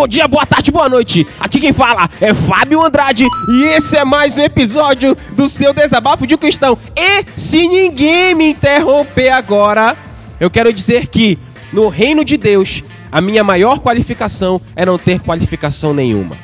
Bom 0.00 0.08
dia, 0.08 0.26
boa 0.26 0.46
tarde, 0.46 0.70
boa 0.70 0.88
noite. 0.88 1.26
Aqui 1.38 1.60
quem 1.60 1.74
fala 1.74 2.08
é 2.22 2.32
Fábio 2.32 2.82
Andrade 2.82 3.26
e 3.50 3.64
esse 3.64 3.98
é 3.98 4.02
mais 4.02 4.38
um 4.38 4.42
episódio 4.42 5.14
do 5.36 5.46
seu 5.46 5.74
Desabafo 5.74 6.26
de 6.26 6.38
Cristão. 6.38 6.78
E 6.96 7.22
se 7.38 7.68
ninguém 7.68 8.34
me 8.34 8.48
interromper 8.48 9.28
agora, 9.28 9.94
eu 10.40 10.50
quero 10.50 10.72
dizer 10.72 11.08
que 11.08 11.38
no 11.70 11.88
reino 11.88 12.24
de 12.24 12.38
Deus, 12.38 12.82
a 13.12 13.20
minha 13.20 13.44
maior 13.44 13.78
qualificação 13.80 14.58
é 14.74 14.86
não 14.86 14.96
ter 14.96 15.20
qualificação 15.20 15.92
nenhuma. 15.92 16.34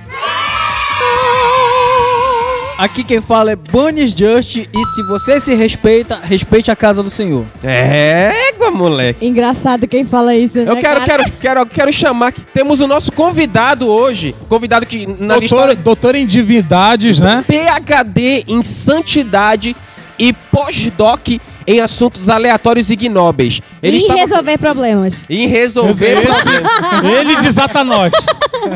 Aqui 2.79 3.03
quem 3.03 3.23
fala 3.23 3.53
é 3.53 3.57
Bunnies 3.57 4.11
Just 4.11 4.57
e 4.57 4.69
se 4.95 5.03
você 5.09 5.41
se 5.41 5.55
respeita, 5.55 6.19
respeite 6.23 6.71
a 6.71 6.77
casa 6.77 7.03
do 7.03 7.09
Senhor. 7.09 7.47
Égua, 7.63 8.71
moleque. 8.71 9.25
Engraçado 9.27 9.89
quem 9.89 10.05
fala 10.05 10.37
isso, 10.37 10.59
né, 10.59 10.65
Eu 10.69 10.77
quero, 10.77 11.01
cara? 11.01 11.05
quero, 11.25 11.33
quero, 11.41 11.67
quero 11.67 11.93
chamar 11.93 12.33
que 12.33 12.43
temos 12.43 12.81
o 12.81 12.87
nosso 12.87 13.11
convidado 13.13 13.89
hoje. 13.89 14.35
Convidado 14.47 14.85
que 14.85 15.07
na 15.07 15.39
lista 15.39 15.57
Doutor, 15.57 15.77
doutor 15.77 16.15
em 16.17 16.27
divindades, 16.27 17.19
né? 17.19 17.43
PhD 17.47 18.45
em 18.47 18.63
santidade 18.63 19.75
e 20.19 20.35
pós-doc 20.35 21.29
em 21.69 21.81
assuntos 21.81 22.29
aleatórios 22.29 22.91
e 22.91 22.93
ignóbeis. 22.93 23.61
Ele 23.83 23.97
e 23.97 24.01
estava 24.01 24.21
resolver 24.21 24.59
problemas. 24.59 25.23
em 25.29 25.49
resolver 25.49 26.29
Esse- 26.29 26.43
problemas. 26.43 27.19
Ele 27.21 27.37
desata 27.41 27.83
nós. 27.83 28.13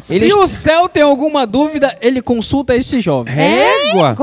Ele 0.09 0.31
Se 0.31 0.37
o 0.37 0.47
céu 0.47 0.89
tem 0.89 1.03
alguma 1.03 1.47
dúvida, 1.47 1.97
ele 2.01 2.21
consulta 2.21 2.75
esse 2.77 3.01
jovem. 3.01 3.35
Régua. 3.35 4.15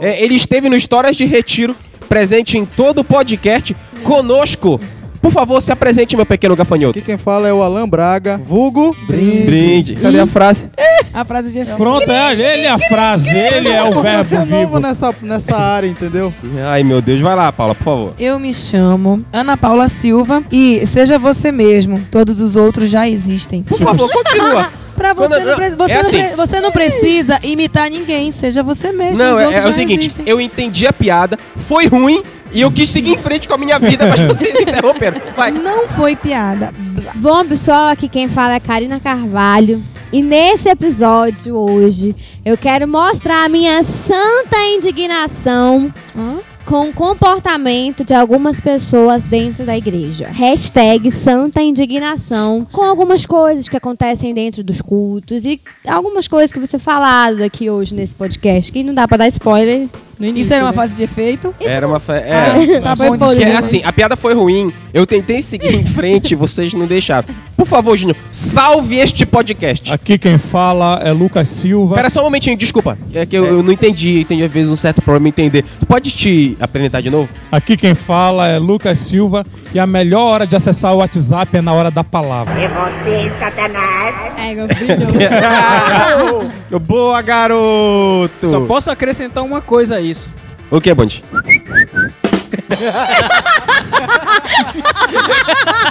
É, 0.00 0.22
ele 0.22 0.34
esteve 0.34 0.68
no 0.68 0.76
Histórias 0.76 1.16
de 1.16 1.24
Retiro, 1.24 1.74
presente 2.08 2.58
em 2.58 2.64
todo 2.64 3.00
o 3.00 3.04
podcast, 3.04 3.74
conosco. 4.02 4.80
Por 5.24 5.32
favor, 5.32 5.62
se 5.62 5.72
apresente, 5.72 6.14
meu 6.16 6.26
pequeno 6.26 6.54
gafanhoto. 6.54 6.98
Aqui 6.98 7.00
quem 7.00 7.16
fala 7.16 7.48
é 7.48 7.52
o 7.52 7.62
Alan 7.62 7.88
Braga, 7.88 8.36
vulgo 8.36 8.94
Brinde. 9.06 9.46
Brinde. 9.46 9.96
Cadê 9.96 10.20
a 10.20 10.26
frase? 10.26 10.68
A 11.14 11.24
frase 11.24 11.50
de 11.50 11.64
Pronto, 11.64 12.10
é, 12.10 12.32
ele 12.32 12.66
é 12.66 12.70
a 12.70 12.78
frase, 12.78 13.34
ele 13.34 13.68
é 13.70 13.82
o 13.82 13.90
Você 13.94 14.06
é 14.06 14.22
verbo 14.22 14.50
novo 14.50 14.66
vivo. 14.66 14.80
nessa, 14.80 15.14
nessa 15.22 15.56
área, 15.56 15.86
entendeu? 15.88 16.30
Ai, 16.66 16.82
meu 16.82 17.00
Deus. 17.00 17.22
Vai 17.22 17.34
lá, 17.34 17.50
Paula, 17.50 17.74
por 17.74 17.84
favor. 17.84 18.12
Eu 18.18 18.38
me 18.38 18.52
chamo 18.52 19.24
Ana 19.32 19.56
Paula 19.56 19.88
Silva 19.88 20.44
e 20.52 20.84
seja 20.84 21.18
você 21.18 21.50
mesmo. 21.50 22.02
Todos 22.10 22.42
os 22.42 22.54
outros 22.54 22.90
já 22.90 23.08
existem. 23.08 23.62
Por 23.62 23.78
favor, 23.78 24.10
continua. 24.12 24.70
Pra 24.94 25.12
você, 25.12 25.38
não, 25.40 25.56
pre- 25.56 25.70
você, 25.70 25.92
é 25.92 25.94
não 25.94 26.00
assim. 26.00 26.18
pre- 26.18 26.36
você 26.36 26.60
não 26.60 26.72
precisa 26.72 27.38
imitar 27.42 27.90
ninguém. 27.90 28.30
Seja 28.30 28.62
você 28.62 28.92
mesmo. 28.92 29.18
Não, 29.18 29.32
os 29.34 29.40
é, 29.40 29.46
outros 29.46 29.64
é 29.64 29.64
o 29.64 29.66
já 29.68 29.72
seguinte, 29.72 30.00
existem. 30.06 30.24
eu 30.28 30.40
entendi 30.40 30.86
a 30.86 30.92
piada, 30.92 31.38
foi 31.56 31.86
ruim 31.86 32.22
e 32.52 32.60
eu 32.60 32.70
quis 32.70 32.88
seguir 32.90 33.12
em 33.14 33.18
frente 33.18 33.48
com 33.48 33.54
a 33.54 33.58
minha 33.58 33.78
vida, 33.78 34.06
mas 34.06 34.20
vocês 34.20 34.54
interromperam. 34.60 35.20
Vai. 35.36 35.50
Não 35.50 35.88
foi 35.88 36.14
piada. 36.14 36.72
Bom, 37.16 37.44
pessoal, 37.44 37.88
aqui 37.88 38.08
quem 38.08 38.28
fala 38.28 38.54
é 38.54 38.60
Karina 38.60 39.00
Carvalho. 39.00 39.82
E 40.12 40.22
nesse 40.22 40.68
episódio 40.68 41.56
hoje, 41.56 42.14
eu 42.44 42.56
quero 42.56 42.86
mostrar 42.86 43.44
a 43.44 43.48
minha 43.48 43.82
santa 43.82 44.56
indignação 44.76 45.92
Hã? 46.16 46.38
Com 46.64 46.88
o 46.88 46.92
comportamento 46.92 48.04
de 48.04 48.14
algumas 48.14 48.60
pessoas 48.60 49.22
dentro 49.22 49.64
da 49.64 49.76
igreja. 49.76 50.28
Hashtag 50.30 51.10
santa 51.10 51.62
indignação 51.62 52.66
com 52.72 52.82
algumas 52.82 53.26
coisas 53.26 53.68
que 53.68 53.76
acontecem 53.76 54.32
dentro 54.34 54.62
dos 54.62 54.80
cultos 54.80 55.44
e 55.44 55.60
algumas 55.86 56.26
coisas 56.26 56.52
que 56.52 56.58
você 56.58 56.78
falado 56.78 57.42
aqui 57.42 57.68
hoje 57.68 57.94
nesse 57.94 58.14
podcast, 58.14 58.72
que 58.72 58.82
não 58.82 58.94
dá 58.94 59.06
pra 59.06 59.16
dar 59.16 59.28
spoiler 59.28 59.88
no 60.18 60.26
início. 60.26 60.42
Isso 60.42 60.54
era 60.54 60.64
uma 60.64 60.70
né? 60.70 60.76
fase 60.76 60.96
de 60.96 61.02
efeito. 61.02 61.54
Era 61.60 61.86
uma. 61.86 62.00
Fe... 62.00 62.12
Ah, 62.12 62.62
É. 62.62 62.80
tá 62.80 62.96
Foi 62.96 63.10
bom, 63.10 63.18
bom, 63.18 63.34
Que 63.34 63.44
é 63.44 63.56
assim, 63.56 63.82
a 63.84 63.92
piada 63.92 64.16
foi 64.16 64.34
ruim. 64.34 64.72
Eu 64.92 65.06
tentei 65.06 65.42
seguir 65.42 65.74
em 65.74 65.84
frente 65.84 66.32
e 66.32 66.34
vocês 66.34 66.72
não 66.74 66.86
deixaram. 66.86 67.28
Por 67.56 67.66
favor, 67.66 67.96
Júnior, 67.96 68.16
salve 68.30 68.96
este 68.96 69.24
podcast. 69.24 69.92
Aqui 69.92 70.18
quem 70.18 70.38
fala 70.38 71.00
é 71.02 71.12
Lucas 71.12 71.48
Silva. 71.48 71.94
Pera 71.94 72.10
só 72.10 72.20
um 72.20 72.24
momentinho, 72.24 72.56
desculpa. 72.56 72.98
É 73.12 73.24
que 73.24 73.36
eu, 73.36 73.44
eu 73.44 73.62
não 73.62 73.72
entendi, 73.72 74.24
tem 74.24 74.42
às 74.42 74.50
vezes 74.50 74.70
um 74.70 74.76
certo 74.76 75.00
problema 75.00 75.28
em 75.28 75.30
entender. 75.30 75.64
Tu 75.78 75.86
pode 75.86 76.10
te 76.10 76.56
apresentar 76.60 77.00
de 77.00 77.10
novo? 77.10 77.28
Aqui 77.50 77.76
quem 77.76 77.94
fala 77.94 78.48
é 78.48 78.58
Lucas 78.58 78.98
Silva 78.98 79.44
e 79.72 79.78
a 79.78 79.86
melhor 79.86 80.24
hora 80.24 80.46
de 80.46 80.56
acessar 80.56 80.94
o 80.94 80.98
WhatsApp 80.98 81.56
é 81.56 81.62
na 81.62 81.72
hora 81.72 81.90
da 81.90 82.02
palavra. 82.02 82.54
É 82.60 82.68
você, 82.68 83.32
Satanás. 83.38 84.38
É, 84.38 84.54
meu 84.54 84.68
filho. 84.68 86.78
Boa, 86.80 87.22
garoto! 87.22 88.50
Só 88.50 88.60
posso 88.60 88.90
acrescentar 88.90 89.44
uma 89.44 89.60
coisa 89.60 89.96
a 89.96 90.00
isso. 90.00 90.28
O 90.70 90.80
que, 90.80 90.92
Band? 90.92 91.08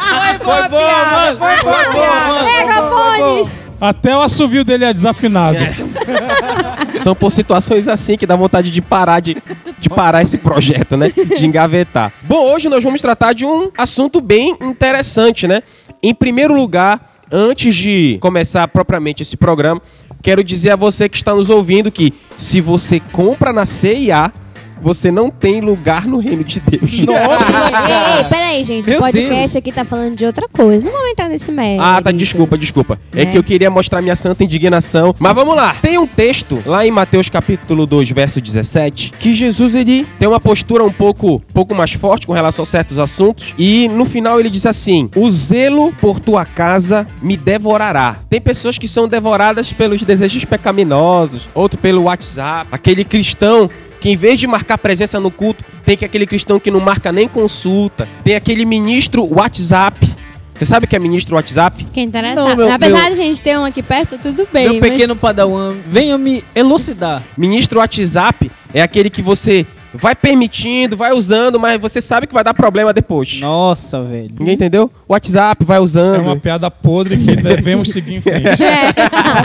Foi 0.03 0.37
boa 0.39 0.69
piada, 0.69 1.37
Foi 1.37 1.57
boa 1.63 1.83
piada. 1.91 2.43
Pega, 2.45 2.81
Bones! 2.89 3.65
Até 3.79 4.15
o 4.15 4.21
assovio 4.21 4.63
dele 4.63 4.85
é 4.85 4.93
desafinado. 4.93 5.57
São 7.01 7.13
por 7.13 7.31
situações 7.31 7.87
assim 7.89 8.17
que 8.17 8.25
dá 8.25 8.35
vontade 8.35 8.71
de 8.71 8.81
parar 8.81 9.19
de, 9.19 9.35
de 9.77 9.89
parar 9.89 10.21
esse 10.21 10.37
projeto, 10.37 10.95
né? 10.95 11.11
De 11.11 11.45
engavetar. 11.45 12.13
Bom, 12.21 12.53
hoje 12.53 12.69
nós 12.69 12.81
vamos 12.81 13.01
tratar 13.01 13.33
de 13.33 13.45
um 13.45 13.69
assunto 13.77 14.21
bem 14.21 14.55
interessante, 14.61 15.47
né? 15.47 15.61
Em 16.01 16.15
primeiro 16.15 16.53
lugar, 16.53 17.13
antes 17.29 17.75
de 17.75 18.17
começar 18.21 18.67
propriamente 18.69 19.23
esse 19.23 19.35
programa, 19.35 19.81
quero 20.21 20.43
dizer 20.43 20.71
a 20.71 20.75
você 20.77 21.09
que 21.09 21.17
está 21.17 21.35
nos 21.35 21.49
ouvindo 21.49 21.91
que 21.91 22.13
se 22.37 22.61
você 22.61 22.99
compra 22.99 23.51
na 23.51 23.65
CIA, 23.65 24.31
você 24.81 25.11
não 25.11 25.29
tem 25.29 25.61
lugar 25.61 26.05
no 26.05 26.17
reino 26.17 26.43
de 26.43 26.59
Deus. 26.59 26.99
Ei, 26.99 27.05
ei, 28.19 28.23
peraí, 28.29 28.65
gente. 28.65 28.89
Meu 28.89 28.99
o 28.99 29.01
podcast 29.01 29.57
aqui 29.57 29.71
tá 29.71 29.85
falando 29.85 30.15
de 30.15 30.25
outra 30.25 30.47
coisa. 30.47 30.83
Não 30.83 30.91
vamos 30.91 31.11
entrar 31.11 31.29
nesse 31.29 31.51
mérito. 31.51 31.83
Ah, 31.83 32.01
tá, 32.01 32.11
desculpa, 32.11 32.57
desculpa. 32.57 32.99
É 33.15 33.23
É. 33.23 33.25
que 33.25 33.37
eu 33.37 33.43
queria 33.43 33.69
mostrar 33.69 34.01
minha 34.01 34.15
santa 34.15 34.43
indignação. 34.43 35.13
Mas 35.19 35.33
vamos 35.33 35.55
lá. 35.55 35.75
Tem 35.81 35.97
um 35.97 36.07
texto 36.07 36.61
lá 36.65 36.85
em 36.85 36.91
Mateus 36.91 37.29
capítulo 37.29 37.85
2, 37.85 38.09
verso 38.11 38.39
17, 38.41 39.13
que 39.19 39.33
Jesus 39.33 39.75
ele 39.75 40.05
tem 40.19 40.27
uma 40.27 40.39
postura 40.39 40.83
um 40.83 40.91
pouco, 40.91 41.41
pouco 41.53 41.73
mais 41.75 41.93
forte 41.93 42.25
com 42.27 42.33
relação 42.33 42.63
a 42.63 42.65
certos 42.65 42.99
assuntos 42.99 43.53
e 43.57 43.87
no 43.89 44.05
final 44.05 44.39
ele 44.39 44.49
diz 44.49 44.65
assim: 44.65 45.09
"O 45.15 45.29
zelo 45.31 45.93
por 45.99 46.19
tua 46.19 46.45
casa 46.45 47.07
me 47.21 47.35
devorará". 47.37 48.17
Tem 48.29 48.41
pessoas 48.41 48.77
que 48.77 48.87
são 48.87 49.07
devoradas 49.07 49.71
pelos 49.73 50.01
desejos 50.03 50.45
pecaminosos, 50.45 51.47
outro 51.53 51.79
pelo 51.79 52.03
WhatsApp, 52.03 52.67
aquele 52.71 53.03
cristão 53.03 53.69
que 54.03 54.09
em 54.09 54.17
vez 54.17 54.37
de 54.37 54.45
marcar 54.45 54.77
presença 54.77 55.17
no 55.17 55.31
culto, 55.31 55.63
tem 55.85 55.95
que 55.95 56.03
aquele 56.03 56.27
cristão 56.27 56.59
que 56.59 56.69
não 56.69 56.81
marca 56.81 57.09
nem 57.09 57.25
consulta, 57.25 58.05
tem 58.21 58.35
aquele 58.35 58.65
ministro 58.65 59.25
WhatsApp. 59.33 60.05
Você 60.53 60.65
sabe 60.65 60.85
o 60.85 60.89
que 60.89 60.95
é 60.97 60.99
ministro 60.99 61.37
WhatsApp? 61.37 61.87
Interessado. 61.95 62.35
Não, 62.49 62.53
meu- 62.57 62.69
Apesar 62.73 63.05
meu- 63.05 63.15
de 63.15 63.21
a 63.21 63.23
gente 63.23 63.41
ter 63.41 63.57
um 63.57 63.63
aqui 63.63 63.81
perto, 63.81 64.17
tudo 64.17 64.45
bem. 64.51 64.65
Meu 64.71 64.81
mas- 64.81 64.91
pequeno 64.91 65.15
padawan, 65.15 65.73
venha 65.87 66.17
me 66.17 66.43
elucidar. 66.53 67.23
Ministro 67.37 67.79
WhatsApp 67.79 68.51
é 68.73 68.81
aquele 68.81 69.09
que 69.09 69.21
você 69.21 69.65
vai 69.93 70.15
permitindo, 70.15 70.95
vai 70.97 71.11
usando, 71.13 71.59
mas 71.59 71.79
você 71.79 72.01
sabe 72.01 72.27
que 72.27 72.33
vai 72.33 72.43
dar 72.43 72.53
problema 72.53 72.91
depois. 72.93 73.39
Nossa, 73.39 74.01
velho. 74.01 74.29
Ninguém 74.39 74.55
entendeu? 74.55 74.91
WhatsApp 75.07 75.63
vai 75.65 75.77
É 75.77 75.81
usando. 75.81 76.21
uma 76.21 76.35
piada 76.37 76.69
podre 76.71 77.17
que 77.17 77.35
devemos 77.35 77.89
seguir 77.91 78.15
em 78.15 78.21
frente. 78.21 78.63
É. 78.63 78.93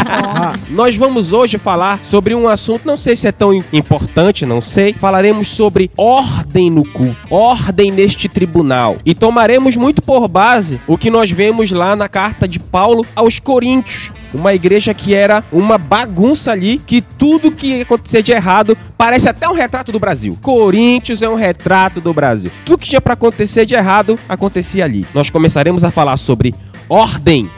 Nós 0.71 0.97
vamos 0.97 1.33
hoje 1.33 1.59
falar 1.59 2.01
sobre 2.05 2.35
um 2.35 2.49
assunto, 2.49 2.87
não 2.87 2.97
sei 2.97 3.17
se 3.17 3.27
é 3.29 3.33
tão 3.33 3.53
im- 3.53 3.65
importante, 3.73 4.45
não 4.47 4.61
sei. 4.61 4.93
Falaremos 4.95 5.49
sobre 5.49 5.91
ordem 5.97 6.71
no 6.71 6.85
culto, 6.85 7.17
ordem 7.31 7.91
neste 7.91 8.29
tribunal. 8.29 8.97
E 9.05 9.15
tomaremos 9.15 9.77
muito 9.77 10.01
por 10.03 10.27
base 10.29 10.81
o 10.87 10.97
que 10.97 11.11
nós 11.11 11.31
vemos 11.31 11.71
lá 11.71 11.95
na 11.97 12.09
carta 12.09 12.47
de 12.47 12.59
Paulo 12.59 13.05
aos 13.15 13.39
Coríntios. 13.39 14.13
Uma 14.33 14.53
igreja 14.55 14.93
que 14.93 15.15
era 15.15 15.43
uma 15.51 15.79
bagunça 15.79 16.53
ali, 16.53 16.79
que 16.85 17.01
tudo 17.01 17.51
que 17.51 17.81
acontecia 17.81 18.23
de 18.23 18.31
errado 18.33 18.77
parece 18.97 19.29
até 19.29 19.49
um 19.49 19.55
retrato 19.55 19.91
do 19.91 19.99
Brasil. 19.99 20.38
Coríntios 20.41 21.23
é 21.23 21.29
um 21.29 21.35
retrato 21.35 22.01
do 22.01 22.15
Brasil. 22.15 22.51
Tudo 22.65 22.79
que 22.79 22.89
tinha 22.89 23.01
para 23.01 23.15
acontecer 23.15 23.67
de 23.67 23.75
errado 23.75 24.19
acontecia 24.29 24.85
ali. 24.85 25.07
Nós 25.13 25.31
começaremos 25.31 25.85
a 25.85 25.91
falar 25.91 26.17
sobre 26.17 26.55
ordem 26.89 27.51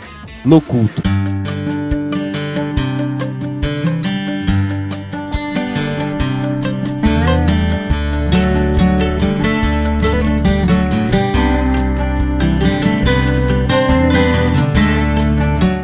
no 0.44 0.60
culto. 0.60 1.02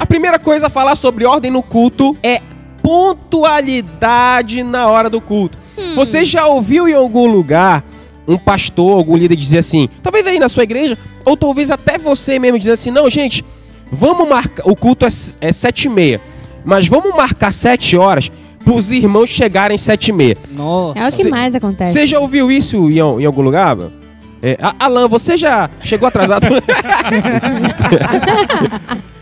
A 0.01 0.07
primeira 0.07 0.39
coisa 0.39 0.67
a 0.67 0.71
falar 0.71 0.97
sobre 0.97 1.25
ordem 1.25 1.51
no 1.51 1.63
culto 1.63 2.17
é 2.23 2.41
pontualidade 2.83 4.63
na 4.63 4.87
hora 4.87 5.11
do 5.11 5.21
culto. 5.21 5.66
Você 5.95 6.25
já 6.25 6.47
ouviu 6.47 6.89
em 6.89 6.95
algum 6.95 7.27
lugar 7.27 7.85
um 8.27 8.37
pastor, 8.37 8.97
algum 8.97 9.17
líder 9.17 9.37
dizer 9.37 9.59
assim, 9.59 9.89
talvez 10.03 10.27
aí 10.27 10.39
na 10.39 10.49
sua 10.49 10.65
igreja, 10.65 10.99
ou 11.25 11.37
talvez 11.37 11.71
até 11.71 11.97
você 11.97 12.39
mesmo 12.39 12.59
dizer 12.59 12.73
assim, 12.73 12.91
não, 12.91 13.09
gente, 13.09 13.45
vamos 13.91 14.29
marcar, 14.29 14.63
o 14.67 14.75
culto 14.75 15.07
é, 15.07 15.09
é 15.41 15.53
sete 15.53 15.85
e 15.85 15.89
meia, 15.89 16.21
mas 16.65 16.89
vamos 16.89 17.15
marcar 17.15 17.53
sete 17.53 17.97
horas 17.97 18.31
para 18.65 18.75
os 18.75 18.91
irmãos 18.91 19.31
chegarem 19.31 19.79
sete 19.79 20.09
e 20.09 20.13
meia. 20.13 20.37
Nossa. 20.51 20.99
É 20.99 21.09
o 21.09 21.13
que 21.13 21.29
mais 21.29 21.55
acontece. 21.55 21.93
Você 21.93 22.07
já 22.07 22.19
ouviu 22.19 22.51
isso 22.51 22.91
em, 22.91 22.99
em 22.99 23.25
algum 23.25 23.43
lugar? 23.43 23.77
meu? 23.77 23.93
É, 24.43 24.57
Alan, 24.79 25.09
você 25.09 25.37
já 25.37 25.69
chegou 25.81 26.07
atrasado? 26.07 26.47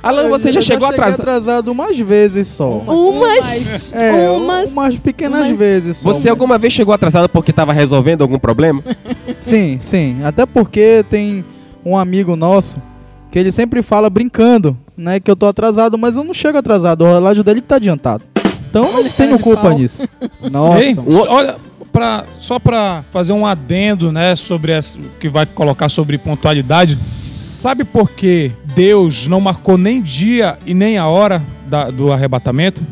Alan, 0.02 0.28
você 0.28 0.52
já 0.52 0.60
chegou 0.60 0.86
atrasado? 0.86 1.20
atrasado 1.20 1.72
umas 1.72 1.98
vezes 1.98 2.48
só. 2.48 2.68
Umas. 2.68 3.92
É, 3.94 4.28
umas. 4.30 4.70
umas 4.72 4.96
pequenas 4.96 5.46
umas- 5.48 5.58
vezes 5.58 5.96
só. 5.98 6.12
Você 6.12 6.28
alguma 6.28 6.58
vez 6.58 6.72
chegou 6.74 6.92
atrasado 6.92 7.28
porque 7.28 7.52
tava 7.52 7.72
resolvendo 7.72 8.20
algum 8.22 8.38
problema? 8.38 8.82
Sim, 9.40 9.78
sim. 9.80 10.18
Até 10.22 10.44
porque 10.44 11.04
tem 11.08 11.42
um 11.84 11.96
amigo 11.96 12.36
nosso 12.36 12.76
que 13.30 13.38
ele 13.38 13.50
sempre 13.50 13.82
fala 13.82 14.10
brincando, 14.10 14.76
né? 14.96 15.18
Que 15.18 15.30
eu 15.30 15.36
tô 15.36 15.46
atrasado, 15.46 15.96
mas 15.96 16.16
eu 16.16 16.24
não 16.24 16.34
chego 16.34 16.58
atrasado. 16.58 17.02
O 17.04 17.08
relógio 17.08 17.42
dele 17.42 17.62
que 17.62 17.66
tá 17.68 17.76
adiantado. 17.76 18.24
Então 18.68 18.84
eu 18.86 19.04
não 19.04 19.10
tenho 19.10 19.36
de 19.36 19.42
culpa 19.42 19.62
pau. 19.62 19.78
nisso. 19.78 20.06
Nossa. 20.50 20.80
Ei, 20.84 20.96
olha, 21.28 21.56
pra, 21.94 22.24
só 22.40 22.58
pra 22.58 23.02
fazer 23.12 23.32
um 23.32 23.46
adendo, 23.46 24.10
né, 24.10 24.34
sobre 24.34 24.72
essa, 24.72 24.98
que 25.20 25.28
vai 25.28 25.46
colocar 25.46 25.88
sobre 25.88 26.18
pontualidade. 26.18 26.98
Sabe 27.30 27.84
por 27.84 28.10
que 28.10 28.50
Deus 28.74 29.28
não 29.28 29.40
marcou 29.40 29.78
nem 29.78 30.02
dia 30.02 30.58
e 30.66 30.74
nem 30.74 30.98
a 30.98 31.06
hora 31.06 31.40
da- 31.68 31.90
do 31.90 32.12
arrebatamento? 32.12 32.84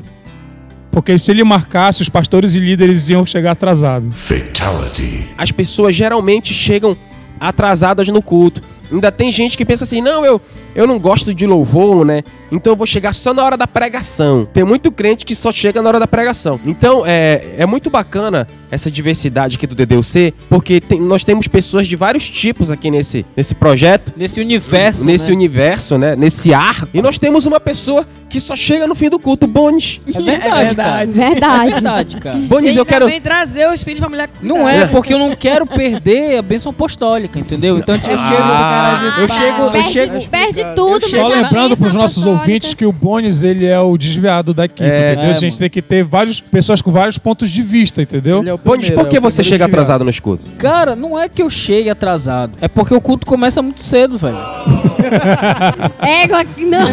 Porque 0.93 1.19
se 1.19 1.31
ele 1.32 1.43
marcasse, 1.43 2.00
os 2.02 2.08
pastores 2.08 2.54
e 2.54 2.60
líderes 2.60 3.08
iam 3.08 3.26
chegar 3.26 3.52
atrasados. 3.52 4.14
Fatality. 4.28 5.26
As 5.37 5.50
pessoas 5.50 5.94
geralmente 5.96 6.54
chegam 6.54 6.96
atrasadas 7.40 8.06
no 8.08 8.22
culto. 8.22 8.62
Ainda 8.92 9.10
tem 9.10 9.32
gente 9.32 9.56
que 9.56 9.64
pensa 9.64 9.84
assim: 9.84 10.00
não, 10.02 10.24
eu, 10.24 10.40
eu 10.74 10.86
não 10.86 10.98
gosto 10.98 11.34
de 11.34 11.46
louvor, 11.46 12.04
né? 12.04 12.22
Então 12.50 12.72
eu 12.74 12.76
vou 12.76 12.86
chegar 12.86 13.12
só 13.14 13.32
na 13.32 13.42
hora 13.42 13.56
da 13.56 13.66
pregação. 13.66 14.44
Tem 14.44 14.62
muito 14.62 14.92
crente 14.92 15.24
que 15.24 15.34
só 15.34 15.50
chega 15.50 15.80
na 15.80 15.88
hora 15.88 15.98
da 15.98 16.06
pregação. 16.06 16.60
Então 16.66 17.02
é, 17.06 17.54
é 17.56 17.64
muito 17.66 17.88
bacana 17.88 18.46
essa 18.70 18.90
diversidade 18.90 19.56
aqui 19.56 19.66
do 19.66 19.74
DDUC, 19.74 20.32
porque 20.48 20.80
tem- 20.80 21.00
nós 21.00 21.24
temos 21.24 21.46
pessoas 21.48 21.86
de 21.86 21.94
vários 21.96 22.28
tipos 22.28 22.70
aqui 22.70 22.90
nesse, 22.90 23.24
nesse 23.36 23.54
projeto. 23.54 24.12
Nesse 24.16 24.40
universo. 24.40 25.04
nesse 25.04 25.28
né? 25.30 25.36
universo, 25.36 25.98
né? 25.98 26.16
Nesse 26.16 26.52
ar. 26.54 26.86
E 26.92 27.00
nós 27.02 27.18
temos 27.18 27.44
uma 27.46 27.60
pessoa 27.60 28.06
que 28.30 28.40
só 28.40 28.54
chega 28.56 28.86
no 28.86 28.94
fim 28.94 29.08
do 29.10 29.18
culto, 29.18 29.46
Bones. 29.46 30.00
É 30.06 30.12
verdade, 30.20 30.46
É 30.46 30.64
verdade. 30.64 30.74
cara. 30.76 31.02
É 31.02 31.06
Verdade. 31.06 31.70
verdade, 31.72 32.16
cara. 32.20 32.38
Bones, 32.38 32.74
E 32.74 32.78
eu 32.78 32.86
quero. 32.86 33.06
vem 33.06 33.20
trazer 33.20 33.68
os 33.68 33.82
filhos 33.84 34.00
pra 34.00 34.08
mulher 34.08 34.28
cuidar. 34.28 34.54
Não 34.54 34.66
é, 34.68 34.86
porque 34.88 35.12
eu 35.12 35.18
não 35.18 35.34
quero 35.36 35.66
perder 35.66 36.38
a 36.38 36.42
bênção 36.42 36.70
apostólica, 36.70 37.38
entendeu? 37.38 37.76
Então 37.78 37.94
eu 37.94 38.00
chego. 38.00 38.16
Ah, 38.18 38.81
eu 39.20 39.29
chego. 39.29 39.62
Eu 39.62 39.70
perde, 39.70 39.93
chego. 39.93 40.29
perde 40.29 40.64
tudo, 40.75 41.08
Só 41.08 41.29
lembrando 41.29 41.76
pros 41.76 41.93
bênção 41.93 42.00
nossos 42.00 42.19
apostólica- 42.19 42.40
ouvintes 42.43 42.75
que 42.75 42.84
o 42.87 42.93
Bones, 42.93 43.43
ele 43.43 43.67
é 43.67 43.79
o 43.79 43.96
desviado 43.96 44.52
da 44.55 44.64
equipe, 44.64 44.82
É, 44.88 45.12
entendeu? 45.12 45.31
é, 45.31 45.31
a 45.31 45.34
gente 45.34 45.50
mano. 45.52 45.58
tem 45.58 45.70
que 45.70 45.82
ter 45.82 46.05
várias 46.05 46.40
pessoas 46.40 46.81
com 46.82 46.90
vários 46.90 47.19
pontos 47.19 47.50
de 47.50 47.62
vista, 47.62 48.02
entendeu? 48.02 48.43
É 48.46 48.56
Bones, 48.56 48.90
por 48.90 49.08
que 49.08 49.17
é 49.17 49.20
você 49.20 49.43
chega 49.43 49.64
desviado. 49.64 49.70
atrasado 49.73 50.05
nos 50.05 50.19
cultos? 50.20 50.46
Cara, 50.58 50.94
não 50.96 51.19
é 51.19 51.29
que 51.29 51.43
eu 51.43 51.50
chegue 51.50 51.88
atrasado. 51.90 52.52
É 52.61 52.69
porque 52.69 52.94
o 52.94 53.00
culto 53.00 53.26
começa 53.26 53.61
muito 53.62 53.82
cedo, 53.82 54.19
velho. 54.19 54.37
Égua 56.02 56.44
não. 56.58 56.82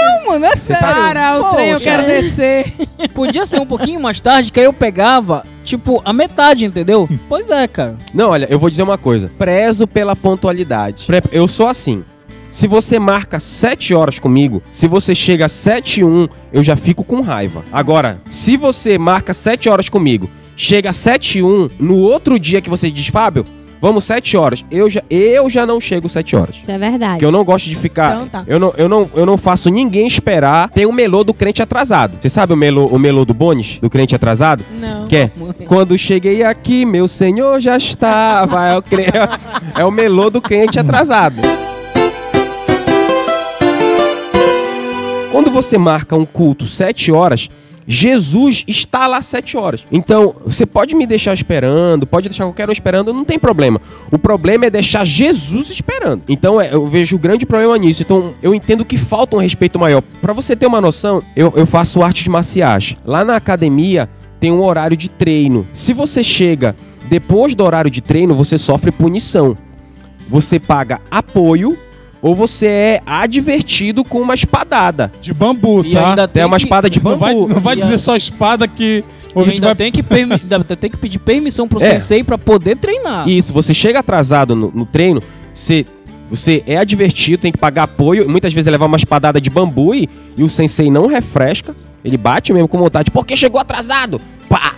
Não, 0.00 0.26
mano, 0.32 0.44
é 0.46 0.56
sério. 0.56 0.82
Para, 0.86 1.40
o 1.40 1.44
trem 1.54 1.70
eu 1.70 1.80
quero 1.80 2.04
descer. 2.06 2.72
Podia 3.14 3.44
ser 3.44 3.60
um 3.60 3.66
pouquinho 3.66 4.00
mais 4.00 4.20
tarde, 4.20 4.52
que 4.52 4.60
aí 4.60 4.66
eu 4.66 4.72
pegava, 4.72 5.44
tipo, 5.64 6.00
a 6.04 6.12
metade, 6.12 6.64
entendeu? 6.64 7.08
Pois 7.28 7.50
é, 7.50 7.66
cara. 7.68 7.96
Não, 8.12 8.30
olha, 8.30 8.46
eu 8.50 8.58
vou 8.58 8.70
dizer 8.70 8.82
uma 8.82 8.98
coisa. 8.98 9.30
Prezo 9.38 9.86
pela 9.86 10.16
pontualidade. 10.16 11.06
Eu 11.30 11.46
sou 11.46 11.66
assim. 11.66 12.04
Se 12.50 12.66
você 12.66 12.98
marca 12.98 13.38
7 13.38 13.94
horas 13.94 14.18
comigo, 14.18 14.60
se 14.72 14.88
você 14.88 15.14
chega 15.14 15.46
às 15.46 15.52
7 15.52 16.00
e 16.00 16.04
1, 16.04 16.28
eu 16.52 16.62
já 16.64 16.74
fico 16.74 17.04
com 17.04 17.20
raiva. 17.20 17.64
Agora, 17.70 18.20
se 18.28 18.56
você 18.56 18.98
marca 18.98 19.32
7 19.32 19.68
horas 19.68 19.88
comigo, 19.88 20.28
chega 20.56 20.90
às 20.90 20.96
7 20.96 21.38
e 21.38 21.42
1, 21.44 21.68
no 21.78 21.98
outro 21.98 22.40
dia 22.40 22.60
que 22.60 22.68
você 22.68 22.90
diz, 22.90 23.06
Fábio, 23.06 23.44
vamos 23.80 24.04
7 24.04 24.36
horas, 24.36 24.64
eu 24.70 24.88
já, 24.90 25.02
eu 25.10 25.48
já 25.48 25.64
não 25.66 25.80
chego 25.80 26.08
7 26.08 26.36
horas. 26.36 26.56
Isso 26.56 26.70
é 26.70 26.78
verdade. 26.78 27.12
Porque 27.14 27.24
eu 27.24 27.32
não 27.32 27.44
gosto 27.44 27.66
de 27.68 27.74
ficar. 27.74 28.14
Então 28.14 28.28
tá. 28.28 28.44
eu, 28.46 28.58
não, 28.58 28.72
eu, 28.76 28.88
não, 28.88 29.10
eu 29.14 29.24
não 29.26 29.36
faço 29.38 29.70
ninguém 29.70 30.06
esperar. 30.06 30.68
Tem 30.70 30.86
o 30.86 30.92
melô 30.92 31.24
do 31.24 31.32
crente 31.34 31.62
atrasado. 31.62 32.18
Você 32.20 32.28
sabe 32.28 32.52
o 32.52 32.56
melô, 32.56 32.86
o 32.86 32.98
melô 32.98 33.24
do 33.24 33.34
Bones? 33.34 33.78
Do 33.78 33.88
crente 33.90 34.14
atrasado? 34.14 34.64
Não. 34.80 35.04
Que 35.06 35.16
é, 35.16 35.30
quando 35.66 35.96
cheguei 35.98 36.42
aqui, 36.42 36.84
meu 36.84 37.06
senhor 37.08 37.60
já 37.60 37.76
estava. 37.76 38.60
É 38.70 38.76
o, 38.76 38.82
cre- 38.82 39.06
é 39.76 39.84
o 39.84 39.90
melô 39.90 40.30
do 40.30 40.40
crente 40.40 40.78
atrasado. 40.78 41.36
Quando 45.32 45.50
você 45.50 45.78
marca 45.78 46.16
um 46.16 46.24
culto 46.26 46.66
7 46.66 47.12
horas, 47.12 47.48
Jesus 47.86 48.64
está 48.66 49.06
lá 49.06 49.22
7 49.22 49.56
horas. 49.56 49.84
Então, 49.90 50.34
você 50.44 50.64
pode 50.64 50.94
me 50.94 51.06
deixar 51.06 51.34
esperando, 51.34 52.06
pode 52.06 52.28
deixar 52.28 52.44
qualquer 52.44 52.68
um 52.68 52.72
esperando, 52.72 53.12
não 53.12 53.24
tem 53.24 53.38
problema. 53.38 53.80
O 54.10 54.18
problema 54.18 54.66
é 54.66 54.70
deixar 54.70 55.04
Jesus 55.04 55.70
esperando. 55.70 56.22
Então, 56.28 56.60
é, 56.60 56.72
eu 56.72 56.86
vejo 56.88 57.16
o 57.16 57.18
grande 57.18 57.46
problema 57.46 57.76
nisso. 57.78 58.02
Então, 58.02 58.34
eu 58.42 58.54
entendo 58.54 58.84
que 58.84 58.96
falta 58.96 59.36
um 59.36 59.40
respeito 59.40 59.78
maior. 59.78 60.02
Pra 60.20 60.32
você 60.32 60.54
ter 60.54 60.66
uma 60.66 60.80
noção, 60.80 61.22
eu, 61.34 61.52
eu 61.56 61.66
faço 61.66 62.02
artes 62.02 62.26
marciais. 62.28 62.96
Lá 63.04 63.24
na 63.24 63.36
academia 63.36 64.08
tem 64.38 64.52
um 64.52 64.62
horário 64.62 64.96
de 64.96 65.08
treino. 65.08 65.66
Se 65.72 65.92
você 65.92 66.22
chega 66.22 66.74
depois 67.08 67.54
do 67.54 67.64
horário 67.64 67.90
de 67.90 68.00
treino, 68.00 68.34
você 68.34 68.56
sofre 68.56 68.92
punição. 68.92 69.56
Você 70.28 70.60
paga 70.60 71.00
apoio 71.10 71.76
ou 72.22 72.34
você 72.34 72.66
é 72.66 73.02
advertido 73.06 74.04
com 74.04 74.20
uma 74.20 74.34
espadada. 74.34 75.10
De 75.20 75.32
bambu, 75.32 75.84
E 75.84 75.92
tá? 75.94 76.10
ainda 76.10 76.28
Tem 76.28 76.44
uma 76.44 76.56
que- 76.56 76.64
espada 76.64 76.90
de 76.90 77.02
Não 77.02 77.16
vai, 77.16 77.34
bambu. 77.34 77.48
não 77.48 77.60
vai 77.60 77.76
dizer 77.76 77.94
a- 77.94 77.98
só 77.98 78.16
espada 78.16 78.66
que 78.68 79.02
o 79.34 79.42
E 79.42 79.50
ainda 79.50 79.66
vai... 79.68 79.76
tem 79.76 79.92
que, 79.92 80.02
permi- 80.02 80.38
tem 80.80 80.90
que 80.90 80.96
pedir 80.96 81.18
permissão 81.18 81.66
pro 81.68 81.82
É. 81.82 81.92
sensei 81.92 82.22
pra 82.24 82.36
poder 82.36 82.76
treinar. 82.76 83.28
Isso, 83.28 83.52
você 83.52 83.72
chega 83.72 84.00
atrasado 84.00 84.54
no, 84.56 84.70
no 84.74 84.84
treino, 84.84 85.22
você, 85.54 85.86
você 86.30 86.62
é 86.66 86.76
advertido, 86.76 87.40
tem 87.42 87.52
que 87.52 87.58
pagar 87.58 87.84
apoio, 87.84 88.28
muitas 88.28 88.52
vezes 88.52 88.70
levar 88.70 88.86
uma 88.86 88.96
espadada 88.96 89.40
de 89.40 89.48
bambu 89.50 89.94
e, 89.94 90.08
e 90.36 90.42
o 90.42 90.48
sensei 90.48 90.90
não 90.90 91.06
refresca, 91.06 91.74
ele 92.04 92.16
bate 92.16 92.52
mesmo 92.52 92.68
com 92.68 92.78
vontade, 92.78 93.10
porque 93.10 93.36
chegou 93.36 93.60
atrasado. 93.60 94.20
Pá! 94.48 94.74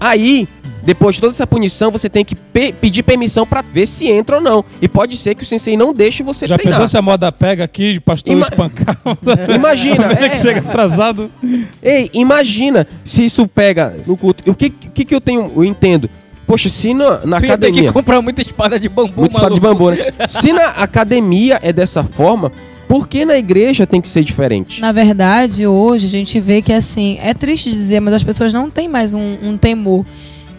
Aí, 0.00 0.48
depois 0.82 1.16
de 1.16 1.20
toda 1.20 1.32
essa 1.34 1.46
punição, 1.46 1.90
você 1.90 2.08
tem 2.08 2.24
que 2.24 2.34
pe- 2.34 2.72
pedir 2.72 3.02
permissão 3.02 3.46
pra 3.46 3.60
ver 3.62 3.86
se 3.86 4.08
entra 4.08 4.36
ou 4.36 4.42
não. 4.42 4.64
E 4.80 4.88
pode 4.88 5.14
ser 5.16 5.34
que 5.34 5.42
o 5.42 5.46
sensei 5.46 5.76
não 5.76 5.92
deixe 5.92 6.22
você 6.22 6.46
Já 6.48 6.56
treinar. 6.56 6.74
pensou 6.78 6.88
se 6.88 6.96
a 6.96 7.02
moda 7.02 7.30
pega 7.30 7.64
aqui 7.64 7.92
de 7.92 8.00
pastor 8.00 8.32
Ima- 8.32 8.46
espancar? 8.50 8.96
Imagina, 9.54 10.06
é 10.18 10.28
que 10.30 10.36
chega 10.36 10.60
atrasado? 10.60 11.30
Ei, 11.82 12.08
imagina 12.14 12.86
se 13.04 13.24
isso 13.24 13.46
pega 13.46 13.94
no 14.06 14.16
culto. 14.16 14.50
O 14.50 14.54
que, 14.54 14.70
que, 14.70 15.04
que 15.04 15.14
eu 15.14 15.20
tenho, 15.20 15.52
eu 15.54 15.64
entendo? 15.64 16.08
Poxa, 16.46 16.68
se 16.68 16.92
na, 16.94 17.24
na 17.24 17.36
academia... 17.36 17.84
que 17.84 17.92
comprar 17.92 18.20
muita 18.20 18.40
espada 18.40 18.80
de 18.80 18.88
bambu, 18.88 19.12
Muito 19.20 19.32
espada 19.34 19.54
de 19.54 19.60
maluco. 19.60 19.84
bambu, 19.84 19.96
né? 19.96 20.10
Se 20.26 20.52
na 20.52 20.64
academia 20.70 21.60
é 21.62 21.72
dessa 21.72 22.02
forma, 22.02 22.50
por 22.90 23.06
que 23.06 23.24
na 23.24 23.36
igreja 23.36 23.86
tem 23.86 24.00
que 24.00 24.08
ser 24.08 24.24
diferente? 24.24 24.80
Na 24.80 24.90
verdade, 24.90 25.64
hoje 25.64 26.06
a 26.06 26.08
gente 26.08 26.40
vê 26.40 26.60
que 26.60 26.72
assim, 26.72 27.18
é 27.22 27.32
triste 27.32 27.70
dizer, 27.70 28.00
mas 28.00 28.12
as 28.12 28.24
pessoas 28.24 28.52
não 28.52 28.68
têm 28.68 28.88
mais 28.88 29.14
um, 29.14 29.38
um 29.40 29.56
temor. 29.56 30.04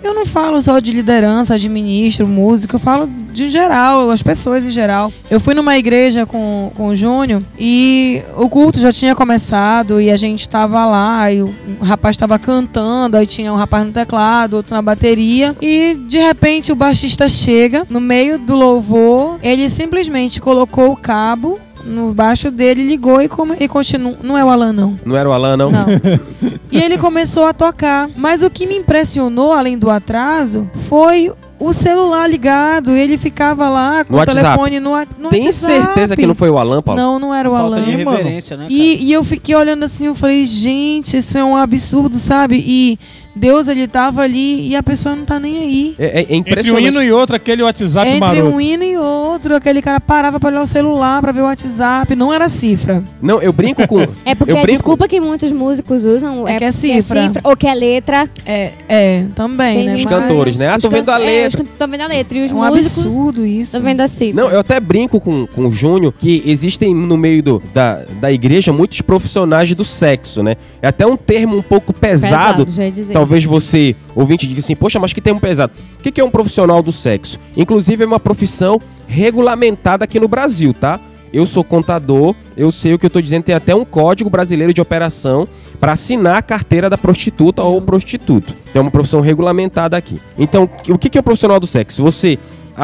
Eu 0.02 0.14
não 0.16 0.26
falo 0.26 0.62
só 0.62 0.80
de 0.80 0.94
liderança, 0.94 1.60
de 1.60 1.68
ministro, 1.68 2.26
músico, 2.26 2.78
eu 2.78 2.80
falo 2.80 3.06
de 3.34 3.50
geral, 3.50 4.10
as 4.10 4.24
pessoas 4.24 4.66
em 4.66 4.70
geral. 4.70 5.12
Eu 5.30 5.42
fui 5.42 5.54
numa 5.54 5.78
igreja 5.78 6.26
com, 6.26 6.72
com 6.74 6.88
o 6.88 6.96
Júnior 6.96 7.44
e 7.60 8.22
o 8.38 8.48
culto 8.48 8.80
já 8.80 8.94
tinha 8.94 9.14
começado 9.14 10.00
e 10.00 10.10
a 10.10 10.16
gente 10.16 10.48
tava 10.48 10.86
lá 10.86 11.30
e 11.30 11.42
o 11.42 11.54
rapaz 11.82 12.16
tava 12.16 12.40
cantando, 12.40 13.18
aí 13.18 13.28
tinha 13.28 13.52
um 13.52 13.58
rapaz 13.58 13.86
no 13.86 13.92
teclado, 13.92 14.54
outro 14.54 14.74
na 14.74 14.82
bateria 14.82 15.54
e 15.62 15.96
de 16.08 16.18
repente 16.18 16.72
o 16.72 16.78
baixista 16.78 17.28
chega 17.28 17.86
no 17.90 18.00
meio 18.00 18.40
do 18.40 18.56
louvor, 18.56 19.38
ele 19.44 19.68
simplesmente 19.68 20.40
colocou 20.40 20.94
o 20.94 20.96
cabo 20.96 21.60
no 21.86 22.14
baixo 22.14 22.52
dele, 22.52 22.84
ligou 22.84 23.22
e, 23.22 23.28
come, 23.28 23.56
e 23.60 23.68
continua. 23.68 24.16
Não 24.22 24.38
é 24.38 24.44
o 24.44 24.50
Alan, 24.50 24.74
não. 24.74 25.00
Não 25.06 25.16
era 25.16 25.30
o 25.30 25.34
Alan, 25.34 25.58
não? 25.58 25.72
Não. 25.72 25.86
e 26.72 26.80
ele 26.80 26.98
começou 26.98 27.46
a 27.46 27.54
tocar. 27.54 28.10
Mas 28.16 28.44
o 28.44 28.50
que 28.50 28.68
me 28.68 28.78
impressionou, 28.78 29.54
além 29.54 29.78
do 29.78 29.90
atraso, 29.90 30.70
foi 30.74 31.32
o 31.62 31.74
celular 31.74 32.28
ligado. 32.30 32.92
Ele 32.92 33.18
ficava 33.18 33.70
lá 33.70 34.04
com 34.04 34.12
No 34.14 34.18
o 34.18 34.20
WhatsApp. 34.20 34.42
telefone 34.44 34.80
no, 34.80 34.92
no 35.20 35.30
Tem 35.30 35.46
WhatsApp. 35.46 35.84
certeza 35.86 36.16
que 36.16 36.26
não 36.28 36.36
foi 36.36 36.50
o 36.50 36.58
Alan, 36.58 36.82
Paulo? 36.82 37.00
Não, 37.02 37.20
não 37.20 37.34
era 37.34 37.48
o 37.50 37.52
Falta 37.54 37.76
Alan. 37.78 37.86
de 37.86 38.04
mano. 38.04 38.24
né, 38.24 38.40
cara? 38.42 38.66
E, 38.70 39.04
e 39.06 39.14
eu 39.14 39.24
fiquei 39.24 39.56
olhando 39.56 39.84
assim, 39.84 40.08
eu 40.08 40.16
falei, 40.16 40.46
gente, 40.46 41.16
isso 41.18 41.38
é 41.38 41.44
um 41.44 41.56
absurdo, 41.56 42.18
sabe? 42.18 42.64
E 42.66 43.00
Deus, 43.34 43.70
ele 43.70 43.88
tava 43.88 44.24
ali 44.24 44.68
e 44.68 44.76
a 44.76 44.84
pessoa 44.84 45.16
não 45.16 45.24
tá 45.24 45.40
nem 45.40 45.58
aí. 45.58 45.96
É, 45.98 46.20
é- 46.22 46.22
é 46.24 46.36
Entre 46.36 46.70
um 46.70 46.78
hino 46.78 47.02
e 47.02 47.14
outro, 47.14 47.34
aquele 47.36 47.64
WhatsApp 47.64 48.06
Entre 48.10 48.20
maroto. 48.20 48.48
um 48.56 48.60
hino 48.60 48.84
e 48.84 48.98
outro. 48.98 49.56
aquele 49.56 49.82
cara 49.82 50.02
parava 50.02 50.38
pra 50.38 50.50
olhar 50.50 50.62
o 50.62 50.68
celular, 50.68 51.22
pra 51.22 51.32
ver 51.32 51.40
o 51.40 51.46
WhatsApp, 51.46 52.14
não 52.14 52.34
era 52.34 52.50
cifra. 52.50 53.02
Não, 53.22 53.42
eu 53.42 53.54
brinco 53.54 53.88
com. 53.88 54.02
É 54.26 54.36
porque 54.36 54.52
eu 54.52 54.58
a 54.58 54.62
brinco. 54.62 54.78
desculpa 54.80 55.08
que 55.08 55.22
muitos 55.22 55.52
músicos 55.54 56.04
usam 56.04 56.46
É 56.46 56.56
é, 56.56 56.58
que 56.58 56.64
é 56.66 56.68
porque 56.72 56.72
cifra. 56.74 57.32
ou 57.44 57.56
que 57.56 57.68
é 57.68 57.74
letra. 57.74 58.30
É, 58.46 58.72
é, 58.90 59.26
também, 59.34 59.78
Tem 59.78 59.86
né? 59.88 59.96
Os 59.96 60.04
Mas- 60.04 60.14
cantores, 60.14 60.58
né? 60.58 60.68
Ah, 60.68 60.78
tô 60.78 60.90
vendo 60.90 61.10
a 61.10 61.16
É, 61.22 61.26
letra. 61.26 61.51
Os 61.56 61.62
can- 61.62 61.66
tô 61.78 61.88
vendo 61.88 62.02
a 62.02 62.08
letra. 62.08 62.38
E 62.38 62.46
os 62.46 62.52
É 62.52 62.54
um 62.54 62.58
músicos 62.68 63.06
absurdo 63.06 63.46
isso. 63.46 63.72
tô 63.78 63.82
vendo 63.84 64.02
a 64.02 64.08
cifra. 64.08 64.42
Não, 64.44 64.50
eu 64.50 64.60
até 64.60 64.80
brinco 64.80 65.20
com, 65.20 65.46
com 65.48 65.66
o 65.68 65.72
Júnior 65.72 66.14
que 66.18 66.42
existem 66.46 66.94
no 66.96 67.18
meio 67.18 67.44
do, 67.44 67.62
da, 67.74 68.04
da 68.20 68.32
igreja 68.32 68.72
muitos 68.74 69.02
profissionais 69.02 69.74
do 69.76 69.86
sexo, 69.86 70.42
né? 70.44 70.56
É 70.82 70.88
até 70.88 71.06
um 71.06 71.16
termo 71.18 71.58
um 71.58 71.62
pouco 71.62 71.94
pesado. 71.94 72.66
já 72.72 72.86
ia 72.86 72.92
dizer. 72.92 73.14
Talvez 73.14 73.44
você, 73.46 73.96
ouvinte, 74.16 74.48
diga 74.48 74.60
assim, 74.60 74.76
poxa, 74.76 75.00
mas 75.00 75.14
que 75.14 75.22
termo 75.22 75.40
pesado. 75.40 75.74
O 76.00 76.04
que 76.04 76.12
que 76.12 76.20
é 76.22 76.24
um 76.24 76.32
profissional 76.32 76.82
do 76.82 76.92
sexo? 76.92 77.40
Inclusive 77.56 78.04
é 78.04 78.08
uma 78.08 78.20
profissão 78.20 78.80
regulamentada 79.08 80.04
aqui 80.06 80.20
no 80.20 80.28
Brasil, 80.28 80.74
tá? 80.74 81.00
Eu 81.34 81.46
sou 81.46 81.64
contador, 81.64 82.36
eu 82.58 82.72
sei 82.72 82.94
o 82.94 83.00
que 83.00 83.06
eu 83.06 83.10
tô 83.10 83.22
dizendo, 83.22 83.44
tem 83.44 83.56
até 83.56 83.74
um 83.74 83.86
código 83.86 84.30
brasileiro 84.30 84.74
de 84.74 84.82
operação 84.82 85.48
para 85.80 85.94
assinar 85.94 86.38
a 86.38 86.42
carteira 86.42 86.90
da 86.90 86.98
prostituta 86.98 87.64
ou 87.64 87.82
prostituto. 87.82 88.54
É 88.74 88.80
uma 88.80 88.92
profissão 88.92 89.22
regulamentada 89.22 89.96
aqui. 89.96 90.22
Então, 90.38 90.70
o 90.90 90.98
que 90.98 91.18
é 91.18 91.22
o 91.22 91.24
profissional 91.24 91.60
do 91.60 91.68
sexo? 91.68 92.04
Você 92.04 92.38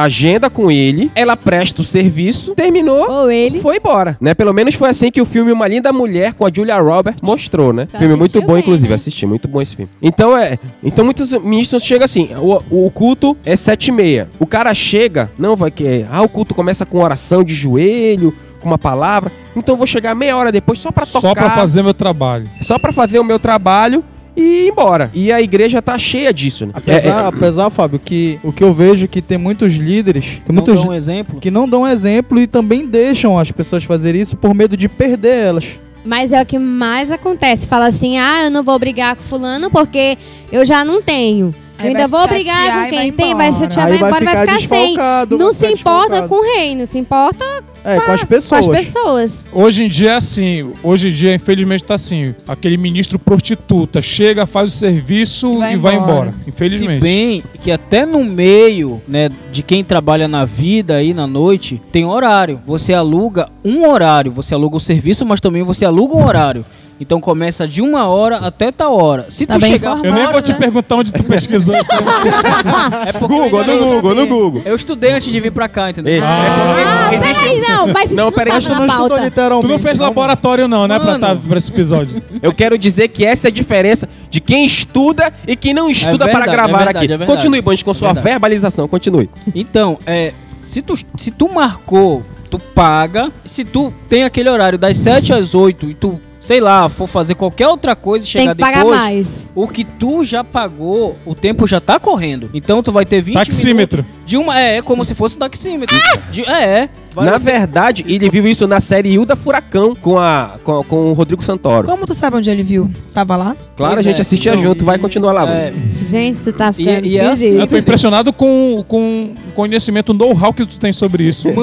agenda 0.04 0.48
com 0.50 0.70
ele, 0.70 1.10
ela 1.14 1.36
presta 1.36 1.82
o 1.82 1.84
serviço, 1.84 2.54
terminou, 2.54 3.10
Ou 3.10 3.30
ele. 3.30 3.60
foi 3.60 3.76
embora, 3.76 4.16
né? 4.20 4.34
Pelo 4.34 4.52
menos 4.52 4.74
foi 4.74 4.88
assim 4.88 5.10
que 5.10 5.20
o 5.20 5.24
filme 5.24 5.50
Uma 5.52 5.66
Linda 5.68 5.92
Mulher 5.92 6.32
com 6.34 6.46
a 6.46 6.50
Julia 6.52 6.78
Roberts 6.80 7.20
mostrou, 7.22 7.72
né? 7.72 7.88
Filme 7.98 8.14
muito 8.14 8.40
bom, 8.42 8.54
bem, 8.54 8.62
inclusive, 8.62 8.88
né? 8.88 8.94
assisti, 8.94 9.26
muito 9.26 9.48
bom 9.48 9.60
esse 9.60 9.76
filme. 9.76 9.90
Então 10.00 10.36
é, 10.36 10.58
então 10.82 11.04
muitos 11.04 11.32
ministros 11.42 11.82
chegam 11.84 12.04
assim, 12.04 12.30
o, 12.36 12.86
o 12.86 12.90
culto 12.90 13.36
é 13.44 13.56
sete 13.56 13.88
e 13.88 13.92
meia, 13.92 14.28
o 14.38 14.46
cara 14.46 14.72
chega, 14.74 15.30
não 15.38 15.56
vai 15.56 15.70
que, 15.70 16.06
ah, 16.10 16.22
o 16.22 16.28
culto 16.28 16.54
começa 16.54 16.84
com 16.86 16.98
oração 17.02 17.42
de 17.42 17.54
joelho, 17.54 18.34
com 18.60 18.66
uma 18.68 18.78
palavra, 18.78 19.30
então 19.56 19.74
eu 19.74 19.76
vou 19.78 19.86
chegar 19.86 20.14
meia 20.14 20.36
hora 20.36 20.50
depois 20.50 20.78
só 20.78 20.90
pra 20.90 21.06
tocar, 21.06 21.20
Só 21.28 21.32
pra 21.34 21.50
fazer 21.50 21.82
meu 21.82 21.94
trabalho. 21.94 22.48
só 22.62 22.78
pra 22.78 22.92
fazer 22.92 23.18
o 23.18 23.24
meu 23.24 23.38
trabalho 23.38 24.04
e 24.38 24.66
ir 24.66 24.68
embora. 24.68 25.10
E 25.12 25.32
a 25.32 25.40
igreja 25.42 25.82
tá 25.82 25.98
cheia 25.98 26.32
disso, 26.32 26.64
né? 26.66 26.72
Apesar, 26.74 27.08
É, 27.08 27.24
é, 27.24 27.26
apesar, 27.26 27.70
Fábio, 27.70 27.98
que 27.98 28.38
o 28.42 28.52
que 28.52 28.62
eu 28.62 28.72
vejo 28.72 29.04
é 29.04 29.08
que 29.08 29.20
tem 29.20 29.36
muitos 29.36 29.74
líderes, 29.74 30.40
tem 30.44 30.54
Não 30.54 30.62
muitos 30.64 30.84
um 30.84 30.92
exemplo. 30.92 31.40
que 31.40 31.50
não 31.50 31.68
dão 31.68 31.86
exemplo 31.86 32.38
e 32.40 32.46
também 32.46 32.86
deixam 32.86 33.38
as 33.38 33.50
pessoas 33.50 33.84
fazerem 33.84 34.20
isso 34.22 34.36
por 34.36 34.54
medo 34.54 34.76
de 34.76 34.88
perder 34.88 35.34
elas. 35.34 35.78
Mas 36.04 36.32
é 36.32 36.40
o 36.40 36.46
que 36.46 36.58
mais 36.58 37.10
acontece. 37.10 37.66
Fala 37.66 37.86
assim, 37.88 38.18
ah, 38.18 38.44
eu 38.44 38.50
não 38.50 38.62
vou 38.62 38.78
brigar 38.78 39.16
com 39.16 39.22
fulano 39.22 39.70
porque 39.70 40.16
eu 40.50 40.64
já 40.64 40.84
não 40.84 41.02
tenho. 41.02 41.52
Eu 41.78 41.86
ainda 41.86 41.98
vai 42.00 42.08
vou 42.08 42.20
se 42.22 42.28
brigar 42.28 42.56
com 42.56 42.62
quem 42.62 42.98
vai 42.98 43.12
tem, 43.12 43.34
vai 43.34 43.46
embora. 43.48 43.52
chatear, 43.52 43.86
Aí 43.86 43.98
vai 43.98 44.08
embora, 44.10 44.24
vai 44.24 44.36
ficar 44.46 44.60
sem. 44.60 44.96
Não 45.30 45.38
vai 45.38 45.54
se 45.54 45.66
importa 45.72 46.28
com 46.28 46.34
o 46.34 46.42
rei, 46.42 46.74
não 46.74 46.86
se 46.86 46.98
importa 46.98 47.44
É, 47.84 48.00
com 48.00 48.12
as 48.12 48.20
com 48.22 48.26
pessoas. 48.26 48.68
as 48.68 48.78
pessoas. 48.78 49.46
Hoje 49.52 49.84
em 49.84 49.88
dia 49.88 50.10
é 50.10 50.14
assim, 50.16 50.72
hoje 50.82 51.08
em 51.08 51.12
dia 51.12 51.34
infelizmente 51.34 51.84
tá 51.84 51.94
assim, 51.94 52.34
aquele 52.48 52.76
ministro 52.76 53.18
prostituta 53.18 54.02
chega, 54.02 54.46
faz 54.46 54.72
o 54.72 54.76
serviço 54.76 55.54
E 55.54 55.58
vai 55.58 55.72
e 55.74 55.76
vai 55.76 55.94
embora. 55.94 56.12
embora, 56.12 56.34
infelizmente. 56.46 56.96
Se 56.96 57.00
bem 57.00 57.44
que 57.62 57.70
até 57.70 58.04
no 58.04 58.24
meio, 58.24 59.00
né, 59.06 59.30
de 59.52 59.62
quem 59.62 59.84
trabalha 59.84 60.26
na 60.26 60.44
vida 60.44 60.96
aí 60.96 61.14
na 61.14 61.26
noite, 61.26 61.80
tem 61.92 62.04
horário. 62.04 62.60
Você 62.66 62.92
aluga 62.92 63.48
um 63.64 63.88
horário, 63.88 64.32
você 64.32 64.54
aluga 64.54 64.76
o 64.76 64.80
serviço, 64.80 65.24
mas 65.24 65.40
também 65.40 65.62
você 65.62 65.84
aluga 65.84 66.14
um 66.16 66.24
horário. 66.26 66.64
Então 67.00 67.20
começa 67.20 67.66
de 67.66 67.80
uma 67.80 68.08
hora 68.08 68.38
até 68.38 68.72
tal 68.72 68.96
hora. 68.96 69.26
Se 69.28 69.46
Tá 69.46 69.54
tu 69.54 69.60
bem 69.60 69.72
chegar. 69.72 69.98
Eu 70.04 70.12
nem 70.12 70.26
vou 70.26 70.42
te 70.42 70.52
né? 70.52 70.58
perguntar 70.58 70.96
onde 70.96 71.12
tu 71.12 71.22
pesquisou 71.24 71.74
isso. 71.76 71.86
é 73.06 73.12
Google, 73.12 73.64
no 73.64 73.66
não 73.66 73.78
Google, 73.78 74.14
no. 74.14 74.26
Google. 74.26 74.62
Eu 74.64 74.74
estudei 74.74 75.12
antes 75.12 75.30
de 75.30 75.38
vir 75.40 75.52
pra 75.52 75.68
cá, 75.68 75.90
entendeu? 75.90 76.12
Ei, 76.12 76.20
Ah, 76.22 76.42
é 76.44 77.00
porque 77.02 77.14
existe- 77.16 77.44
peraí, 77.44 77.60
não, 77.60 77.86
mas 77.88 78.04
isso 78.06 78.14
Não, 78.16 78.24
não, 78.26 78.32
peraí, 78.32 78.52
não 78.52 78.60
na 78.60 78.86
estudou 78.86 79.08
pauta. 79.08 79.24
literalmente. 79.24 79.66
tu 79.68 79.72
não 79.72 79.78
fez 79.78 79.98
laboratório 79.98 80.66
não, 80.68 80.86
né, 80.88 80.98
pra, 80.98 81.18
Mano. 81.18 81.20
tá, 81.20 81.36
pra 81.48 81.58
esse 81.58 81.70
episódio. 81.70 82.22
Eu 82.42 82.52
quero 82.52 82.76
dizer 82.76 83.08
que 83.08 83.24
essa 83.24 83.46
é 83.46 83.50
a 83.50 83.52
diferença 83.52 84.08
de 84.28 84.40
quem 84.40 84.64
estuda 84.64 85.32
e 85.46 85.54
quem 85.56 85.72
não 85.72 85.88
estuda 85.90 86.24
verdade, 86.26 86.44
para 86.44 86.52
gravar 86.52 86.68
é 86.68 86.76
verdade, 86.84 86.96
aqui. 86.98 87.04
é 87.06 87.16
verdade. 87.16 87.30
continue, 87.30 87.60
Banjo, 87.62 87.84
com 87.84 87.94
sua 87.94 88.08
Verdade. 88.08 88.28
verbalização. 88.28 88.88
Continue. 88.88 89.30
Então, 89.54 89.98
é, 90.06 90.32
se 90.60 90.82
tu, 90.82 90.94
se 91.16 91.30
tu 91.30 91.48
marcou, 91.52 92.22
tu 92.50 92.58
paga. 92.58 93.30
Se 93.44 93.64
tu 93.64 93.92
tem 94.08 94.24
aquele 94.24 94.48
horário 94.50 94.78
das 94.78 94.96
7 94.98 95.32
às 95.32 95.54
8 95.54 95.86
e 95.90 95.94
tu, 95.94 96.20
sei 96.40 96.60
lá, 96.60 96.88
for 96.88 97.06
fazer 97.06 97.34
qualquer 97.34 97.68
outra 97.68 97.94
coisa 97.96 98.24
e 98.26 98.32
Tem 98.32 98.40
chegar 98.42 98.54
que 98.54 98.60
pagar 98.60 98.78
depois, 98.78 98.98
mais. 99.00 99.46
o 99.54 99.66
que 99.68 99.84
tu 99.84 100.24
já 100.24 100.42
pagou, 100.44 101.16
o 101.26 101.34
tempo 101.34 101.66
já 101.66 101.80
tá 101.80 101.98
correndo. 101.98 102.50
Então 102.54 102.82
tu 102.82 102.92
vai 102.92 103.04
ter 103.04 103.20
20 103.20 103.34
Taxímetro. 103.34 104.02
minutos 104.02 104.17
de 104.28 104.36
uma 104.36 104.60
é, 104.60 104.82
como 104.82 105.02
se 105.06 105.14
fosse 105.14 105.36
um 105.36 105.38
taxímetro. 105.38 105.96
De- 106.30 106.44
é, 106.44 106.62
é. 106.62 106.88
Na 107.16 107.38
verdade, 107.38 108.04
ele 108.06 108.28
viu 108.30 108.46
isso 108.46 108.68
na 108.68 108.78
série 108.78 109.08
Hilda 109.14 109.34
Furacão 109.34 109.96
com, 109.96 110.18
a, 110.18 110.50
com, 110.62 110.84
com 110.84 110.96
o 111.10 111.12
Rodrigo 111.14 111.42
Santoro. 111.42 111.84
Como 111.88 112.06
tu 112.06 112.14
sabe 112.14 112.36
onde 112.36 112.48
ele 112.48 112.62
viu? 112.62 112.88
Tava 113.12 113.34
lá? 113.34 113.56
Claro, 113.76 113.94
Pois 113.94 113.98
a 113.98 114.02
gente 114.02 114.18
é. 114.18 114.20
assistia 114.20 114.52
Não, 114.54 114.62
junto. 114.62 114.84
Vai 114.84 114.98
continuar 114.98 115.32
lá, 115.32 115.48
é. 115.50 115.72
Gente, 116.04 116.40
tu 116.44 116.52
tá 116.52 116.68
E- 116.68 116.72
ficando 116.74 117.06
e 117.06 117.18
é 117.18 117.26
assim. 117.26 117.58
Eu 117.58 117.66
tô 117.66 117.76
impressionado 117.76 118.32
com, 118.32 118.84
com 118.86 119.34
o 119.48 119.52
conhecimento, 119.52 120.10
o 120.10 120.14
know-how 120.14 120.52
que 120.52 120.64
tu 120.64 120.78
tem 120.78 120.92
sobre 120.92 121.24
isso. 121.24 121.48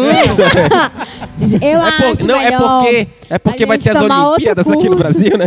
Eu 1.61 1.81
É 1.81 1.91
por- 1.97 2.05
acho 2.07 2.27
não, 2.27 2.35
é 2.39 2.43
melhor 2.45 2.79
porque, 2.81 3.07
é 3.29 3.37
porque 3.39 3.63
a 3.63 3.67
vai 3.67 3.77
gente 3.77 3.83
ter 3.85 3.91
as 3.95 4.01
tomar 4.01 4.15
outro 4.17 4.31
Olimpíadas 4.33 4.67
aqui 4.67 4.89
no 4.89 4.97
curso. 4.97 5.03
Brasil, 5.03 5.37
né? 5.37 5.45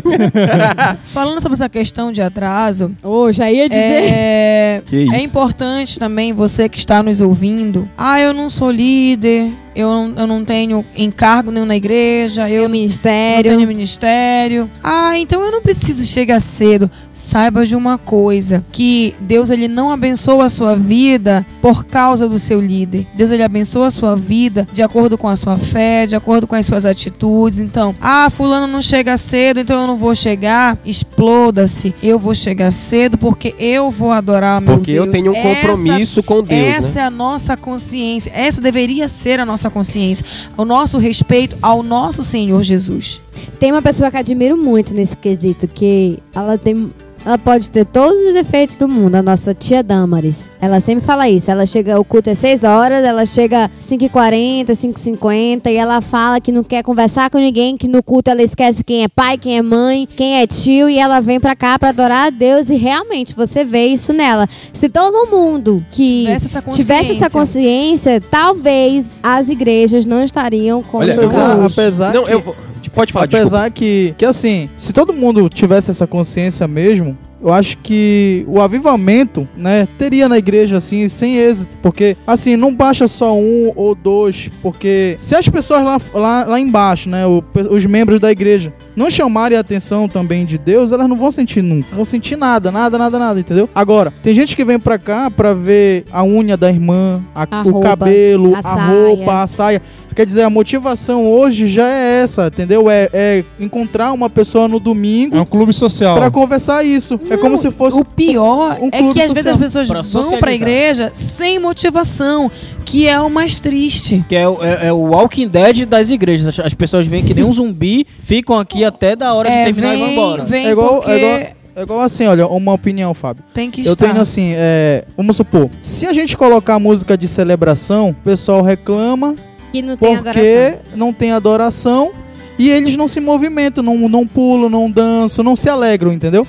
Falando 1.04 1.40
sobre 1.40 1.54
essa 1.54 1.68
questão 1.68 2.12
de 2.12 2.20
atraso, 2.22 2.92
Ô, 3.02 3.32
já 3.32 3.50
ia 3.50 3.68
dizer. 3.68 3.82
é, 3.82 4.82
Que 4.86 4.96
isso. 5.04 5.14
é 5.14 5.20
importante 5.22 5.98
também 5.98 6.32
você 6.32 6.68
que 6.68 6.78
está 6.78 7.02
nos 7.08 7.20
ouvindo. 7.22 7.88
Ah, 7.96 8.20
eu 8.20 8.34
não 8.34 8.50
sou 8.50 8.70
líder, 8.70 9.50
eu 9.78 9.88
não, 9.88 10.12
eu 10.16 10.26
não 10.26 10.44
tenho 10.44 10.84
encargo 10.96 11.50
nenhum 11.50 11.64
na 11.66 11.76
igreja, 11.76 12.48
eu 12.48 12.54
Meu 12.54 12.62
não 12.64 12.70
ministério. 12.70 13.54
tenho 13.56 13.68
ministério. 13.68 14.70
Ah, 14.82 15.18
então 15.18 15.42
eu 15.42 15.52
não 15.52 15.62
preciso 15.62 16.04
chegar 16.06 16.40
cedo. 16.40 16.90
Saiba 17.12 17.64
de 17.66 17.76
uma 17.76 17.96
coisa, 17.98 18.64
que 18.72 19.14
Deus 19.20 19.50
ele 19.50 19.68
não 19.68 19.90
abençoa 19.90 20.46
a 20.46 20.48
sua 20.48 20.74
vida 20.74 21.46
por 21.62 21.84
causa 21.84 22.28
do 22.28 22.38
seu 22.38 22.60
líder. 22.60 23.06
Deus 23.14 23.30
ele 23.30 23.42
abençoa 23.42 23.86
a 23.86 23.90
sua 23.90 24.16
vida 24.16 24.66
de 24.72 24.82
acordo 24.82 25.16
com 25.16 25.28
a 25.28 25.36
sua 25.36 25.56
fé, 25.58 26.06
de 26.06 26.16
acordo 26.16 26.46
com 26.46 26.54
as 26.54 26.66
suas 26.66 26.84
atitudes. 26.84 27.60
Então, 27.60 27.94
ah, 28.00 28.28
fulano 28.30 28.66
não 28.66 28.82
chega 28.82 29.16
cedo, 29.16 29.60
então 29.60 29.80
eu 29.80 29.86
não 29.86 29.96
vou 29.96 30.14
chegar. 30.14 30.78
Exploda-se. 30.84 31.94
Eu 32.02 32.18
vou 32.18 32.34
chegar 32.34 32.70
cedo 32.70 33.18
porque 33.18 33.54
eu 33.58 33.90
vou 33.90 34.10
adorar 34.12 34.60
meu 34.60 34.76
Porque 34.76 34.92
Deus. 34.92 35.06
eu 35.06 35.12
tenho 35.12 35.32
um 35.32 35.34
Essa 35.36 35.48
compromisso 35.48 36.22
com 36.22 36.42
Deus, 36.42 36.76
essa 36.76 36.94
né? 36.98 37.00
é 37.00 37.04
a 37.06 37.10
nossa 37.10 37.56
consciência. 37.56 38.30
Essa 38.34 38.60
deveria 38.60 39.08
ser 39.08 39.40
a 39.40 39.44
nossa 39.46 39.67
consciência. 39.70 40.24
O 40.56 40.64
nosso 40.64 40.98
respeito 40.98 41.56
ao 41.62 41.82
nosso 41.82 42.22
Senhor 42.22 42.62
Jesus. 42.62 43.20
Tem 43.58 43.72
uma 43.72 43.82
pessoa 43.82 44.10
que 44.10 44.16
admiro 44.16 44.56
muito 44.56 44.94
nesse 44.94 45.16
quesito, 45.16 45.66
que 45.66 46.18
ela 46.34 46.56
tem. 46.58 46.92
Ela 47.28 47.36
pode 47.36 47.70
ter 47.70 47.84
todos 47.84 48.18
os 48.28 48.32
defeitos 48.32 48.74
do 48.74 48.88
mundo, 48.88 49.16
a 49.16 49.22
nossa 49.22 49.52
tia 49.52 49.82
Damaris. 49.82 50.50
Ela 50.58 50.80
sempre 50.80 51.04
fala 51.04 51.28
isso. 51.28 51.50
Ela 51.50 51.66
chega, 51.66 52.00
o 52.00 52.02
culto 52.02 52.30
é 52.30 52.34
6 52.34 52.64
horas, 52.64 53.04
ela 53.04 53.26
chega 53.26 53.70
5h40, 53.86 54.68
5h50 54.70 55.66
e 55.70 55.74
ela 55.76 56.00
fala 56.00 56.40
que 56.40 56.50
não 56.50 56.64
quer 56.64 56.82
conversar 56.82 57.28
com 57.28 57.36
ninguém, 57.36 57.76
que 57.76 57.86
no 57.86 58.02
culto 58.02 58.30
ela 58.30 58.42
esquece 58.42 58.82
quem 58.82 59.04
é 59.04 59.08
pai, 59.08 59.36
quem 59.36 59.58
é 59.58 59.62
mãe, 59.62 60.08
quem 60.16 60.40
é 60.40 60.46
tio 60.46 60.88
e 60.88 60.98
ela 60.98 61.20
vem 61.20 61.38
pra 61.38 61.54
cá 61.54 61.78
pra 61.78 61.90
adorar 61.90 62.28
a 62.28 62.30
Deus 62.30 62.70
e 62.70 62.76
realmente 62.76 63.34
você 63.36 63.62
vê 63.62 63.88
isso 63.88 64.14
nela. 64.14 64.48
Se 64.72 64.88
todo 64.88 65.30
mundo 65.30 65.84
que 65.90 66.22
Tivesse 66.24 66.46
essa 66.46 66.62
consciência. 66.62 66.94
tivesse 66.96 67.10
essa 67.22 67.30
consciência, 67.30 68.22
talvez 68.30 69.20
as 69.22 69.50
igrejas 69.50 70.06
não 70.06 70.24
estariam 70.24 70.82
como 70.82 71.02
Olha, 71.02 71.14
Apesar, 71.14 71.64
apesar 71.66 72.14
Não, 72.14 72.24
que- 72.24 72.32
eu 72.32 72.56
vou- 72.86 72.94
Pode 72.94 73.12
falar, 73.12 73.26
desculpa. 73.26 73.44
Apesar 73.56 73.70
que, 73.70 74.14
que 74.16 74.24
assim, 74.24 74.68
se 74.76 74.92
todo 74.92 75.12
mundo 75.12 75.48
tivesse 75.48 75.90
essa 75.90 76.06
consciência 76.06 76.66
mesmo, 76.68 77.16
eu 77.40 77.52
acho 77.52 77.78
que 77.78 78.44
o 78.48 78.60
avivamento, 78.60 79.46
né, 79.56 79.86
teria 79.96 80.28
na 80.28 80.36
igreja 80.36 80.78
assim, 80.78 81.06
sem 81.06 81.36
êxito, 81.36 81.70
porque 81.80 82.16
assim, 82.26 82.56
não 82.56 82.74
baixa 82.74 83.06
só 83.06 83.32
um 83.36 83.72
ou 83.76 83.94
dois, 83.94 84.50
porque 84.60 85.14
se 85.18 85.36
as 85.36 85.48
pessoas 85.48 85.84
lá, 85.84 86.00
lá, 86.14 86.44
lá 86.44 86.58
embaixo, 86.58 87.08
né, 87.08 87.24
o- 87.28 87.44
os 87.70 87.86
membros 87.86 88.18
da 88.18 88.32
igreja, 88.32 88.72
não 88.96 89.08
chamarem 89.08 89.56
a 89.56 89.60
atenção 89.60 90.08
também 90.08 90.44
de 90.44 90.58
Deus, 90.58 90.90
elas 90.90 91.08
não 91.08 91.16
vão 91.16 91.30
sentir 91.30 91.62
nunca, 91.62 91.86
não 91.90 91.98
vão 91.98 92.04
sentir 92.04 92.34
nada, 92.36 92.72
nada, 92.72 92.98
nada, 92.98 93.16
nada, 93.20 93.38
entendeu? 93.38 93.68
Agora, 93.72 94.12
tem 94.20 94.34
gente 94.34 94.56
que 94.56 94.64
vem 94.64 94.80
pra 94.80 94.98
cá 94.98 95.30
pra 95.30 95.54
ver 95.54 96.06
a 96.10 96.24
unha 96.24 96.56
da 96.56 96.68
irmã, 96.68 97.22
a- 97.32 97.46
A 97.48 97.60
o 97.62 97.70
roupa, 97.70 97.88
cabelo, 97.90 98.52
a 98.56 98.58
a, 98.58 98.62
saia. 98.62 98.86
roupa, 98.90 99.42
a 99.42 99.46
saia. 99.46 99.82
Quer 100.18 100.26
dizer, 100.26 100.42
a 100.42 100.50
motivação 100.50 101.30
hoje 101.30 101.68
já 101.68 101.88
é 101.88 102.22
essa, 102.24 102.48
entendeu? 102.48 102.90
É, 102.90 103.08
é 103.12 103.44
encontrar 103.60 104.12
uma 104.12 104.28
pessoa 104.28 104.66
no 104.66 104.80
domingo 104.80 105.36
É 105.36 105.40
um 105.40 105.46
clube 105.46 105.72
social. 105.72 106.16
pra 106.16 106.28
conversar 106.28 106.82
isso. 106.84 107.20
é 107.30 107.36
como 107.36 107.56
se 107.56 107.70
fosse 107.70 108.00
O 108.00 108.04
pior 108.04 108.78
um 108.82 108.88
é 108.90 109.00
que 109.12 109.22
às 109.22 109.28
vezes 109.32 109.44
social. 109.44 109.54
as 109.54 109.60
pessoas 109.60 109.86
Pra 109.86 109.94
vão 110.02 110.02
socializar. 110.02 110.40
pra 110.40 110.52
igreja 110.52 111.10
sem 111.12 111.60
motivação, 111.60 112.50
que 112.84 113.06
é 113.06 113.20
o 113.20 113.30
mais 113.30 113.60
triste. 113.60 114.24
Que 114.28 114.34
é, 114.34 114.48
o- 114.48 114.58
é, 114.60 114.88
é 114.88 114.92
o 114.92 114.96
Walking 114.96 115.46
Dead 115.46 115.86
das 115.86 116.10
igrejas. 116.10 116.48
As, 116.58 116.66
as 116.66 116.74
pessoas 116.74 117.06
vêm 117.06 117.22
que 117.24 117.32
nem 117.32 117.44
um 117.44 117.52
zumbi, 117.52 118.04
ficam 118.20 118.58
aqui 118.58 118.84
até 118.84 119.14
da 119.14 119.32
hora 119.32 119.48
de 119.48 119.54
É, 119.54 119.64
terminar 119.66 119.94
e 119.94 119.98
vão 119.98 120.06
vem, 120.06 120.12
embora. 120.16 120.44
vem 120.44 120.66
É 120.66 120.70
igual- 120.72 120.94
porque 120.96 121.10
é 121.12 121.16
igual- 121.18 121.58
É 121.76 121.82
igual 121.82 122.00
assim, 122.00 122.26
olha, 122.26 122.44
uma 122.48 122.72
opinião, 122.72 123.14
Fábio. 123.14 123.44
Tem 123.54 123.70
que 123.70 123.86
Eu 123.86 123.92
estar. 123.92 124.08
tenho 124.08 124.20
assim, 124.20 124.52
é, 124.56 125.04
vamos 125.16 125.36
supor, 125.36 125.70
se 125.80 126.08
a 126.08 126.12
gente 126.12 126.36
colocar 126.36 126.76
música 126.80 127.16
de 127.16 127.28
celebração, 127.28 128.10
o 128.10 128.14
pessoal 128.14 128.62
reclama 128.62 129.36
Que 129.72 129.82
não 129.82 129.96
tem 129.96 130.16
adoração. 130.16 130.32
porque 130.42 130.78
não 130.96 131.12
tem 131.12 131.32
adoração 131.32 132.10
e 132.58 132.70
eles 132.70 132.96
não 132.96 133.06
se 133.08 133.20
movimentam, 133.20 133.82
não, 133.84 133.96
não 134.08 134.26
pulam, 134.26 134.68
não 134.68 134.90
dançam, 134.90 135.44
não 135.44 135.54
se 135.54 135.68
alegram, 135.68 136.12
entendeu? 136.12 136.46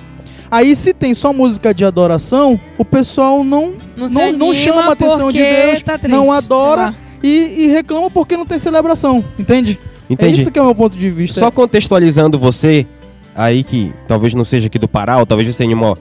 Aí 0.52 0.76
se 0.76 0.94
tem 0.94 1.14
só 1.14 1.32
música 1.32 1.74
de 1.74 1.86
adoração, 1.86 2.60
o 2.78 2.84
pessoal 2.84 3.44
não 3.44 3.74
Não, 3.96 4.08
não- 4.08 4.32
não 4.32 4.54
chama 4.54 4.82
a 4.86 4.92
atenção 4.94 5.32
de 5.32 5.38
Deus, 5.40 5.84
tá 5.84 6.00
não 6.08 6.32
adora. 6.32 6.96
e, 7.22 7.66
e 7.66 7.68
reclama 7.68 8.10
porque 8.10 8.36
não 8.36 8.46
tem 8.46 8.58
celebração, 8.58 9.24
entende? 9.38 9.78
É 10.10 10.14
Entendi. 10.14 10.42
isso 10.42 10.50
que 10.50 10.58
é 10.58 10.62
o 10.62 10.66
meu 10.66 10.74
ponto 10.74 10.98
de 10.98 11.08
vista. 11.12 11.40
Só 11.40 11.52
contextualizando 11.52 12.40
você, 12.40 12.88
aí 13.36 13.64
que 13.64 13.94
talvez 14.08 14.34
não 14.34 14.44
seja 14.44 14.66
aqui 14.66 14.80
do 14.80 14.88
Pará, 14.88 15.20
ou 15.20 15.26
talvez 15.28 15.48
você 15.48 15.58
tenha 15.64 15.76
uma, 15.76 15.96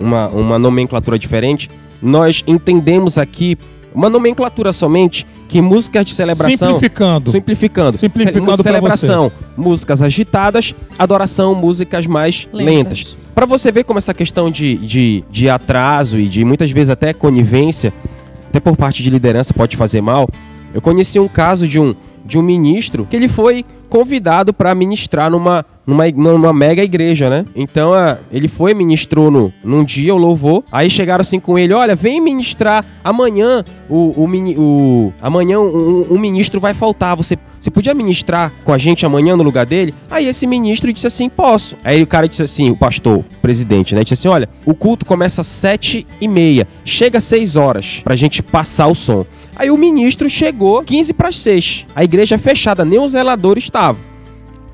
uma, 0.00 0.28
uma 0.30 0.58
nomenclatura 0.58 1.16
diferente, 1.16 1.70
nós 2.02 2.42
entendemos 2.44 3.18
aqui 3.18 3.56
uma 3.94 4.08
nomenclatura 4.08 4.72
somente 4.72 5.26
que 5.48 5.60
músicas 5.60 6.04
de 6.04 6.12
celebração. 6.12 6.74
Simplificando. 6.74 7.30
Simplificando. 7.30 7.98
Simplificando 7.98 8.62
Celebração, 8.62 9.32
músicas 9.56 10.02
agitadas, 10.02 10.74
adoração, 10.98 11.54
músicas 11.54 12.06
mais 12.06 12.48
lentas. 12.52 12.98
Lentas. 13.00 13.16
Pra 13.34 13.46
você 13.46 13.72
ver 13.72 13.84
como 13.84 13.98
essa 13.98 14.12
questão 14.12 14.50
de, 14.50 14.76
de, 14.76 15.24
de 15.30 15.48
atraso 15.48 16.18
e 16.18 16.28
de 16.28 16.44
muitas 16.44 16.70
vezes 16.70 16.90
até 16.90 17.12
conivência, 17.12 17.92
até 18.48 18.60
por 18.60 18.76
parte 18.76 19.02
de 19.02 19.10
liderança 19.10 19.54
pode 19.54 19.76
fazer 19.76 20.00
mal, 20.00 20.28
eu 20.74 20.80
conheci 20.80 21.18
um 21.18 21.28
caso 21.28 21.66
de 21.66 21.80
um, 21.80 21.94
de 22.24 22.38
um 22.38 22.42
ministro 22.42 23.06
que 23.08 23.16
ele 23.16 23.28
foi 23.28 23.64
convidado 23.88 24.52
para 24.52 24.74
ministrar 24.74 25.30
numa, 25.30 25.64
numa, 25.86 26.08
numa 26.10 26.52
mega 26.52 26.82
igreja, 26.82 27.28
né? 27.28 27.44
Então 27.54 27.92
ah, 27.92 28.18
ele 28.30 28.48
foi, 28.48 28.74
ministrou 28.74 29.30
no, 29.30 29.52
num 29.64 29.84
dia 29.84 30.14
o 30.14 30.18
louvor. 30.18 30.62
Aí 30.70 30.88
chegaram 30.88 31.22
assim 31.22 31.40
com 31.40 31.58
ele: 31.58 31.72
Olha, 31.74 31.94
vem 31.96 32.20
ministrar 32.20 32.84
amanhã. 33.02 33.64
O, 33.88 34.24
o, 34.24 34.28
o- 34.58 35.12
amanhã 35.20 35.58
um, 35.60 36.18
ministro 36.18 36.60
vai 36.60 36.72
faltar. 36.72 37.16
Você, 37.16 37.36
você 37.60 37.70
podia 37.70 37.92
ministrar 37.94 38.52
com 38.64 38.72
a 38.72 38.78
gente 38.78 39.04
amanhã 39.04 39.36
no 39.36 39.42
lugar 39.42 39.66
dele? 39.66 39.94
Aí 40.10 40.26
esse 40.26 40.46
ministro 40.46 40.92
disse 40.92 41.06
assim: 41.06 41.28
Posso. 41.28 41.76
Aí 41.84 42.02
o 42.02 42.06
cara 42.06 42.28
disse 42.28 42.42
assim: 42.42 42.70
O 42.70 42.76
pastor, 42.76 43.18
o 43.18 43.24
presidente, 43.42 43.94
né? 43.94 44.02
Disse 44.02 44.14
assim: 44.14 44.28
Olha, 44.28 44.48
o 44.64 44.74
culto 44.74 45.04
começa 45.04 45.40
às 45.40 45.46
sete 45.46 46.06
e 46.20 46.28
meia. 46.28 46.66
Chega 46.84 47.18
às 47.18 47.24
seis 47.24 47.56
horas 47.56 48.00
pra 48.04 48.16
gente 48.16 48.42
passar 48.42 48.86
o 48.86 48.94
som. 48.94 49.26
Aí 49.54 49.70
o 49.70 49.76
ministro 49.76 50.30
chegou 50.30 50.82
15 50.82 51.12
para 51.12 51.30
6. 51.30 51.86
A 51.94 52.02
igreja 52.02 52.38
fechada, 52.38 52.84
nem 52.84 52.98
o 52.98 53.08
zelador 53.08 53.58
estava. 53.58 53.98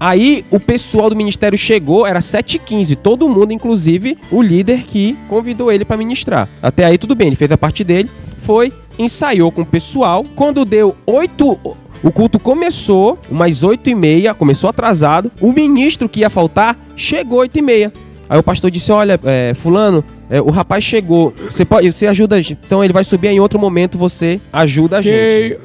Aí 0.01 0.45
o 0.51 0.61
pessoal 0.61 1.11
do 1.11 1.17
ministério 1.17 1.59
chegou, 1.59 2.07
era 2.07 2.21
7h15, 2.21 2.97
todo 2.97 3.29
mundo, 3.29 3.53
inclusive 3.53 4.17
o 4.31 4.41
líder 4.41 4.83
que 4.83 5.17
convidou 5.29 5.73
ele 5.73 5.85
para 5.85 5.97
ministrar. 5.97 6.49
Até 6.63 6.85
aí 6.85 6.99
tudo 6.99 7.15
bem, 7.15 7.29
ele 7.29 7.37
fez 7.37 7.51
a 7.51 7.59
parte 7.59 7.83
dele, 7.83 8.09
foi, 8.39 8.73
ensaiou 8.99 9.51
com 9.51 9.63
o 9.63 9.67
pessoal. 9.67 10.25
Quando 10.35 10.65
deu 10.65 10.97
8. 11.07 11.61
O 12.01 12.13
culto 12.13 12.39
começou, 12.39 13.19
umas 13.29 13.65
8 13.65 13.91
e 13.91 13.95
meia, 13.95 14.33
começou 14.33 14.71
atrasado. 14.71 15.33
O 15.41 15.53
ministro 15.53 16.09
que 16.09 16.21
ia 16.21 16.31
faltar 16.31 16.79
chegou 16.97 17.41
8 17.41 17.59
e 17.59 17.63
meia. 17.63 17.93
Aí 18.29 18.39
o 18.39 18.43
pastor 18.43 18.71
disse: 18.71 18.93
Olha, 18.93 19.19
é, 19.25 19.53
Fulano, 19.55 20.05
é, 20.31 20.41
o 20.41 20.51
rapaz 20.51 20.85
chegou. 20.85 21.35
Você 21.51 21.65
pode, 21.65 21.91
você 21.93 22.07
ajuda. 22.07 22.37
a 22.37 22.39
gente. 22.39 22.59
Então 22.65 22.85
ele 22.85 22.93
vai 22.93 23.03
subir 23.03 23.29
em 23.29 23.41
outro 23.41 23.59
momento. 23.59 23.99
Você 23.99 24.41
ajuda 24.53 24.99
a 24.99 25.03
gente. 25.03 25.59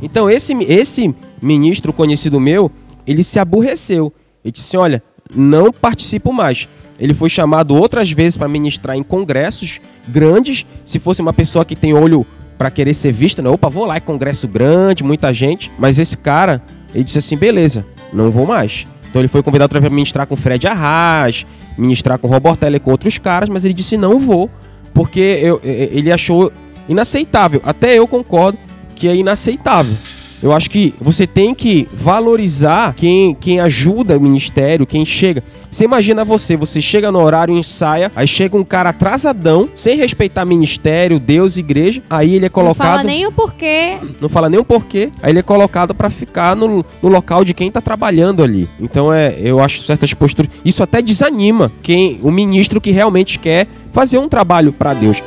Então 0.00 0.30
esse, 0.30 0.54
esse 0.64 1.14
ministro 1.42 1.92
conhecido 1.92 2.40
meu, 2.40 2.70
ele 3.06 3.22
se 3.22 3.38
aborreceu. 3.38 4.12
Ele 4.44 4.52
disse: 4.52 4.76
Olha, 4.76 5.02
não 5.34 5.72
participo 5.72 6.32
mais. 6.32 6.68
Ele 6.98 7.14
foi 7.14 7.30
chamado 7.30 7.74
outras 7.74 8.10
vezes 8.12 8.36
para 8.36 8.46
ministrar 8.46 8.96
em 8.96 9.02
congressos 9.02 9.80
grandes. 10.06 10.66
Se 10.84 10.98
fosse 10.98 11.22
uma 11.22 11.32
pessoa 11.32 11.64
que 11.64 11.74
tem 11.74 11.94
olho 11.94 12.26
para 12.58 12.70
querer 12.70 12.92
ser 12.92 13.10
vista, 13.10 13.40
né? 13.40 13.48
Opa, 13.48 13.70
vou 13.70 13.86
lá, 13.86 13.96
é 13.96 14.00
congresso 14.00 14.46
grande, 14.46 15.02
muita 15.02 15.32
gente. 15.32 15.72
Mas 15.78 15.98
esse 15.98 16.18
cara, 16.18 16.62
ele 16.94 17.04
disse 17.04 17.18
assim: 17.18 17.36
beleza, 17.36 17.86
não 18.12 18.30
vou 18.30 18.46
mais. 18.46 18.86
Então 19.08 19.20
ele 19.20 19.28
foi 19.28 19.42
convidado 19.42 19.70
para 19.70 19.90
ministrar 19.90 20.26
com 20.26 20.36
Fred 20.36 20.66
Arras, 20.68 21.46
ministrar 21.76 22.18
com 22.18 22.28
Robortelli 22.28 22.76
e 22.76 22.80
com 22.80 22.90
outros 22.90 23.18
caras, 23.18 23.48
mas 23.48 23.64
ele 23.64 23.74
disse: 23.74 23.96
não 23.96 24.18
vou, 24.18 24.50
porque 24.92 25.40
eu, 25.42 25.60
ele 25.64 26.12
achou 26.12 26.52
inaceitável. 26.88 27.62
Até 27.64 27.98
eu 27.98 28.06
concordo 28.06 28.58
que 28.94 29.08
é 29.08 29.16
inaceitável. 29.16 29.96
Eu 30.42 30.52
acho 30.52 30.70
que 30.70 30.94
você 31.00 31.26
tem 31.26 31.54
que 31.54 31.86
valorizar 31.92 32.94
quem, 32.94 33.34
quem 33.34 33.60
ajuda 33.60 34.16
o 34.16 34.20
ministério, 34.20 34.86
quem 34.86 35.04
chega. 35.04 35.42
Você 35.70 35.84
imagina 35.84 36.24
você, 36.24 36.56
você 36.56 36.80
chega 36.80 37.12
no 37.12 37.20
horário, 37.20 37.56
ensaia, 37.56 38.10
aí 38.16 38.26
chega 38.26 38.56
um 38.56 38.64
cara 38.64 38.90
atrasadão, 38.90 39.68
sem 39.76 39.96
respeitar 39.96 40.44
ministério, 40.44 41.20
Deus, 41.20 41.56
igreja, 41.56 42.02
aí 42.08 42.34
ele 42.34 42.46
é 42.46 42.48
Não 42.48 42.74
fala 42.74 42.74
colocado, 42.74 43.06
nem 43.06 43.26
o 43.26 43.32
porquê. 43.32 43.98
não 44.20 44.28
fala 44.28 44.48
nem 44.48 44.58
o 44.58 44.64
porquê, 44.64 45.10
aí 45.22 45.30
ele 45.30 45.38
é 45.40 45.42
colocado 45.42 45.94
pra 45.94 46.10
ficar 46.10 46.56
no, 46.56 46.84
no 47.02 47.08
local 47.08 47.44
de 47.44 47.54
quem 47.54 47.70
tá 47.70 47.80
trabalhando 47.80 48.42
ali. 48.42 48.68
Então 48.80 49.12
é, 49.12 49.36
eu 49.38 49.60
acho 49.60 49.82
certas 49.82 50.12
posturas, 50.14 50.50
isso 50.64 50.82
até 50.82 51.02
desanima 51.02 51.70
quem 51.82 52.18
o 52.22 52.30
ministro 52.30 52.80
que 52.80 52.90
realmente 52.90 53.38
quer 53.38 53.66
fazer 53.92 54.18
um 54.18 54.28
trabalho 54.28 54.72
pra 54.72 54.94
Deus. 54.94 55.22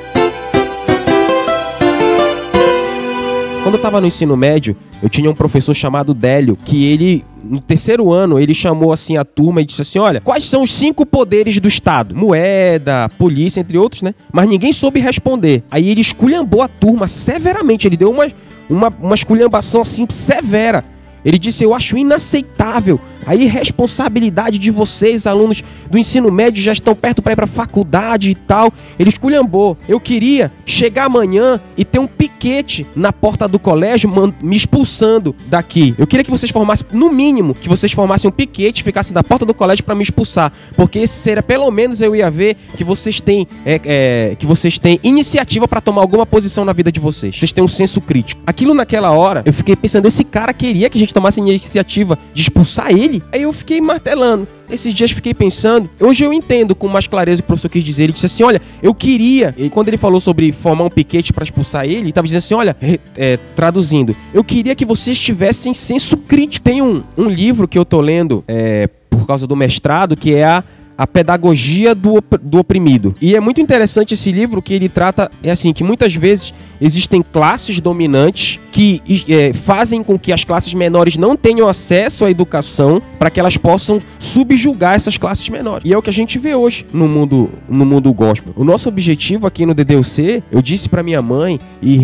Quando 3.63 3.75
eu 3.75 3.81
tava 3.81 4.01
no 4.01 4.07
ensino 4.07 4.35
médio, 4.35 4.75
eu 5.01 5.07
tinha 5.07 5.31
um 5.31 5.33
professor 5.33 5.73
chamado 5.73 6.13
Délio, 6.13 6.53
que 6.53 6.83
ele, 6.83 7.23
no 7.41 7.61
terceiro 7.61 8.11
ano, 8.11 8.37
ele 8.37 8.53
chamou 8.53 8.91
assim 8.91 9.15
a 9.15 9.23
turma 9.23 9.61
e 9.61 9.65
disse 9.65 9.81
assim: 9.81 9.99
Olha, 9.99 10.19
quais 10.19 10.43
são 10.43 10.63
os 10.63 10.71
cinco 10.71 11.05
poderes 11.05 11.61
do 11.61 11.67
Estado? 11.69 12.13
Moeda, 12.13 13.09
polícia, 13.17 13.61
entre 13.61 13.77
outros, 13.77 14.01
né? 14.01 14.13
Mas 14.33 14.49
ninguém 14.49 14.73
soube 14.73 14.99
responder. 14.99 15.63
Aí 15.71 15.89
ele 15.89 16.01
esculhambou 16.01 16.61
a 16.61 16.67
turma 16.67 17.07
severamente, 17.07 17.87
ele 17.87 17.95
deu 17.95 18.11
uma, 18.11 18.27
uma, 18.69 18.93
uma 18.99 19.15
esculhambação 19.15 19.79
assim 19.79 20.05
severa. 20.09 20.83
Ele 21.23 21.39
disse: 21.39 21.63
Eu 21.63 21.73
acho 21.73 21.97
inaceitável 21.97 22.99
a 23.25 23.35
irresponsabilidade 23.35 24.57
de 24.57 24.71
vocês, 24.71 25.27
alunos 25.27 25.63
do 25.89 25.97
ensino 25.97 26.31
médio, 26.31 26.63
já 26.63 26.73
estão 26.73 26.95
perto 26.95 27.21
para 27.21 27.33
ir 27.33 27.35
para 27.35 27.47
faculdade 27.47 28.29
e 28.29 28.35
tal. 28.35 28.71
Ele 28.97 29.09
esculhambou. 29.09 29.77
Eu 29.87 29.99
queria 29.99 30.51
chegar 30.65 31.05
amanhã 31.05 31.59
e 31.77 31.85
ter 31.85 31.99
um 31.99 32.07
piquete 32.07 32.85
na 32.95 33.11
porta 33.11 33.47
do 33.47 33.59
colégio 33.59 34.11
me 34.41 34.55
expulsando 34.55 35.35
daqui. 35.47 35.95
Eu 35.97 36.07
queria 36.07 36.23
que 36.23 36.31
vocês 36.31 36.51
formassem, 36.51 36.87
no 36.91 37.11
mínimo, 37.11 37.53
que 37.53 37.69
vocês 37.69 37.91
formassem 37.91 38.29
um 38.29 38.31
piquete, 38.31 38.83
ficassem 38.83 39.13
na 39.13 39.23
porta 39.23 39.45
do 39.45 39.53
colégio 39.53 39.83
para 39.83 39.95
me 39.95 40.03
expulsar. 40.03 40.51
Porque 40.75 40.99
esse 40.99 41.13
seria, 41.13 41.43
pelo 41.43 41.69
menos, 41.71 42.01
eu 42.01 42.15
ia 42.15 42.29
ver 42.29 42.55
que 42.75 42.83
vocês 42.83 43.19
têm, 43.21 43.47
é, 43.65 43.81
é, 43.83 44.35
que 44.35 44.45
vocês 44.45 44.79
têm 44.79 44.99
iniciativa 45.03 45.67
para 45.67 45.81
tomar 45.81 46.01
alguma 46.01 46.25
posição 46.25 46.65
na 46.65 46.73
vida 46.73 46.91
de 46.91 46.99
vocês. 46.99 47.37
Vocês 47.37 47.51
têm 47.51 47.63
um 47.63 47.67
senso 47.67 48.01
crítico. 48.01 48.41
Aquilo 48.45 48.73
naquela 48.73 49.11
hora, 49.11 49.43
eu 49.45 49.53
fiquei 49.53 49.75
pensando, 49.75 50.07
esse 50.07 50.23
cara 50.23 50.53
queria 50.53 50.89
que 50.89 50.97
a 50.97 51.01
gente 51.01 51.13
tomasse 51.13 51.39
iniciativa 51.39 52.17
de 52.33 52.41
expulsar 52.41 52.91
ele? 52.91 53.12
Aí 53.31 53.41
eu 53.43 53.53
fiquei 53.53 53.81
martelando. 53.81 54.47
Esses 54.69 54.93
dias 54.93 55.11
fiquei 55.11 55.33
pensando. 55.33 55.89
Hoje 55.99 56.23
eu 56.23 56.33
entendo 56.33 56.73
com 56.73 56.87
mais 56.87 57.07
clareza 57.07 57.39
o 57.39 57.43
que 57.43 57.45
o 57.45 57.47
professor 57.47 57.69
quis 57.69 57.83
dizer. 57.83 58.03
Ele 58.03 58.13
disse 58.13 58.25
assim: 58.25 58.43
Olha, 58.43 58.61
eu 58.81 58.93
queria. 58.93 59.53
E 59.57 59.69
quando 59.69 59.89
ele 59.89 59.97
falou 59.97 60.19
sobre 60.19 60.51
formar 60.51 60.85
um 60.85 60.89
piquete 60.89 61.33
para 61.33 61.43
expulsar 61.43 61.85
ele, 61.85 61.97
ele 61.97 62.09
estava 62.09 62.25
dizendo 62.25 62.39
assim: 62.39 62.55
Olha, 62.55 62.75
é, 63.15 63.37
traduzindo, 63.55 64.15
eu 64.33 64.43
queria 64.43 64.75
que 64.75 64.85
vocês 64.85 65.19
tivessem 65.19 65.73
senso 65.73 66.17
crítico. 66.17 66.63
Tem 66.63 66.81
um, 66.81 67.03
um 67.17 67.29
livro 67.29 67.67
que 67.67 67.77
eu 67.77 67.85
tô 67.85 67.99
lendo 68.01 68.43
é, 68.47 68.87
por 69.09 69.27
causa 69.27 69.45
do 69.45 69.55
mestrado 69.55 70.15
que 70.15 70.33
é 70.33 70.43
a 70.45 70.63
a 70.97 71.07
pedagogia 71.07 71.95
do, 71.95 72.15
op- 72.15 72.37
do 72.41 72.59
oprimido. 72.59 73.15
E 73.21 73.35
é 73.35 73.39
muito 73.39 73.61
interessante 73.61 74.13
esse 74.13 74.31
livro 74.31 74.61
que 74.61 74.73
ele 74.73 74.89
trata, 74.89 75.29
é 75.41 75.51
assim, 75.51 75.73
que 75.73 75.83
muitas 75.83 76.15
vezes 76.15 76.53
existem 76.81 77.21
classes 77.21 77.79
dominantes 77.79 78.59
que 78.71 79.01
é, 79.29 79.53
fazem 79.53 80.03
com 80.03 80.17
que 80.17 80.33
as 80.33 80.43
classes 80.43 80.73
menores 80.73 81.15
não 81.15 81.37
tenham 81.37 81.67
acesso 81.67 82.25
à 82.25 82.31
educação 82.31 83.01
para 83.19 83.29
que 83.29 83.39
elas 83.39 83.55
possam 83.55 83.99
subjugar 84.19 84.95
essas 84.95 85.17
classes 85.17 85.47
menores. 85.49 85.87
E 85.87 85.93
é 85.93 85.97
o 85.97 86.01
que 86.01 86.09
a 86.09 86.13
gente 86.13 86.37
vê 86.39 86.55
hoje 86.55 86.85
no 86.91 87.07
mundo, 87.07 87.49
no 87.69 87.85
mundo 87.85 88.11
gospel. 88.13 88.53
O 88.55 88.63
nosso 88.63 88.89
objetivo 88.89 89.47
aqui 89.47 89.65
no 89.65 89.73
DDUC, 89.73 90.43
eu 90.51 90.61
disse 90.61 90.89
para 90.89 91.03
minha 91.03 91.21
mãe 91.21 91.59
e 91.81 91.95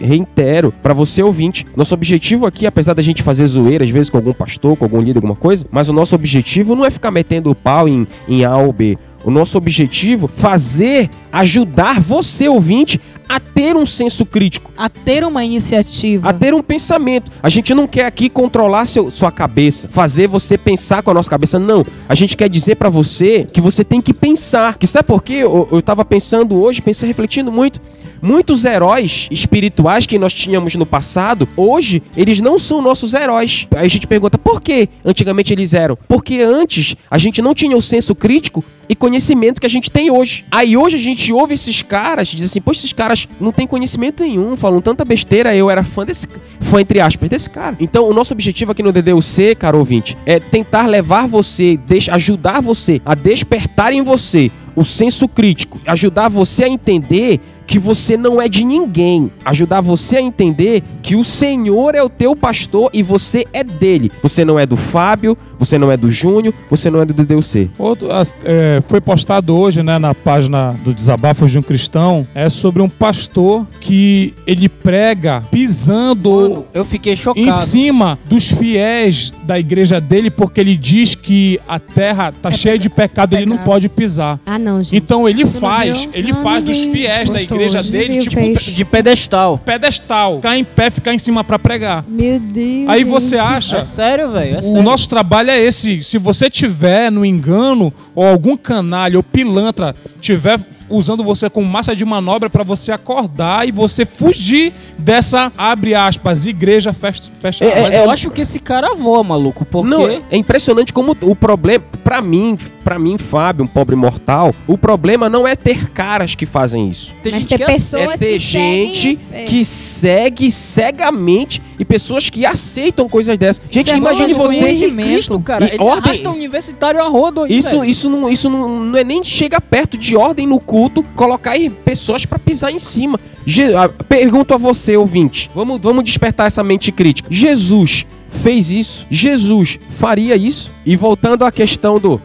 reitero 0.00 0.72
para 0.82 0.94
você 0.94 1.22
ouvinte, 1.22 1.66
nosso 1.76 1.94
objetivo 1.94 2.46
aqui, 2.46 2.66
apesar 2.66 2.94
da 2.94 3.02
gente 3.02 3.22
fazer 3.22 3.46
zoeira 3.46 3.84
às 3.84 3.90
vezes 3.90 4.08
com 4.08 4.16
algum 4.16 4.32
pastor, 4.32 4.76
com 4.76 4.84
algum 4.84 5.00
líder, 5.00 5.18
alguma 5.18 5.36
coisa, 5.36 5.66
mas 5.70 5.88
o 5.88 5.92
nosso 5.92 6.14
objetivo 6.14 6.74
não 6.74 6.84
é 6.84 6.90
ficar 6.90 7.10
metendo 7.10 7.50
o 7.50 7.54
pau 7.54 7.88
em, 7.92 8.06
em 8.28 8.44
A 8.44 8.56
ou 8.56 8.72
B. 8.72 8.98
O 9.24 9.30
nosso 9.30 9.56
objetivo 9.56 10.26
fazer, 10.28 11.08
ajudar 11.32 12.00
você 12.00 12.48
ouvinte 12.48 13.00
a 13.28 13.38
ter 13.40 13.76
um 13.76 13.86
senso 13.86 14.26
crítico 14.26 14.70
A 14.76 14.88
ter 14.90 15.24
uma 15.24 15.42
iniciativa. 15.42 16.28
a 16.28 16.32
ter 16.32 16.52
um 16.52 16.62
pensamento. 16.62 17.30
A 17.42 17.48
gente 17.48 17.72
não 17.72 17.86
quer 17.86 18.04
aqui 18.04 18.28
controlar 18.28 18.84
seu- 18.84 19.10
sua 19.10 19.30
cabeça, 19.30 19.88
fazer 19.90 20.26
você 20.26 20.58
pensar 20.58 21.02
com 21.02 21.10
a 21.10 21.14
nossa 21.14 21.30
cabeça. 21.30 21.58
Não. 21.58 21.84
A 22.08 22.14
gente 22.14 22.36
quer 22.36 22.48
dizer 22.48 22.74
pra 22.76 22.90
você 22.90 23.46
que 23.50 23.60
você 23.60 23.84
tem 23.84 24.02
que 24.02 24.12
pensar. 24.12 24.76
Que 24.76 24.86
sabe 24.86 25.06
por 25.06 25.22
quê? 25.22 25.34
Eu, 25.34 25.66
eu 25.72 25.80
tava 25.80 26.04
pensando 26.04 26.60
hoje, 26.60 26.82
pensei, 26.82 27.06
refletindo 27.06 27.50
muito. 27.50 27.80
Muitos 28.20 28.64
heróis 28.64 29.28
espirituais 29.30 30.06
que 30.06 30.18
nós 30.18 30.32
tínhamos 30.34 30.74
no 30.76 30.86
passado, 30.86 31.48
hoje, 31.56 32.02
eles 32.16 32.40
não 32.40 32.58
são 32.58 32.80
nossos 32.82 33.14
heróis. 33.14 33.66
Aí 33.74 33.86
a 33.86 33.88
gente 33.88 34.06
pergunta, 34.06 34.36
por 34.38 34.60
que 34.60 34.88
antigamente 35.04 35.52
eles 35.52 35.74
eram? 35.74 35.96
Porque 36.06 36.40
antes 36.40 36.94
a 37.10 37.18
gente 37.18 37.40
não 37.42 37.52
tinha 37.54 37.76
o 37.76 37.82
senso 37.82 38.14
crítico 38.14 38.62
e 38.88 38.94
conhecimento 38.94 39.60
que 39.60 39.66
a 39.66 39.70
gente 39.70 39.90
tem 39.90 40.10
hoje. 40.10 40.44
Aí 40.50 40.76
hoje 40.76 40.96
a 40.96 41.00
gente 41.00 41.32
ouve 41.32 41.54
esses 41.54 41.82
caras, 41.82 42.28
diz 42.28 42.46
assim, 42.46 42.60
poxa, 42.60 42.80
esses 42.80 42.92
caras 42.92 43.28
não 43.40 43.52
têm 43.52 43.66
conhecimento 43.66 44.22
nenhum, 44.22 44.56
falam 44.56 44.80
tanta 44.80 45.04
besteira, 45.04 45.54
eu 45.54 45.70
era 45.70 45.82
fã 45.82 46.04
desse, 46.04 46.28
fã 46.60 46.80
entre 46.80 47.00
aspas, 47.00 47.28
desse 47.28 47.48
cara. 47.48 47.76
Então 47.80 48.08
o 48.08 48.14
nosso 48.14 48.32
objetivo 48.32 48.72
aqui 48.72 48.82
no 48.82 48.92
DDUC, 48.92 49.54
caro 49.56 49.78
ouvinte, 49.78 50.16
é 50.26 50.38
tentar 50.38 50.86
levar 50.86 51.26
você, 51.26 51.78
ajudar 52.10 52.60
você 52.60 53.00
a 53.04 53.14
despertar 53.14 53.92
em 53.92 54.02
você 54.02 54.50
o 54.74 54.84
senso 54.84 55.28
crítico, 55.28 55.78
ajudar 55.86 56.28
você 56.28 56.64
a 56.64 56.68
entender 56.68 57.40
que 57.72 57.78
você 57.78 58.18
não 58.18 58.38
é 58.38 58.50
de 58.50 58.66
ninguém, 58.66 59.32
ajudar 59.46 59.80
você 59.80 60.18
a 60.18 60.20
entender 60.20 60.82
que 61.00 61.16
o 61.16 61.24
Senhor 61.24 61.94
é 61.94 62.02
o 62.02 62.08
teu 62.10 62.36
pastor 62.36 62.90
e 62.92 63.02
você 63.02 63.46
é 63.50 63.64
dele. 63.64 64.12
Você 64.22 64.44
não 64.44 64.58
é 64.60 64.66
do 64.66 64.76
Fábio, 64.76 65.38
você 65.58 65.78
não 65.78 65.90
é 65.90 65.96
do 65.96 66.10
Júnior, 66.10 66.52
você 66.68 66.90
não 66.90 67.00
é 67.00 67.06
do 67.06 67.14
DDUC. 67.14 67.70
Outro, 67.78 68.08
é, 68.44 68.82
foi 68.86 69.00
postado 69.00 69.56
hoje 69.56 69.82
né, 69.82 69.98
na 69.98 70.14
página 70.14 70.78
do 70.84 70.92
Desabafos 70.92 71.50
de 71.50 71.58
um 71.58 71.62
Cristão 71.62 72.26
é 72.34 72.50
sobre 72.50 72.82
um 72.82 72.90
pastor 72.90 73.66
que 73.80 74.34
ele 74.46 74.68
prega 74.68 75.42
pisando 75.50 76.30
Mano, 76.30 76.66
eu 76.74 76.84
fiquei 76.84 77.16
chocado. 77.16 77.46
em 77.46 77.50
cima 77.50 78.18
dos 78.26 78.50
fiéis 78.50 79.32
da 79.44 79.58
igreja 79.58 79.98
dele 79.98 80.30
porque 80.30 80.60
ele 80.60 80.76
diz 80.76 81.14
que 81.14 81.58
a 81.66 81.78
terra 81.78 82.32
tá 82.32 82.50
cheia 82.50 82.78
de 82.78 82.90
pecado, 82.90 83.34
ele 83.34 83.46
não 83.46 83.56
pecado. 83.56 83.66
pode 83.66 83.88
pisar. 83.88 84.38
Ah, 84.44 84.58
não, 84.58 84.82
gente. 84.82 84.96
Então 84.96 85.26
ele 85.26 85.46
faz, 85.46 86.06
ele 86.12 86.32
Não, 86.32 86.42
faz 86.42 86.62
dos 86.62 86.82
fiéis 86.82 87.30
da 87.30 87.38
postou 87.38 87.61
igreja 87.64 87.82
dele 87.82 88.18
tipo 88.18 88.34
fez. 88.34 88.62
De 88.64 88.84
pedestal. 88.84 89.58
pedestal, 89.64 90.36
ficar 90.36 90.56
em 90.56 90.64
pé, 90.64 90.90
ficar 90.90 91.14
em 91.14 91.18
cima 91.18 91.42
pra 91.44 91.58
pregar. 91.58 92.04
Meu 92.08 92.38
Deus. 92.38 92.88
Aí 92.88 93.00
gente. 93.00 93.08
você 93.10 93.36
acha 93.36 93.76
É 93.78 93.82
sério, 93.82 94.30
velho. 94.30 94.56
É 94.56 94.58
O 94.58 94.62
sério. 94.62 94.82
nosso 94.82 95.08
trabalho 95.08 95.50
é 95.50 95.60
esse. 95.60 96.02
Se 96.02 96.18
você 96.18 96.48
tiver 96.50 97.10
no 97.10 97.24
engano 97.24 97.92
ou 98.14 98.26
algum 98.26 98.56
canalha 98.56 99.16
ou 99.18 99.22
pilantra 99.22 99.94
tiver 100.20 100.60
usando 100.88 101.24
você 101.24 101.48
como 101.48 101.66
massa 101.66 101.96
de 101.96 102.04
manobra 102.04 102.50
para 102.50 102.62
você 102.62 102.92
acordar 102.92 103.66
e 103.66 103.72
você 103.72 104.04
fugir 104.04 104.72
dessa 104.98 105.50
abre 105.56 105.94
aspas 105.94 106.46
igreja 106.46 106.92
fecha, 106.92 107.22
fecha 107.40 107.64
É, 107.64 107.68
aspas. 107.68 107.82
Mas 107.82 107.94
eu 107.94 108.10
acho 108.10 108.30
que 108.30 108.42
esse 108.42 108.58
cara 108.58 108.94
voa, 108.94 109.22
maluco. 109.24 109.64
Porque. 109.64 109.88
Não, 109.88 110.06
é- 110.08 110.20
é 110.30 110.36
impressionante 110.36 110.92
como 110.92 111.16
o 111.22 111.34
problema, 111.34 111.82
pra 112.04 112.20
mim, 112.20 112.56
para 112.92 112.98
mim, 112.98 113.16
Fábio, 113.16 113.64
um 113.64 113.66
pobre 113.66 113.96
mortal, 113.96 114.54
o 114.66 114.76
problema 114.76 115.26
não 115.30 115.48
é 115.48 115.56
ter 115.56 115.88
caras 115.92 116.34
que 116.34 116.44
fazem 116.44 116.90
isso. 116.90 117.14
tem 117.22 117.32
Mas 117.32 117.40
gente 117.40 117.48
tem 117.48 117.58
que 117.58 117.64
pessoas 117.64 118.02
é 118.08 118.16
ter 118.18 118.32
que 118.32 118.38
gente 118.38 118.98
seguem 118.98 119.12
esse- 119.14 119.44
que 119.46 119.64
segue 119.64 120.50
cegamente 120.50 121.62
e 121.78 121.84
pessoas 121.86 122.28
que 122.28 122.44
aceitam 122.44 123.08
coisas 123.08 123.38
dessas. 123.38 123.62
Gente, 123.70 123.86
Isso 123.86 123.94
é 123.94 123.96
imagine 123.96 124.26
de 124.28 124.34
você. 124.34 124.90
Cristo, 124.90 125.40
cara. 125.40 125.64
E 125.64 125.68
ele 125.70 125.82
ordem- 125.82 126.26
universitário 126.26 127.00
a 127.00 127.08
rodo 127.08 127.44
aí, 127.44 127.56
Isso, 127.56 127.70
velho. 127.78 127.84
isso, 127.86 128.10
não, 128.10 128.28
isso 128.30 128.50
não, 128.50 128.84
não 128.84 128.98
é 128.98 129.04
nem 129.04 129.24
chega 129.24 129.58
perto 129.58 129.96
de 129.96 130.14
ordem 130.14 130.46
no 130.46 130.60
culto, 130.60 131.02
colocar 131.16 131.52
aí 131.52 131.70
pessoas 131.70 132.26
pra 132.26 132.38
pisar 132.38 132.70
em 132.72 132.78
cima. 132.78 133.18
Je- 133.46 133.72
pergunto 134.06 134.52
a 134.52 134.58
você, 134.58 134.98
ouvinte. 134.98 135.50
Vamos, 135.54 135.78
vamos 135.80 136.04
despertar 136.04 136.46
essa 136.46 136.62
mente 136.62 136.92
crítica. 136.92 137.26
Jesus 137.32 138.04
fez 138.28 138.70
isso? 138.70 139.06
Jesus 139.10 139.78
faria 139.90 140.36
isso? 140.36 140.72
E 140.86 140.96
voltando 140.96 141.44
à 141.44 141.52
questão 141.52 141.98
do 142.00 142.20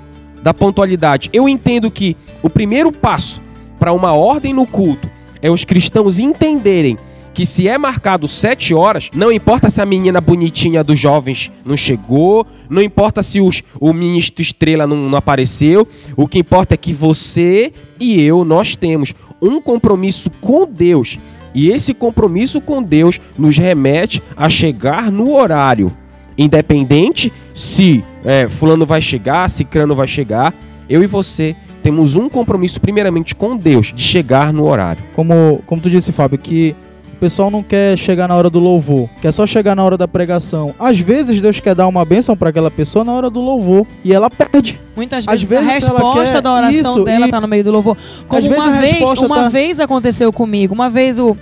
da 0.48 0.54
pontualidade, 0.54 1.30
eu 1.34 1.50
entendo 1.50 1.92
que 1.92 2.16
o 2.42 2.50
primeiro 2.50 2.90
passo 2.90 3.42
para 3.78 3.92
uma 3.92 4.14
ordem 4.14 4.54
no 4.54 4.66
culto 4.66 5.12
é 5.42 5.52
os 5.52 5.66
cristãos 5.66 6.20
entenderem 6.20 6.98
que 7.34 7.46
se 7.46 7.68
é 7.68 7.78
marcado 7.78 8.30
sete 8.30 8.74
horas, 8.74 9.10
não 9.14 9.30
importa 9.30 9.70
se 9.70 9.82
a 9.82 9.86
menina 9.86 10.22
bonitinha 10.22 10.86
dos 10.86 10.98
jovens 10.98 11.52
não 11.66 11.76
chegou, 11.76 12.48
não 12.70 12.82
importa 12.82 13.22
se 13.22 13.42
os- 13.42 13.62
o 13.78 13.92
ministro 13.92 14.42
estrela 14.42 14.88
não, 14.88 15.10
não 15.10 15.18
apareceu, 15.18 15.86
o 16.16 16.26
que 16.26 16.40
importa 16.40 16.76
é 16.76 16.78
que 16.78 16.94
você 16.94 17.74
e 18.00 18.22
eu, 18.22 18.46
nós 18.46 18.74
temos 18.74 19.14
um 19.42 19.60
compromisso 19.60 20.30
com 20.40 20.66
Deus. 20.66 21.20
E 21.54 21.68
esse 21.72 21.94
compromisso 21.94 22.62
com 22.62 22.82
Deus 22.82 23.20
nos 23.38 23.58
remete 23.58 24.24
a 24.38 24.48
chegar 24.48 25.12
no 25.12 25.36
horário. 25.36 25.92
Independente 26.38 27.34
se 27.54 28.02
é, 28.28 28.50
fulano 28.50 28.86
vai 28.86 29.02
chegar, 29.02 29.50
se 29.50 29.64
crano 29.64 29.96
vai 29.96 30.08
chegar, 30.08 30.54
eu 30.90 31.02
e 31.02 31.08
você 31.08 31.56
temos 31.82 32.18
um 32.18 32.28
compromisso 32.28 32.82
primeiramente 32.82 33.34
com 33.34 33.56
Deus 33.56 33.94
de 33.96 34.02
chegar 34.02 34.52
no 34.52 34.66
horário. 34.68 35.02
Como, 35.16 35.64
como 35.66 35.82
tu 35.82 35.90
disse, 35.90 36.12
Fábio, 36.12 36.38
que 36.38 36.76
o 37.18 37.20
pessoal 37.20 37.50
não 37.50 37.64
quer 37.64 37.98
chegar 37.98 38.28
na 38.28 38.36
hora 38.36 38.50
do 38.50 38.60
louvor, 38.60 39.10
quer 39.22 39.32
só 39.32 39.46
chegar 39.48 39.76
na 39.76 39.84
hora 39.84 39.98
da 39.98 40.08
pregação. 40.08 40.74
Às 40.80 41.00
vezes 41.00 41.42
Deus 41.42 41.60
quer 41.60 41.74
dar 41.76 41.88
uma 41.88 42.06
bênção 42.06 42.38
para 42.38 42.50
aquela 42.50 42.70
pessoa 42.72 43.04
na 43.04 43.12
hora 43.12 43.30
do 43.30 43.42
louvor 43.42 43.86
e 44.04 44.14
ela 44.14 44.30
perde. 44.30 44.80
Muitas 44.96 45.28
Às 45.28 45.42
vezes, 45.42 45.50
vezes 45.50 45.66
a 45.68 45.72
resposta 45.92 46.34
quer 46.36 46.42
da 46.42 46.54
oração 46.54 46.72
isso, 46.96 47.04
dela 47.04 47.26
isso. 47.26 47.30
tá 47.32 47.40
no 47.40 47.48
meio 47.48 47.64
do 47.64 47.72
louvor. 47.72 47.98
Como 48.28 48.40
Às 48.40 48.48
uma 48.48 48.72
vez, 48.80 49.20
uma 49.20 49.36
tá- 49.44 49.50
vez 49.50 49.80
aconteceu 49.80 50.32
comigo. 50.32 50.74
Uma 50.74 50.90
vez 50.90 51.20
o 51.20 51.36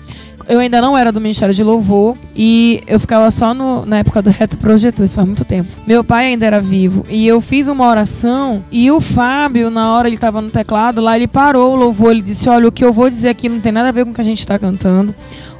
eu 0.47 0.59
ainda 0.59 0.79
não 0.79 0.95
era 0.95 1.11
do 1.11 1.19
Ministério 1.19 1.55
de 1.55 1.63
Louvor 1.63 2.15
e 2.35 2.83
eu 2.85 2.99
ficava 2.99 3.31
só 3.31 3.51
no- 3.51 3.83
na 3.83 3.97
época 3.97 4.21
do 4.21 4.29
Reto 4.29 4.57
Projeto, 4.57 5.03
isso 5.03 5.15
faz 5.15 5.25
muito 5.25 5.43
tempo. 5.43 5.73
Meu 5.87 6.03
pai 6.03 6.27
ainda 6.27 6.45
era 6.45 6.61
vivo 6.61 7.03
e 7.09 7.25
eu 7.27 7.41
fiz 7.41 7.67
uma 7.67 7.87
oração 7.87 8.63
e 8.71 8.91
o 8.91 9.01
Fábio, 9.01 9.71
na 9.71 9.91
hora 9.93 10.07
ele 10.07 10.19
tava 10.19 10.41
no 10.41 10.51
teclado 10.51 11.01
lá, 11.01 11.15
ele 11.15 11.27
parou 11.27 11.73
o 11.73 11.75
louvor, 11.75 12.11
ele 12.11 12.21
disse: 12.21 12.47
Olha, 12.47 12.67
o 12.67 12.71
que 12.71 12.85
eu 12.85 12.93
vou 12.93 13.09
dizer 13.09 13.29
aqui 13.29 13.49
não 13.49 13.59
tem 13.59 13.71
nada 13.71 13.89
a 13.89 13.91
ver 13.91 14.05
com 14.05 14.11
o 14.11 14.13
que 14.13 14.21
a 14.21 14.25
gente 14.25 14.37
está 14.39 14.59
cantando. 14.59 15.15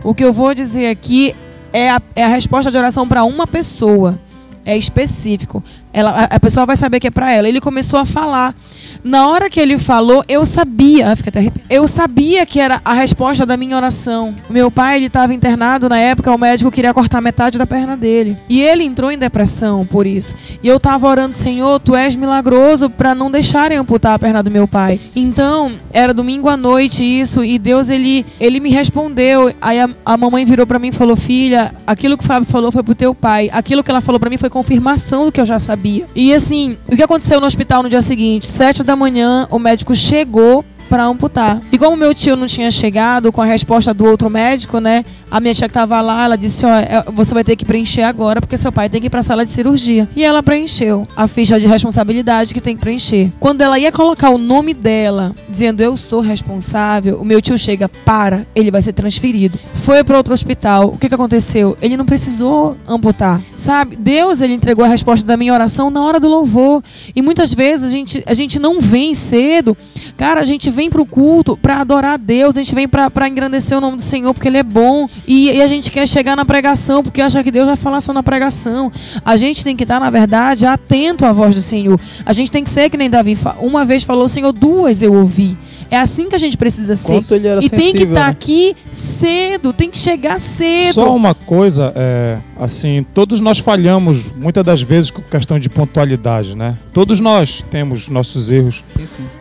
O 0.06 0.13
que 0.13 0.24
eu 0.24 0.32
vou 0.32 0.54
dizer 0.54 0.91
aqui 0.91 1.36
é 1.74 1.89
a, 1.89 2.00
é 2.15 2.24
a 2.24 2.28
resposta 2.28 2.70
de 2.70 2.78
oração 2.78 3.08
para 3.08 3.24
uma 3.24 3.48
pessoa. 3.48 4.20
É 4.63 4.78
específico. 4.78 5.63
Ela, 5.95 6.25
a, 6.25 6.39
pessoa 6.41 6.65
vai 6.65 6.75
saber 6.75 6.99
que 6.99 7.08
é 7.08 7.10
pra 7.10 7.31
ela. 7.31 7.47
Ele 7.47 7.62
começou 7.62 7.97
a 7.97 8.05
falar. 8.05 8.53
Na 9.01 9.29
hora 9.29 9.49
que 9.49 9.62
ele 9.62 9.77
falou, 9.77 10.25
eu 10.27 10.45
sabia. 10.45 11.10
Ah, 11.10 11.15
fica 11.15 11.29
até. 11.29 11.49
Eu 11.69 11.88
sabia 11.88 12.45
que 12.45 12.60
era 12.60 12.81
a 12.84 12.93
resposta 12.93 13.45
da 13.45 13.55
minha 13.55 13.77
oração. 13.77 14.36
Meu 14.49 14.69
pai, 14.69 14.97
ele 14.97 15.05
estava 15.05 15.34
internado 15.34 15.88
na 15.88 15.97
época, 15.97 16.34
o 16.34 16.38
médico 16.38 16.69
queria 16.69 16.93
cortar 16.93 17.21
metade 17.21 17.58
da 17.58 17.65
perna 17.65 17.95
dele. 17.95 18.36
E 18.49 18.62
ele 18.62 18.84
entrou 18.84 19.10
em 19.10 19.17
depressão 19.17 19.86
por 19.86 20.05
isso. 20.05 20.36
E 20.62 20.67
eu 20.67 20.81
tava 20.81 21.08
orando, 21.08 21.34
Senhor, 21.34 21.79
tu 21.79 21.95
és 21.95 22.13
milagroso 22.13 22.89
para 22.89 23.15
não 23.15 23.31
deixarem 23.31 23.77
amputar 23.77 24.15
a 24.15 24.19
perna 24.19 24.43
do 24.43 24.51
meu 24.51 24.67
pai. 24.67 24.99
Então, 25.15 25.73
era 25.93 26.13
domingo 26.13 26.49
à 26.49 26.58
noite 26.58 27.03
isso, 27.03 27.41
e 27.41 27.58
Deus, 27.58 27.89
ele, 27.89 28.25
ele 28.38 28.60
me 28.60 28.69
respondeu. 28.69 29.53
Aí 29.62 29.79
a, 29.79 29.89
a 30.05 30.17
mamãe 30.17 30.43
virou 30.43 30.67
para 30.67 30.77
mim 30.77 30.89
e 30.89 30.91
falou: 30.91 31.15
Filha, 31.15 31.73
aquilo 31.88 32.17
que 32.17 32.23
o 32.23 32.27
Fábio 32.27 32.49
falou 32.49 32.69
foi 32.69 32.84
pro 32.84 32.93
teu 32.93 33.15
pai. 33.15 33.49
Aquilo 33.53 33.81
que 33.81 33.89
ela 33.89 34.01
falou 34.01 34.19
para 34.19 34.29
mim 34.29 34.38
foi 34.38 34.49
confirmação 34.49 35.25
do 35.25 35.31
que 35.31 35.39
eu 35.39 35.45
já 35.45 35.58
sabia. 35.58 35.85
E 36.15 36.34
assim, 36.34 36.78
o 36.88 36.95
que 36.95 37.04
aconteceu 37.04 37.39
no 37.39 37.48
hospital 37.48 37.84
no 37.84 37.89
dia 37.89 38.02
seguinte? 38.02 38.48
Sete 38.48 38.84
da 38.84 38.95
manhã, 38.95 39.48
o 39.52 39.60
médico 39.60 39.95
chegou 39.95 40.65
para 40.89 41.04
amputar. 41.04 41.62
E 41.71 41.78
como 41.78 41.95
meu 41.95 42.13
tio 42.13 42.36
não 42.36 42.48
tinha 42.48 42.71
chegado 42.71 43.32
com 43.32 43.41
a 43.41 43.45
resposta 43.45 43.93
do 43.93 44.06
outro 44.06 44.30
médico, 44.30 44.80
né? 44.80 45.04
A 45.30 45.39
minha 45.39 45.54
tia 45.54 45.67
que 45.67 45.74
tava 45.74 46.00
lá, 46.02 46.26
ela 46.26 46.38
disse: 46.38 46.65
Ó, 46.65 46.69
é, 46.69 47.04
você 47.13 47.34
vai 47.34 47.43
ter 47.43 47.56
que 47.56 47.65
preencher 47.65 48.04
agora 48.04 48.39
porque 48.39 48.58
seu 48.58 48.71
pai 48.71 48.89
tem 48.89 49.02
que 49.02 49.08
ir 49.08 49.10
pra 49.10 49.24
sala 49.24 49.43
de 49.43 49.52
cirurgia. 49.52 50.08
E 50.15 50.24
ela 50.24 50.41
preencheu 50.43 51.08
a 51.15 51.28
ficha 51.28 51.60
de 51.60 51.65
responsabilidade 51.65 52.54
que 52.54 52.62
tem 52.62 52.76
que 52.76 52.82
preencher. 52.82 53.32
Quando 53.39 53.62
ela 53.62 53.78
ia 53.78 53.91
colocar 53.91 54.30
o 54.30 54.38
nome 54.38 54.74
dela, 54.74 55.36
dizendo 55.50 55.82
eu 55.82 55.98
sou 55.98 56.21
responsável, 56.21 57.19
o 57.19 57.26
meu 57.26 57.41
tio 57.41 57.58
chega, 57.58 57.89
para, 57.89 58.45
ele 58.56 58.71
vai 58.71 58.82
ser 58.82 58.93
transferido. 58.93 59.60
Foi 59.74 60.04
para 60.04 60.17
outro 60.17 60.34
hospital. 60.34 60.89
O 60.89 60.98
que, 60.98 61.10
que 61.10 61.15
aconteceu? 61.15 61.78
Ele 61.82 61.98
não 61.98 62.06
precisou 62.06 62.78
amputar. 62.88 63.41
Sabe? 63.56 63.95
Deus, 63.95 64.41
ele 64.41 64.54
entregou 64.54 64.86
a 64.86 64.88
resposta 64.88 65.26
da 65.26 65.38
minha 65.38 65.54
oração 65.54 65.89
na 65.89 66.04
hora 66.04 66.19
do 66.19 66.28
louvor. 66.28 66.84
E 67.15 67.21
muitas 67.21 67.54
vezes 67.54 67.86
a 67.86 67.89
gente, 67.89 68.24
a 68.26 68.34
gente 68.34 68.60
não 68.60 68.80
vem 68.80 69.13
cedo. 69.13 69.76
Cara, 70.17 70.39
a 70.39 70.43
gente 70.43 70.69
vem 70.75 70.89
pro 70.89 71.05
culto 71.05 71.57
para 71.57 71.77
adorar 71.81 72.13
a 72.13 72.17
Deus, 72.17 72.57
a 72.57 72.59
gente 72.59 72.75
vem 72.75 72.88
para 72.88 73.27
engrandecer 73.27 73.77
o 73.77 73.81
nome 73.81 73.97
do 73.97 74.03
Senhor 74.03 74.33
porque 74.33 74.47
ele 74.47 74.57
é 74.57 74.63
bom. 74.63 75.09
E, 75.27 75.49
e 75.51 75.61
a 75.61 75.67
gente 75.67 75.89
quer 75.89 76.07
chegar 76.07 76.35
na 76.35 76.45
pregação 76.45 77.01
porque 77.01 77.21
acha 77.21 77.43
que 77.43 77.49
Deus 77.49 77.65
vai 77.65 77.75
falar 77.75 78.01
só 78.01 78.13
na 78.13 78.21
pregação. 78.21 78.91
A 79.23 79.38
gente 79.38 79.63
tem 79.63 79.75
que 79.75 79.83
estar, 79.83 79.99
na 79.99 80.09
verdade, 80.09 80.65
atento 80.65 81.25
à 81.25 81.31
voz 81.31 81.55
do 81.55 81.61
Senhor. 81.61 81.99
A 82.25 82.33
gente 82.33 82.51
tem 82.51 82.63
que 82.63 82.69
ser 82.69 82.89
que 82.89 82.97
nem 82.97 83.09
Davi 83.09 83.38
uma 83.59 83.85
vez 83.85 84.03
falou, 84.03 84.27
Senhor, 84.27 84.51
duas 84.51 85.01
eu 85.01 85.13
ouvi. 85.13 85.57
É 85.89 85.98
assim 85.98 86.30
que 86.30 86.36
a 86.36 86.39
gente 86.39 86.58
precisa 86.58 86.95
ser. 86.95 87.13
Quanto 87.13 87.34
ele 87.36 87.48
era 87.48 87.63
e 87.63 87.69
tem 87.69 87.80
que 87.80 87.86
sensível, 87.86 88.08
estar 88.10 88.26
né? 88.26 88.30
aqui 88.32 88.76
cedo, 88.91 89.74
tem 89.74 89.89
que 89.89 89.98
chegar 89.98 90.39
cedo. 90.39 90.93
Só 90.93 91.15
uma 91.15 91.34
coisa, 91.34 91.91
é, 91.95 92.38
assim, 92.60 93.06
todos 93.13 93.39
nós 93.39 93.60
falhamos 93.60 94.34
muitas 94.36 94.63
das 94.63 94.82
vezes 94.82 95.12
com 95.12 95.21
questão 95.21 95.60
de 95.60 95.69
pontualidade, 95.69 96.56
né? 96.56 96.76
Todos 96.93 97.19
nós 97.19 97.63
temos 97.69 98.10
nossos 98.10 98.52
erros. 98.52 98.84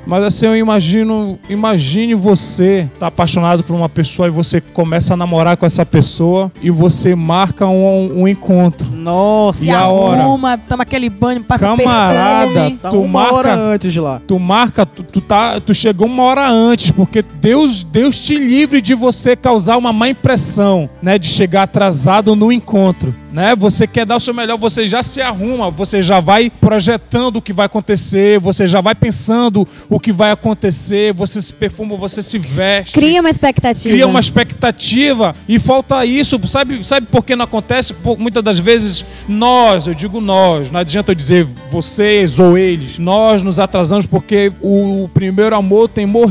Mas 0.06 0.22
assim, 0.24 0.46
eu 0.46 0.56
imagino, 0.56 1.38
imagine 1.48 2.14
você 2.14 2.88
tá 2.98 3.06
apaixonado 3.06 3.62
por 3.62 3.74
uma 3.74 3.88
pessoa 3.88 4.28
e 4.28 4.30
você 4.30 4.60
começa 4.60 5.14
a 5.14 5.16
namorar 5.16 5.56
com 5.56 5.64
essa 5.66 5.84
pessoa 5.86 6.50
e 6.62 6.70
você 6.70 7.14
marca 7.14 7.66
um, 7.66 8.22
um 8.22 8.28
encontro. 8.28 8.90
Nossa. 8.92 9.60
Se 9.60 9.66
E 9.66 9.70
a 9.70 9.86
hora? 9.88 10.22
arruma, 10.22 10.58
toma 10.58 10.82
aquele 10.82 11.08
banho, 11.08 11.42
passa 11.42 11.66
Camarada, 11.66 12.50
perfume. 12.52 12.76
Tá 12.78 12.90
Tu 12.90 13.00
uma 13.00 13.20
marca- 13.20 13.34
hora 13.34 13.54
antes 13.54 13.94
lá. 13.96 14.20
Tu 14.26 14.38
marca, 14.38 14.84
tu, 14.86 15.02
tu 15.02 15.20
tá, 15.20 15.60
tu 15.60 15.72
chegou 15.74 16.06
uma 16.06 16.22
hora 16.24 16.33
hora 16.34 16.50
antes, 16.50 16.90
porque 16.90 17.22
Deus, 17.22 17.82
Deus 17.84 18.20
te 18.20 18.36
livre 18.36 18.80
de 18.80 18.94
você 18.94 19.36
causar 19.36 19.76
uma 19.76 19.92
má 19.92 20.08
impressão, 20.08 20.88
né, 21.02 21.18
de 21.18 21.28
chegar 21.28 21.62
atrasado 21.62 22.34
no 22.34 22.50
encontro, 22.52 23.14
né? 23.32 23.54
Você 23.56 23.86
quer 23.86 24.04
dar 24.06 24.16
o 24.16 24.20
seu 24.20 24.32
melhor, 24.34 24.56
você 24.58 24.86
já 24.86 25.02
se 25.02 25.20
arruma, 25.20 25.70
você 25.70 26.00
já 26.02 26.20
vai 26.20 26.50
projetando 26.50 27.36
o 27.36 27.42
que 27.42 27.52
vai 27.52 27.66
acontecer, 27.66 28.38
você 28.38 28.66
já 28.66 28.80
vai 28.80 28.94
pensando 28.94 29.66
o 29.88 29.98
que 29.98 30.12
vai 30.12 30.30
acontecer, 30.30 31.12
você 31.12 31.40
se 31.42 31.52
perfuma, 31.52 31.96
você 31.96 32.22
se 32.22 32.38
veste 32.38 32.92
Cria 32.94 33.20
uma 33.20 33.30
expectativa. 33.30 33.92
cria 33.94 34.06
uma 34.06 34.20
expectativa 34.20 35.34
e 35.48 35.58
falta 35.58 36.04
isso. 36.04 36.40
Sabe, 36.46 36.84
sabe 36.86 37.06
por 37.10 37.24
que 37.24 37.34
não 37.34 37.44
acontece? 37.44 37.92
Por- 37.94 38.18
muitas 38.18 38.42
das 38.42 38.58
vezes 38.58 39.04
nós, 39.28 39.86
eu 39.86 39.94
digo 39.94 40.20
nós, 40.20 40.70
não 40.70 40.80
adianta 40.80 41.10
eu 41.12 41.14
dizer 41.16 41.44
vocês 41.70 42.38
ou 42.38 42.56
eles, 42.56 42.98
nós 42.98 43.42
nos 43.42 43.58
atrasamos 43.58 44.06
porque 44.06 44.52
o 44.62 45.08
primeiro 45.12 45.56
amor 45.56 45.88
tem 45.88 46.06
morrido, 46.06 46.23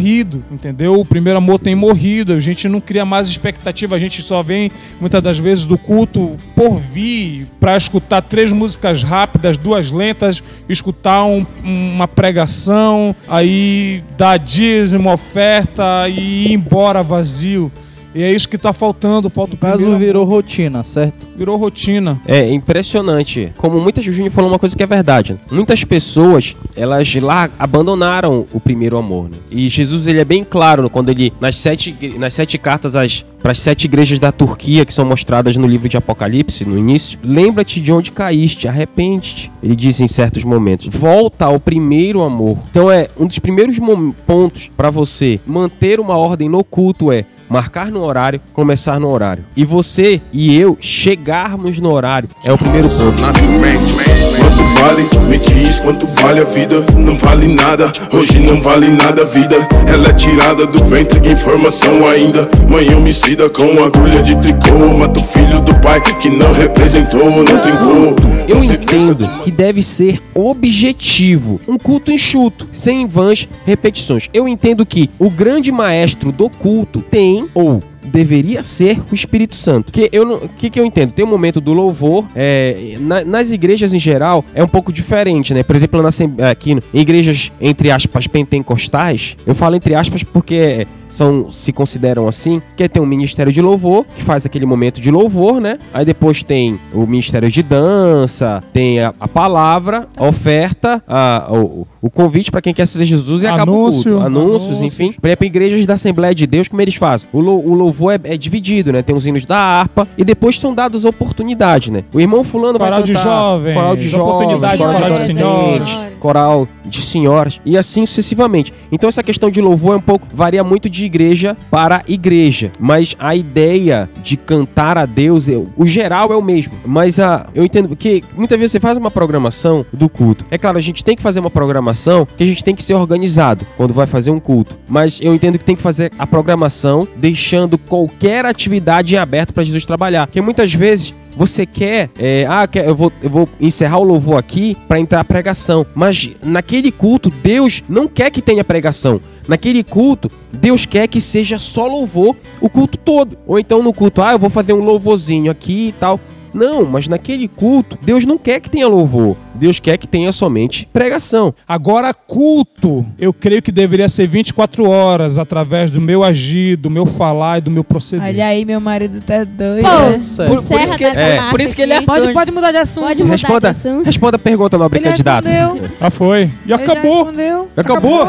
entendeu? 0.51 0.99
O 0.99 1.05
primeiro 1.05 1.37
amor 1.37 1.59
tem 1.59 1.75
morrido, 1.75 2.33
a 2.33 2.39
gente 2.39 2.67
não 2.67 2.79
cria 2.81 3.05
mais 3.05 3.27
expectativa, 3.27 3.95
a 3.95 3.99
gente 3.99 4.21
só 4.21 4.41
vem 4.41 4.71
muitas 4.99 5.21
das 5.21 5.37
vezes 5.39 5.65
do 5.65 5.77
culto 5.77 6.37
por 6.55 6.79
vir 6.79 7.47
para 7.59 7.77
escutar 7.77 8.21
três 8.21 8.51
músicas 8.51 9.03
rápidas, 9.03 9.57
duas 9.57 9.91
lentas, 9.91 10.43
escutar 10.67 11.23
um- 11.25 11.45
uma 11.63 12.07
pregação, 12.07 13.15
aí 13.27 14.03
dar 14.17 14.37
dízimo, 14.37 15.11
oferta 15.11 16.07
e 16.09 16.47
ir 16.47 16.53
embora 16.53 17.01
vazio. 17.03 17.71
E 18.15 18.21
é 18.21 18.31
isso 18.31 18.47
que 18.47 18.57
tá 18.57 18.71
faltando, 18.73 19.29
falta 19.29 19.55
o 19.55 19.57
caso, 19.57 19.77
primeiro 19.77 19.99
virou 19.99 20.25
rotina, 20.25 20.83
certo? 20.83 21.27
virou 21.35 21.57
rotina. 21.57 22.21
É 22.27 22.49
impressionante. 22.51 23.51
Como 23.57 23.79
muitas, 23.79 24.05
o 24.05 24.11
Júnior 24.11 24.31
falou 24.31 24.51
uma 24.51 24.59
coisa 24.59 24.75
que 24.75 24.83
é 24.83 24.87
verdade. 24.87 25.39
Muitas 25.51 25.83
pessoas, 25.83 26.55
elas 26.75 27.13
lá 27.15 27.49
abandonaram 27.57 28.45
o 28.53 28.59
primeiro 28.59 28.97
amor. 28.97 29.29
né? 29.29 29.37
E 29.51 29.67
Jesus, 29.67 30.07
ele 30.07 30.19
é 30.19 30.25
bem 30.25 30.43
claro 30.43 30.89
quando 30.89 31.09
ele, 31.09 31.33
nas 31.39 31.55
sete, 31.55 31.95
nas 32.17 32.33
sete 32.33 32.57
cartas 32.57 32.93
para 33.41 33.51
as 33.51 33.59
sete 33.59 33.85
igrejas 33.85 34.19
da 34.19 34.31
Turquia, 34.31 34.85
que 34.85 34.93
são 34.93 35.03
mostradas 35.03 35.57
no 35.57 35.67
livro 35.67 35.89
de 35.89 35.97
Apocalipse, 35.97 36.63
no 36.63 36.77
início, 36.77 37.19
lembra-te 37.21 37.81
de 37.81 37.91
onde 37.91 38.11
caíste, 38.11 38.67
arrepende-te. 38.67 39.51
Ele 39.61 39.75
diz 39.75 39.99
em 39.99 40.07
certos 40.07 40.43
momentos, 40.45 40.87
volta 40.89 41.45
ao 41.45 41.59
primeiro 41.59 42.21
amor. 42.21 42.57
Então 42.69 42.89
é 42.89 43.09
um 43.17 43.27
dos 43.27 43.39
primeiros 43.39 43.77
pontos 44.25 44.71
para 44.77 44.89
você 44.89 45.39
manter 45.45 45.99
uma 45.99 46.15
ordem 46.15 46.47
no 46.47 46.63
culto 46.63 47.11
é 47.11 47.25
marcar 47.53 47.91
no 47.91 48.03
horário, 48.03 48.41
começar 48.51 48.99
no 48.99 49.07
horário. 49.07 49.45
E 49.55 49.63
você 49.63 50.19
e 50.33 50.57
eu 50.57 50.75
chegarmos 50.81 51.79
no 51.79 51.91
horário 51.91 52.27
é 52.43 52.51
o 52.51 52.57
primeiro 52.57 52.89
ponto. 52.89 53.21
Nascimento. 53.21 54.12
Quanto 54.39 54.63
vale? 54.79 55.09
Me 55.29 55.37
diz 55.39 55.79
quanto 55.79 56.07
vale 56.07 56.41
a 56.41 56.43
vida? 56.43 56.83
Não 56.97 57.17
vale 57.17 57.47
nada, 57.53 57.91
hoje 58.13 58.39
não 58.39 58.61
vale 58.61 58.87
nada 58.89 59.23
a 59.23 59.25
vida. 59.25 59.55
Ela 59.87 60.09
é 60.09 60.13
tirada 60.13 60.65
do 60.65 60.83
ventre, 60.85 61.19
informação 61.31 62.07
ainda. 62.07 62.47
Mãe 62.69 62.93
homicida 62.93 63.49
com 63.49 63.63
agulha 63.83 64.21
de 64.21 64.35
tricô. 64.37 64.93
Mata 64.97 65.19
o 65.19 65.23
filho 65.23 65.59
do 65.61 65.73
pai 65.79 66.01
que 66.01 66.29
não 66.29 66.51
representou, 66.53 67.25
não 67.43 67.57
trincou. 67.59 68.15
Eu 68.47 68.63
entendo 68.63 69.15
do- 69.15 69.29
que 69.43 69.51
deve 69.51 69.81
ser 69.81 70.19
objetivo, 70.33 71.59
um 71.67 71.77
culto 71.77 72.11
enxuto, 72.11 72.67
sem 72.71 73.07
vãs 73.07 73.47
repetições. 73.65 74.29
Eu 74.33 74.47
entendo 74.47 74.85
que 74.85 75.09
o 75.17 75.29
grande 75.29 75.71
maestro 75.71 76.31
do 76.31 76.49
culto 76.49 77.01
tem 77.01 77.47
ou 77.53 77.81
deveria 78.05 78.63
ser 78.63 78.99
o 79.11 79.15
Espírito 79.15 79.55
Santo. 79.55 79.91
Que 79.91 80.09
eu 80.11 80.39
que 80.57 80.69
que 80.69 80.79
eu 80.79 80.85
entendo? 80.85 81.11
Tem 81.11 81.23
um 81.25 81.27
momento 81.29 81.59
do 81.61 81.73
louvor, 81.73 82.27
é, 82.35 82.95
na- 82.99 83.23
nas 83.25 83.51
igrejas 83.51 83.93
em 83.93 83.99
geral 83.99 84.43
é 84.53 84.63
um 84.63 84.67
pouco 84.67 84.91
diferente, 84.91 85.53
né? 85.53 85.63
Por 85.63 85.75
exemplo, 85.75 86.01
na, 86.01 86.09
aqui 86.49 86.71
em 86.73 86.79
igrejas 86.93 87.51
entre 87.61 87.91
aspas 87.91 88.27
pentecostais, 88.27 89.35
eu 89.45 89.53
falo 89.55 89.75
entre 89.75 89.95
aspas 89.95 90.23
porque 90.23 90.87
são 91.13 91.49
se 91.51 91.71
consideram 91.71 92.27
assim, 92.27 92.61
que 92.75 92.89
tem 92.89 93.01
um 93.01 93.05
ministério 93.05 93.51
de 93.51 93.61
louvor, 93.61 94.05
que 94.15 94.23
faz 94.23 94.45
aquele 94.45 94.65
momento 94.65 94.99
de 94.99 95.11
louvor, 95.11 95.61
né? 95.61 95.77
Aí 95.93 96.03
depois 96.03 96.41
tem 96.43 96.79
o 96.93 97.05
ministério 97.05 97.49
de 97.51 97.61
dança, 97.61 98.63
tem 98.73 98.99
a, 98.99 99.13
a 99.19 99.27
palavra, 99.27 100.07
a 100.17 100.25
oferta, 100.25 101.03
a- 101.07 101.47
o, 101.51 101.87
o 102.01 102.09
convite 102.09 102.49
para 102.51 102.61
quem 102.61 102.73
quer 102.73 102.85
ser 102.87 103.05
Jesus 103.05 103.43
e 103.43 103.47
acaba 103.47 103.71
o 103.71 103.75
Anúncio, 103.75 104.11
culto. 104.11 104.25
Anúncios, 104.25 104.61
anúncios. 104.71 104.81
enfim. 104.81 105.13
Por 105.13 105.27
exemplo, 105.27 105.45
igrejas 105.45 105.85
da 105.85 105.93
Assembleia 105.93 106.33
de 106.33 106.47
Deus, 106.47 106.67
como 106.67 106.81
eles 106.81 106.95
fazem? 106.95 107.29
O, 107.31 107.39
lou- 107.39 107.63
o 107.65 107.73
louvor 107.73 108.13
é, 108.13 108.33
é 108.33 108.37
dividido, 108.37 108.91
né? 108.91 109.01
Tem 109.01 109.15
os 109.15 109.25
hinos 109.27 109.45
da 109.45 109.57
harpa 109.57 110.07
e 110.17 110.23
depois 110.23 110.59
são 110.59 110.73
dadas 110.73 111.05
oportunidades, 111.05 111.89
né? 111.89 112.03
O 112.13 112.19
irmão 112.19 112.43
fulano 112.43 112.77
Coral 112.79 112.93
vai 112.99 113.03
de 113.03 113.13
cantar 113.13 113.23
jovens, 113.23 113.73
coral 113.75 113.95
de 113.95 114.07
jovens, 114.09 114.33
oportunidade, 114.33 114.77
coral 114.77 114.93
coral 114.93 115.09
de 115.17 115.27
de 115.27 115.33
senhoras. 115.33 115.97
coral 116.19 116.67
de 116.85 117.01
senhoras 117.01 117.61
e 117.65 117.77
assim 117.77 118.05
sucessivamente. 118.05 118.73
Então 118.91 119.07
essa 119.07 119.23
questão 119.23 119.49
de 119.51 119.61
louvor 119.61 119.93
é 119.93 119.97
um 119.97 120.01
pouco 120.01 120.27
varia 120.33 120.63
muito 120.63 120.89
de 120.89 121.02
igreja 121.05 121.55
para 121.69 122.03
igreja, 122.07 122.71
mas 122.79 123.15
a 123.19 123.35
ideia 123.35 124.09
de 124.21 124.37
cantar 124.37 124.97
a 124.97 125.05
Deus, 125.05 125.49
é- 125.49 125.61
o 125.75 125.85
geral 125.85 126.31
é 126.31 126.35
o 126.35 126.41
mesmo. 126.41 126.73
Mas 126.85 127.19
a 127.19 127.47
eu 127.53 127.63
entendo 127.63 127.95
que 127.95 128.23
muitas 128.35 128.57
vezes 128.57 128.71
você 128.73 128.79
faz 128.79 128.97
uma 128.97 129.11
programação 129.11 129.85
do 129.93 130.09
culto. 130.09 130.45
É 130.49 130.57
claro, 130.57 130.77
a 130.77 130.81
gente 130.81 131.03
tem 131.03 131.15
que 131.15 131.21
fazer 131.21 131.39
uma 131.39 131.49
programação 131.49 132.27
que 132.37 132.43
a 132.43 132.47
gente 132.47 132.63
tem 132.63 132.75
que 132.75 132.83
ser 132.83 132.93
organizado 132.93 133.65
quando 133.77 133.93
vai 133.93 134.07
fazer 134.07 134.31
um 134.31 134.39
culto. 134.39 134.77
Mas 134.87 135.19
eu 135.21 135.33
entendo 135.33 135.57
que 135.57 135.65
tem 135.65 135.75
que 135.75 135.81
fazer 135.81 136.11
a 136.17 136.25
programação 136.25 137.07
deixando 137.15 137.77
qualquer 137.77 138.45
atividade 138.45 139.15
em 139.15 139.17
aberto 139.17 139.53
para 139.53 139.63
Jesus 139.63 139.85
trabalhar. 139.85 140.27
Porque 140.27 140.41
muitas 140.41 140.73
vezes 140.73 141.13
você 141.35 141.65
quer, 141.65 142.09
é, 142.17 142.45
ah, 142.47 142.67
eu, 142.75 142.95
vou, 142.95 143.11
eu 143.21 143.29
vou 143.29 143.49
encerrar 143.59 143.99
o 143.99 144.03
louvor 144.03 144.37
aqui 144.37 144.75
para 144.87 144.99
entrar 144.99 145.19
a 145.19 145.25
pregação. 145.25 145.85
Mas 145.93 146.31
naquele 146.43 146.91
culto, 146.91 147.29
Deus 147.29 147.83
não 147.87 148.07
quer 148.07 148.29
que 148.29 148.41
tenha 148.41 148.63
pregação. 148.63 149.19
Naquele 149.47 149.83
culto, 149.83 150.31
Deus 150.51 150.85
quer 150.85 151.07
que 151.07 151.19
seja 151.19 151.57
só 151.57 151.87
louvor 151.87 152.35
o 152.61 152.69
culto 152.69 152.97
todo. 152.97 153.37
Ou 153.45 153.59
então 153.59 153.83
no 153.83 153.93
culto, 153.93 154.21
ah, 154.21 154.33
eu 154.33 154.39
vou 154.39 154.49
fazer 154.49 154.73
um 154.73 154.83
louvorzinho 154.83 155.51
aqui 155.51 155.89
e 155.89 155.91
tal. 155.93 156.19
Não, 156.53 156.85
mas 156.85 157.07
naquele 157.07 157.47
culto, 157.47 157.97
Deus 158.01 158.25
não 158.25 158.37
quer 158.37 158.59
que 158.59 158.69
tenha 158.69 158.87
louvor. 158.87 159.35
Deus 159.55 159.79
quer 159.79 159.97
que 159.97 160.07
tenha 160.07 160.31
somente 160.31 160.87
pregação. 160.91 161.53
Agora, 161.67 162.13
culto, 162.13 163.05
eu 163.17 163.31
creio 163.33 163.61
que 163.61 163.71
deveria 163.71 164.07
ser 164.09 164.27
24 164.27 164.87
horas 164.89 165.37
através 165.37 165.89
do 165.91 166.01
meu 166.01 166.23
agir, 166.23 166.75
do 166.75 166.89
meu 166.89 167.05
falar 167.05 167.59
e 167.59 167.61
do 167.61 167.71
meu 167.71 167.83
proceder. 167.83 168.25
Olha 168.25 168.47
aí, 168.47 168.65
meu 168.65 168.79
marido 168.79 169.21
tá 169.21 169.43
doido. 169.43 169.83
Pô, 169.83 169.89
né? 170.09 170.21
Certo. 170.27 170.53
encerra 170.53 170.97
que- 170.97 171.03
dessa 171.03 171.19
é, 171.19 171.35
parte 171.37 171.51
por 171.51 171.61
isso 171.61 171.75
que 171.75 171.81
ele 171.81 171.93
é. 171.93 172.01
Pode, 172.01 172.33
pode 172.33 172.51
mudar 172.51 172.71
de 172.71 172.77
assunto. 172.77 173.03
Pode 173.05 173.23
mudar 173.23 173.35
de 173.35 173.41
Responda, 173.43 173.69
assunto. 173.69 174.05
responda 174.05 174.35
a 174.35 174.39
pergunta, 174.39 174.77
nobre 174.77 174.99
Ele 174.99 175.09
candidato. 175.09 175.45
respondeu. 175.47 175.89
Ah, 176.01 176.09
foi. 176.09 176.39
E 176.41 176.43
Ele 176.43 176.51
já 176.67 176.75
acabou. 176.75 177.23
respondeu. 177.25 177.69
Acabou? 177.77 178.27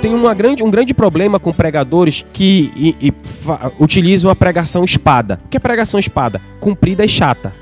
Tem 0.00 0.14
uma 0.14 0.32
grande, 0.32 0.62
um 0.62 0.70
grande 0.70 0.94
problema 0.94 1.40
com 1.40 1.52
pregadores 1.52 2.24
que 2.32 2.70
e- 2.76 2.94
e 3.08 3.12
fa- 3.22 3.72
utilizam 3.80 4.30
a 4.30 4.36
pregação 4.36 4.84
espada. 4.84 5.40
O 5.44 5.48
que 5.48 5.56
é 5.56 5.60
pregação 5.60 5.98
espada? 5.98 6.40
Comprida 6.60 7.04
e 7.04 7.08
chata. 7.08 7.52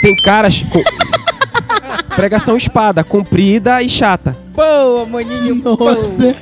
Tem 0.00 0.16
caras 0.22 0.62
com... 0.62 0.82
pregação 2.16 2.56
espada, 2.56 3.04
comprida 3.04 3.82
e 3.82 3.88
chata. 3.88 4.36
Boa, 4.54 5.04
maninho. 5.04 5.56
Nossa. 5.56 6.34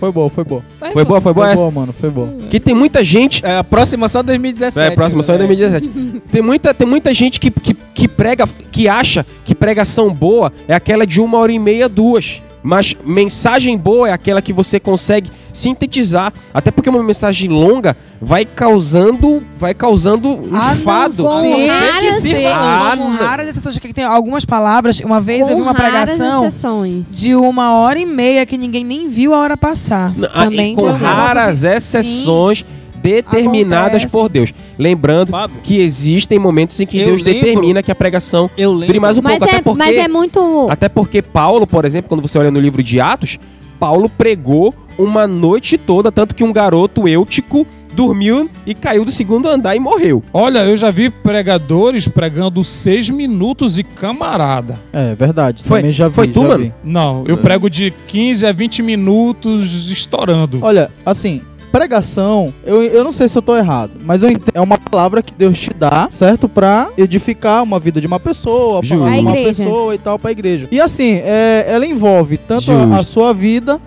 Foi 0.00 0.10
boa, 0.10 0.28
foi 0.30 0.44
boa. 0.44 0.62
Foi 0.92 1.04
boa, 1.04 1.20
foi 1.20 1.32
boa 1.32 1.44
Foi 1.46 1.52
essa? 1.52 1.62
boa, 1.62 1.70
mano, 1.72 1.92
foi 1.92 2.10
boa. 2.10 2.28
Que 2.50 2.58
tem 2.58 2.74
muita 2.74 3.04
gente 3.04 3.44
É, 3.46 3.58
a 3.58 3.64
próxima 3.64 4.08
só 4.08 4.22
2017. 4.24 4.92
É, 4.92 4.94
próxima 4.96 5.22
só 5.22 5.34
em 5.34 5.38
né? 5.38 5.46
2017. 5.46 6.22
tem, 6.32 6.42
muita, 6.42 6.74
tem 6.74 6.86
muita 6.86 7.12
gente 7.14 7.38
que, 7.38 7.50
que, 7.50 7.74
que 7.74 8.08
prega, 8.08 8.48
que 8.72 8.88
acha 8.88 9.24
que 9.44 9.54
pregação 9.54 10.12
boa 10.12 10.52
é 10.66 10.74
aquela 10.74 11.06
de 11.06 11.20
uma 11.20 11.38
hora 11.38 11.52
e 11.52 11.58
meia, 11.58 11.88
duas. 11.88 12.42
Mas 12.62 12.94
mensagem 13.04 13.76
boa 13.78 14.08
é 14.08 14.12
aquela 14.12 14.42
que 14.42 14.52
você 14.52 14.80
consegue 14.80 15.30
sintetizar. 15.52 16.32
Até 16.52 16.70
porque 16.70 16.90
uma 16.90 17.02
mensagem 17.02 17.48
longa 17.48 17.96
vai 18.20 18.44
causando, 18.44 19.42
vai 19.56 19.74
causando 19.74 20.28
um 20.28 20.50
Ah, 20.56 20.74
fado. 20.74 21.22
Não, 21.22 21.24
Com 21.24 21.40
sim, 21.40 21.66
raras 21.66 22.14
sim, 22.16 22.28
exceções. 22.30 22.54
Ah, 22.54 22.94
com 22.96 23.04
não. 23.10 23.16
raras 23.16 23.48
exceções 23.48 23.78
que 23.78 23.92
tem 23.94 24.04
algumas 24.04 24.44
palavras. 24.44 24.98
Uma 25.00 25.20
vez 25.20 25.42
eu 25.48 25.56
vi 25.56 25.62
Com 25.62 25.62
uma 25.62 25.72
raras 25.72 26.10
pregação 26.10 26.46
exceções. 26.46 27.06
de 27.10 27.34
uma 27.34 27.72
hora 27.74 27.98
e 27.98 28.06
meia 28.06 28.44
que 28.44 28.58
ninguém 28.58 28.84
nem 28.84 29.08
viu 29.08 29.34
a 29.34 29.38
hora 29.38 29.56
passar. 29.56 30.12
N- 30.16 30.26
ah, 30.34 30.42
e 30.42 30.44
Também 30.50 30.74
com 30.74 30.82
foi 30.82 30.90
um 30.90 30.94
negócio 30.94 31.16
raras 31.16 31.64
assim, 31.64 31.76
exceções 31.76 32.64
determinadas 33.02 34.02
Acontece. 34.04 34.12
por 34.12 34.28
Deus. 34.28 34.54
Lembrando 34.78 35.30
Fábio. 35.30 35.56
que 35.62 35.78
existem 35.80 36.38
momentos 36.38 36.78
em 36.80 36.86
que 36.86 36.98
Eu 37.00 37.06
Deus 37.06 37.22
lembro- 37.22 37.40
determina 37.42 37.82
que 37.82 37.90
a 37.90 37.94
pregação 37.94 38.50
Eu 38.56 38.74
dure 38.78 39.00
mais 39.00 39.18
um 39.18 39.22
Mas 39.22 39.38
pouco. 39.38 39.44
Até 39.48 39.56
é, 39.58 39.62
porque 39.62 39.78
mas 39.78 39.96
é 39.96 40.08
muito. 40.08 40.66
Até 40.70 40.88
porque 40.88 41.22
Paulo, 41.22 41.66
por 41.66 41.84
exemplo, 41.84 42.08
quando 42.08 42.22
você 42.22 42.38
olha 42.38 42.50
no 42.50 42.60
livro 42.60 42.82
de 42.82 43.00
Atos, 43.00 43.38
Paulo 43.78 44.08
pregou 44.08 44.74
uma 44.98 45.26
noite 45.26 45.78
toda, 45.78 46.10
tanto 46.10 46.34
que 46.34 46.42
um 46.42 46.52
garoto 46.52 47.06
eutico 47.06 47.64
dormiu 47.94 48.48
e 48.66 48.74
caiu 48.74 49.04
do 49.04 49.10
segundo 49.12 49.48
andar 49.48 49.74
e 49.76 49.80
morreu. 49.80 50.22
Olha, 50.32 50.60
eu 50.64 50.76
já 50.76 50.90
vi 50.90 51.10
pregadores 51.10 52.06
pregando 52.08 52.62
seis 52.64 53.08
minutos 53.08 53.78
e 53.78 53.82
camarada. 53.84 54.78
É, 54.92 55.14
verdade. 55.14 55.62
Foi- 55.64 55.78
Também 55.80 55.92
já 55.92 56.08
vi, 56.08 56.14
foi 56.14 56.28
tu, 56.28 56.42
já 56.42 56.48
mano? 56.48 56.64
vi. 56.64 56.72
Não, 56.84 57.24
eu 57.26 57.36
prego 57.38 57.70
de 57.70 57.92
15 58.08 58.44
a 58.46 58.52
20 58.52 58.82
minutos 58.82 59.90
estourando. 59.90 60.58
Olha, 60.62 60.90
assim, 61.06 61.40
pregação, 61.68 62.52
eu, 62.64 62.82
eu 62.82 63.04
não 63.04 63.12
sei 63.12 63.28
se 63.28 63.36
eu 63.38 63.42
tô 63.42 63.56
errado, 63.56 63.92
mas 64.04 64.22
eu 64.22 64.28
entendo, 64.30 64.50
é 64.54 64.60
uma 64.60 64.78
palavra 64.78 65.22
que 65.22 65.32
Deus 65.32 65.58
te 65.58 65.70
dá, 65.72 66.08
certo? 66.10 66.48
Pra 66.48 66.88
edificar 66.96 67.62
uma 67.62 67.78
vida 67.78 68.00
de 68.00 68.06
uma 68.06 68.18
pessoa, 68.20 68.80
de 68.80 68.94
uma 68.94 69.08
A 69.30 69.34
pessoa 69.34 69.94
e 69.94 69.98
tal 69.98 70.18
pra 70.18 70.30
igreja. 70.32 70.68
E 70.70 70.80
assim, 70.80 71.20
é, 71.24 71.64
ela 71.68 71.86
envolve 71.86 72.36
tanto 72.36 72.70
a, 72.72 72.96
a 72.96 73.02
sua 73.02 73.32
vida, 73.32 73.74
né, 73.74 73.80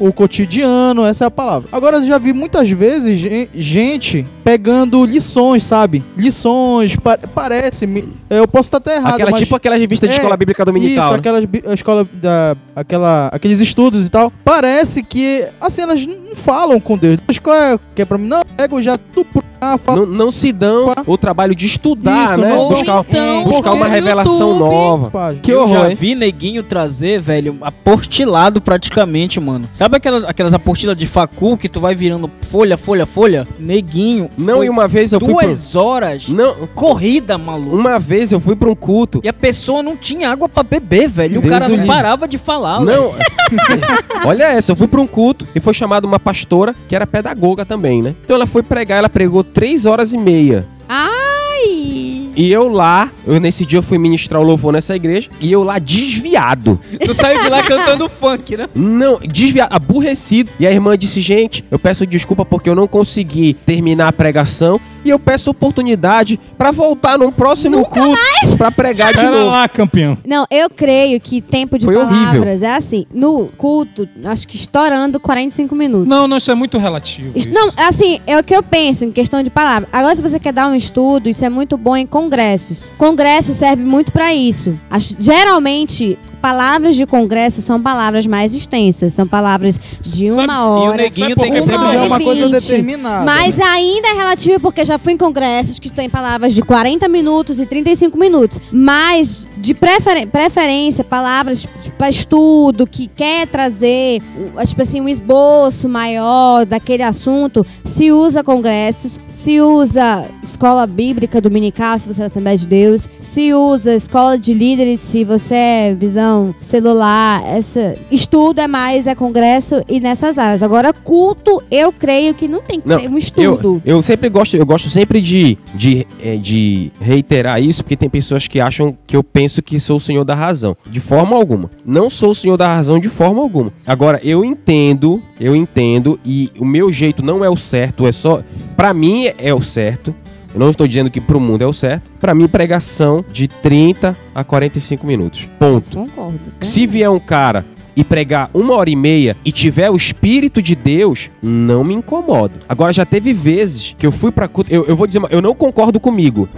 o 0.00 0.12
cotidiano, 0.12 1.04
essa 1.04 1.24
é 1.24 1.26
a 1.26 1.30
palavra. 1.30 1.68
Agora, 1.72 1.96
eu 1.98 2.06
já 2.06 2.18
vi 2.18 2.32
muitas 2.32 2.70
vezes 2.70 3.18
gen- 3.18 3.48
gente 3.54 4.26
pegando 4.44 5.04
lições, 5.04 5.64
sabe? 5.64 6.02
Lições, 6.16 6.96
pa- 6.96 7.18
parece, 7.34 7.86
eu 8.30 8.46
posso 8.48 8.68
estar 8.68 8.78
até 8.78 8.96
errado, 8.96 9.14
Aquela, 9.14 9.30
mas... 9.32 9.40
tipo 9.40 9.54
aquela 9.56 9.76
revista 9.76 10.06
de 10.06 10.12
É, 10.12 10.16
escola 10.16 10.36
bíblica 10.36 10.64
dominical. 10.64 11.04
Isso, 11.06 11.12
né? 11.14 11.18
aquelas 11.18 11.44
bi- 11.44 11.64
a 11.66 11.74
escola 11.74 12.06
da 12.12 12.56
aquela 12.74 13.28
aqueles 13.32 13.60
estudos 13.60 14.06
e 14.06 14.10
tal. 14.10 14.32
Parece 14.44 15.02
que 15.02 15.44
assim 15.60 15.82
elas 15.82 16.06
falam 16.38 16.80
com 16.80 16.96
Deus. 16.96 17.18
Mas 17.26 17.38
qual 17.38 17.54
é 17.56 17.78
que 17.94 18.02
é 18.02 18.04
para 18.04 18.16
mim? 18.16 18.26
Não, 18.28 18.42
pego 18.56 18.80
já 18.82 18.96
tudo 18.96 19.44
cá, 19.60 19.76
falo. 19.76 20.06
Não, 20.06 20.14
não 20.14 20.30
se 20.30 20.52
dão 20.52 20.94
o 21.06 21.18
trabalho 21.18 21.54
de 21.54 21.66
estudar, 21.66 22.30
Isso, 22.30 22.38
né? 22.38 22.56
buscar 22.56 23.04
então, 23.08 23.44
buscar 23.44 23.72
uma 23.72 23.86
revelação 23.86 24.52
YouTube- 24.52 24.58
nova. 24.70 25.10
página. 25.10 25.42
Que 25.42 25.50
eu 25.52 25.62
horror, 25.62 25.76
já 25.82 25.90
hein? 25.90 25.96
vi 25.96 26.14
neguinho 26.14 26.62
trazer, 26.62 27.20
velho, 27.20 27.58
aportilado 27.60 28.60
praticamente, 28.60 29.40
mano. 29.40 29.68
Sabe 29.72 29.96
aquelas, 29.96 30.24
aquelas 30.24 30.54
apostilas 30.54 30.96
de 30.96 31.06
facu 31.06 31.56
que 31.56 31.68
tu 31.68 31.80
vai 31.80 31.94
virando 31.94 32.30
folha, 32.42 32.76
folha, 32.78 33.04
folha? 33.04 33.46
Neguinho. 33.58 34.30
Não, 34.38 34.62
e 34.62 34.68
uma 34.70 34.86
vez 34.86 35.12
eu 35.12 35.18
fui 35.20 35.34
pro... 35.34 35.44
duas 35.46 35.74
horas. 35.74 36.28
Não, 36.28 36.66
Corrida, 36.74 37.36
maluco. 37.36 37.74
uma 37.76 37.98
vez 37.98 38.30
eu 38.32 38.38
fui 38.40 38.54
pra 38.54 38.70
um 38.70 38.74
culto. 38.76 39.20
E 39.24 39.28
a 39.28 39.32
pessoa 39.32 39.82
não 39.82 39.96
tinha 39.96 40.30
água 40.30 40.48
pra 40.48 40.62
beber, 40.62 41.08
velho. 41.08 41.38
O 41.38 41.42
Deus 41.42 41.52
cara 41.52 41.66
o 41.72 41.76
não 41.76 41.86
parava 41.86 42.28
de 42.28 42.38
falar. 42.38 42.80
Não. 42.80 43.12
Olha 44.24 44.44
essa, 44.44 44.72
eu 44.72 44.76
fui 44.76 44.86
pra 44.86 45.00
um 45.00 45.06
culto 45.06 45.46
e 45.54 45.60
foi 45.60 45.72
chamada 45.74 46.06
uma 46.06 46.18
pastora 46.28 46.74
que 46.86 46.94
era 46.94 47.06
pedagoga 47.06 47.64
também, 47.64 48.02
né? 48.02 48.14
Então 48.22 48.36
ela 48.36 48.46
foi 48.46 48.62
pregar, 48.62 48.98
ela 48.98 49.08
pregou 49.08 49.42
três 49.42 49.86
horas 49.86 50.12
e 50.12 50.18
meia. 50.18 50.68
Ai! 50.86 52.28
E 52.36 52.52
eu 52.52 52.68
lá, 52.68 53.10
eu 53.26 53.40
nesse 53.40 53.64
dia 53.64 53.78
eu 53.78 53.82
fui 53.82 53.98
ministrar 53.98 54.40
o 54.40 54.44
louvor 54.44 54.72
nessa 54.72 54.94
igreja, 54.94 55.28
e 55.40 55.50
eu 55.50 55.64
lá 55.64 55.78
desviado. 55.78 56.78
Tu 57.04 57.12
saiu 57.14 57.40
de 57.40 57.48
lá 57.48 57.62
cantando 57.64 58.08
funk, 58.08 58.56
né? 58.56 58.68
Não, 58.74 59.18
desviado, 59.18 59.74
aborrecido. 59.74 60.52
E 60.60 60.66
a 60.66 60.70
irmã 60.70 60.96
disse: 60.96 61.20
Gente, 61.20 61.64
eu 61.70 61.78
peço 61.78 62.06
desculpa 62.06 62.44
porque 62.44 62.68
eu 62.68 62.76
não 62.76 62.86
consegui 62.86 63.54
terminar 63.54 64.08
a 64.08 64.12
pregação. 64.12 64.80
E 65.08 65.10
eu 65.10 65.18
peço 65.18 65.48
oportunidade 65.50 66.38
pra 66.58 66.70
voltar 66.70 67.18
num 67.18 67.32
próximo 67.32 67.82
culto 67.86 68.20
pra 68.58 68.70
pregar 68.70 69.10
de 69.14 69.20
Pera 69.20 69.30
novo. 69.30 69.50
lá, 69.52 69.66
campeão. 69.66 70.18
Não, 70.26 70.46
eu 70.50 70.68
creio 70.68 71.18
que 71.18 71.40
tempo 71.40 71.78
de 71.78 71.86
Foi 71.86 71.96
horrível. 71.96 72.26
palavras 72.26 72.62
é 72.62 72.74
assim. 72.76 73.06
No 73.10 73.46
culto, 73.56 74.06
acho 74.26 74.46
que 74.46 74.56
estourando 74.56 75.18
45 75.18 75.74
minutos. 75.74 76.06
Não, 76.06 76.28
não, 76.28 76.36
isso 76.36 76.50
é 76.50 76.54
muito 76.54 76.76
relativo. 76.76 77.30
Isso- 77.34 77.48
isso. 77.48 77.58
Não, 77.58 77.70
assim, 77.78 78.20
é 78.26 78.38
o 78.38 78.44
que 78.44 78.54
eu 78.54 78.62
penso 78.62 79.06
em 79.06 79.10
questão 79.10 79.42
de 79.42 79.48
palavra. 79.48 79.88
Agora, 79.90 80.14
se 80.14 80.20
você 80.20 80.38
quer 80.38 80.52
dar 80.52 80.68
um 80.68 80.74
estudo, 80.74 81.26
isso 81.30 81.42
é 81.42 81.48
muito 81.48 81.78
bom 81.78 81.96
em 81.96 82.06
congressos. 82.06 82.92
Congresso 82.98 83.54
serve 83.54 83.82
muito 83.82 84.12
pra 84.12 84.34
isso. 84.34 84.78
As- 84.90 85.16
geralmente, 85.18 86.18
palavras 86.40 86.96
de 86.96 87.04
congresso 87.06 87.60
são 87.60 87.80
palavras 87.82 88.26
mais 88.26 88.54
extensas. 88.54 89.12
São 89.12 89.26
palavras 89.26 89.78
de 90.00 90.30
Sabe- 90.30 90.44
uma 90.44 90.54
E 90.54 90.56
o 90.58 90.60
hora. 90.90 91.02
neguinho 91.02 91.28
Sabe 91.30 91.40
tem 91.40 91.52
que 91.52 91.60
já 91.60 91.72
é 91.72 91.78
hora 91.98 92.06
uma 92.06 92.20
e 92.20 92.24
coisa 92.24 92.48
determinada. 92.48 93.24
Mas 93.24 93.58
ainda 93.60 94.08
é 94.08 94.12
relativo 94.12 94.60
porque 94.60 94.84
já 94.84 94.98
fui 94.98 95.12
em 95.12 95.16
congressos 95.16 95.78
que 95.78 95.92
têm 95.92 96.08
palavras 96.08 96.54
de 96.54 96.62
40 96.62 97.08
minutos 97.08 97.58
e 97.60 97.66
35 97.66 98.16
minutos. 98.18 98.58
Mas, 98.72 99.46
de 99.56 99.74
preferen- 99.74 100.26
preferência, 100.26 101.02
palavras 101.04 101.66
para 101.96 102.08
estudo, 102.08 102.86
que 102.86 103.08
quer 103.08 103.46
trazer, 103.48 104.20
tipo 104.66 104.82
assim, 104.82 105.00
um 105.00 105.08
esboço 105.08 105.88
maior 105.88 106.64
daquele 106.64 107.02
assunto, 107.02 107.66
se 107.84 108.12
usa 108.12 108.44
congressos, 108.44 109.18
se 109.28 109.60
usa 109.60 110.26
escola 110.42 110.86
bíblica 110.86 111.40
dominical, 111.40 111.98
se 111.98 112.06
você 112.06 112.22
é 112.22 112.26
Assembleia 112.26 112.58
de 112.58 112.66
Deus, 112.66 113.08
se 113.20 113.52
usa 113.54 113.94
escola 113.94 114.38
de 114.38 114.52
líderes, 114.52 115.00
se 115.00 115.24
você 115.24 115.54
é 115.54 115.94
visão 115.94 116.27
celular, 116.60 117.42
essa 117.44 117.96
estudo 118.10 118.60
é 118.60 118.68
mais 118.68 119.06
é 119.06 119.14
congresso 119.14 119.82
e 119.88 120.00
nessas 120.00 120.38
áreas. 120.38 120.62
Agora, 120.62 120.92
culto, 120.92 121.62
eu 121.70 121.92
creio 121.92 122.34
que 122.34 122.48
não 122.48 122.62
tem 122.62 122.80
que 122.80 122.88
Não, 122.88 122.98
ser 122.98 123.08
um 123.08 123.18
estudo. 123.18 123.82
Eu, 123.84 123.96
eu 123.96 124.02
sempre 124.02 124.28
gosto, 124.28 124.56
eu 124.56 124.66
gosto 124.66 124.88
sempre 124.88 125.20
de, 125.20 125.58
de, 125.74 126.06
eh, 126.20 126.36
de 126.36 126.92
reiterar 127.00 127.60
isso, 127.60 127.82
porque 127.82 127.96
tem 127.96 128.08
pessoas 128.08 128.46
que 128.46 128.60
acham 128.60 128.96
que 129.06 129.16
eu 129.16 129.22
penso 129.22 129.62
que 129.62 129.78
sou 129.80 129.96
o 129.96 130.00
senhor 130.00 130.24
da 130.24 130.34
razão. 130.34 130.76
De 130.90 131.00
forma 131.00 131.36
alguma. 131.36 131.70
Não 131.84 132.10
sou 132.10 132.30
o 132.30 132.34
senhor 132.34 132.56
da 132.56 132.74
razão 132.74 132.98
de 132.98 133.08
forma 133.08 133.40
alguma. 133.40 133.72
Agora, 133.86 134.20
eu 134.22 134.44
entendo, 134.44 135.22
eu 135.40 135.54
entendo, 135.54 136.18
e 136.24 136.50
o 136.58 136.64
meu 136.64 136.92
jeito 136.92 137.22
não 137.22 137.44
é 137.44 137.50
o 137.50 137.56
certo, 137.56 138.06
é 138.06 138.12
só. 138.12 138.42
Pra 138.76 138.92
mim 138.94 139.30
é 139.38 139.52
o 139.54 139.62
certo. 139.62 140.14
Eu 140.54 140.60
não 140.60 140.70
estou 140.70 140.86
dizendo 140.86 141.10
que 141.10 141.20
pro 141.20 141.38
mundo 141.40 141.62
é 141.62 141.66
o 141.66 141.72
certo. 141.72 142.10
Pra 142.20 142.34
mim, 142.34 142.48
pregação 142.48 143.24
de 143.30 143.46
30 143.48 144.16
a 144.34 144.42
45 144.44 145.06
minutos. 145.06 145.48
Ponto. 145.58 145.96
Concordo. 145.98 146.38
Se 146.60 146.86
vier 146.86 147.10
um 147.10 147.18
cara 147.20 147.64
e 147.94 148.02
pregar 148.02 148.48
uma 148.54 148.74
hora 148.74 148.88
e 148.88 148.96
meia 148.96 149.36
e 149.44 149.52
tiver 149.52 149.90
o 149.90 149.96
Espírito 149.96 150.62
de 150.62 150.74
Deus, 150.74 151.30
não 151.42 151.84
me 151.84 151.94
incomodo. 151.94 152.54
Agora, 152.68 152.92
já 152.92 153.04
teve 153.04 153.32
vezes 153.32 153.94
que 153.98 154.06
eu 154.06 154.12
fui 154.12 154.30
pra 154.32 154.48
culto. 154.48 154.72
Eu, 154.72 154.86
eu 154.86 154.96
vou 154.96 155.06
dizer, 155.06 155.18
uma- 155.18 155.28
eu 155.30 155.42
não 155.42 155.54
concordo 155.54 156.00
comigo. 156.00 156.48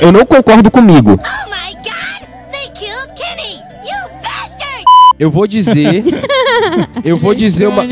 Eu 0.00 0.12
não 0.12 0.24
concordo 0.24 0.70
comigo. 0.70 1.12
Oh 1.20 1.48
my 1.50 1.74
god! 1.74 2.28
They 2.52 2.70
killed 2.74 3.12
Kenny! 3.16 3.56
You 3.84 4.08
bastard! 4.22 4.84
Eu 5.18 5.30
vou 5.30 5.46
dizer. 5.46 6.04
Eu 7.04 7.16
vou 7.16 7.34
dizer 7.34 7.66
uma. 7.66 7.82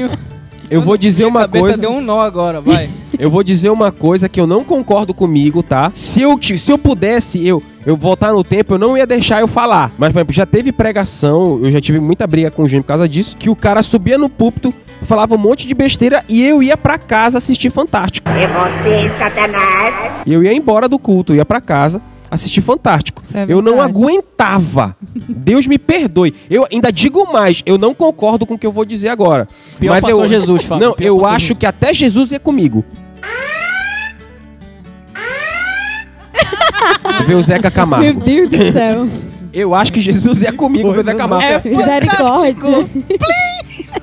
Eu 0.70 0.82
vou 0.82 0.96
dizer 0.98 1.24
uma 1.24 1.40
cabeça 1.40 1.64
coisa. 1.64 1.80
deu 1.80 1.90
um 1.90 2.00
nó 2.00 2.20
agora, 2.20 2.60
vai. 2.60 2.90
Eu 3.18 3.28
vou 3.28 3.42
dizer 3.42 3.68
uma 3.70 3.90
coisa 3.90 4.28
que 4.28 4.40
eu 4.40 4.46
não 4.46 4.62
concordo 4.62 5.12
comigo, 5.12 5.60
tá? 5.60 5.90
Se 5.92 6.22
eu, 6.22 6.38
se 6.40 6.70
eu 6.70 6.78
pudesse, 6.78 7.44
eu, 7.44 7.60
eu 7.84 7.96
voltar 7.96 8.32
no 8.32 8.44
tempo, 8.44 8.74
eu 8.74 8.78
não 8.78 8.96
ia 8.96 9.04
deixar 9.04 9.40
eu 9.40 9.48
falar. 9.48 9.92
Mas, 9.98 10.12
por 10.12 10.18
exemplo, 10.18 10.32
já 10.32 10.46
teve 10.46 10.70
pregação, 10.70 11.58
eu 11.60 11.68
já 11.68 11.80
tive 11.80 11.98
muita 11.98 12.28
briga 12.28 12.48
com 12.48 12.62
o 12.62 12.68
Júnior 12.68 12.84
por 12.84 12.88
causa 12.88 13.08
disso, 13.08 13.36
que 13.36 13.50
o 13.50 13.56
cara 13.56 13.82
subia 13.82 14.16
no 14.16 14.28
púlpito, 14.28 14.72
falava 15.02 15.34
um 15.34 15.38
monte 15.38 15.66
de 15.66 15.74
besteira 15.74 16.22
e 16.28 16.44
eu 16.44 16.62
ia 16.62 16.76
pra 16.76 16.96
casa 16.96 17.38
assistir 17.38 17.70
Fantástico. 17.70 18.30
É 18.30 18.46
você, 18.46 19.18
Satanás! 19.18 20.22
E 20.24 20.32
eu 20.32 20.44
ia 20.44 20.52
embora 20.52 20.88
do 20.88 20.98
culto, 20.98 21.32
eu 21.32 21.38
ia 21.38 21.44
pra 21.44 21.60
casa 21.60 22.00
assistir 22.30 22.60
Fantástico. 22.60 23.20
É 23.34 23.46
eu 23.48 23.60
não 23.60 23.80
aguentava. 23.80 24.96
Deus 25.28 25.66
me 25.66 25.78
perdoe. 25.78 26.32
Eu 26.48 26.66
ainda 26.70 26.92
digo 26.92 27.32
mais, 27.32 27.64
eu 27.66 27.78
não 27.78 27.94
concordo 27.94 28.46
com 28.46 28.54
o 28.54 28.58
que 28.58 28.66
eu 28.66 28.72
vou 28.72 28.84
dizer 28.84 29.08
agora. 29.08 29.48
Pior 29.80 30.00
mas 30.00 30.08
eu, 30.08 30.28
Jesus, 30.28 30.62
Fábio. 30.62 30.86
Não, 30.86 30.94
Pior 30.94 31.08
eu 31.08 31.26
acho 31.26 31.40
Jesus. 31.40 31.58
que 31.58 31.66
até 31.66 31.92
Jesus 31.92 32.30
ia 32.30 32.38
comigo. 32.38 32.84
Ver 37.26 37.34
o 37.34 37.42
Zeca 37.42 37.62
Meu 37.62 37.72
Camargo. 37.72 38.20
Deus 38.20 38.50
do 38.50 38.72
céu. 38.72 39.08
Eu 39.52 39.74
acho 39.74 39.92
que 39.92 40.00
Jesus 40.00 40.42
ia 40.42 40.52
comigo 40.52 40.92
ver 40.92 41.00
o 41.00 41.04
Zeca 41.04 41.16
Camargo. 41.18 41.44
É 41.44 41.76
Misericórdia. 41.76 42.88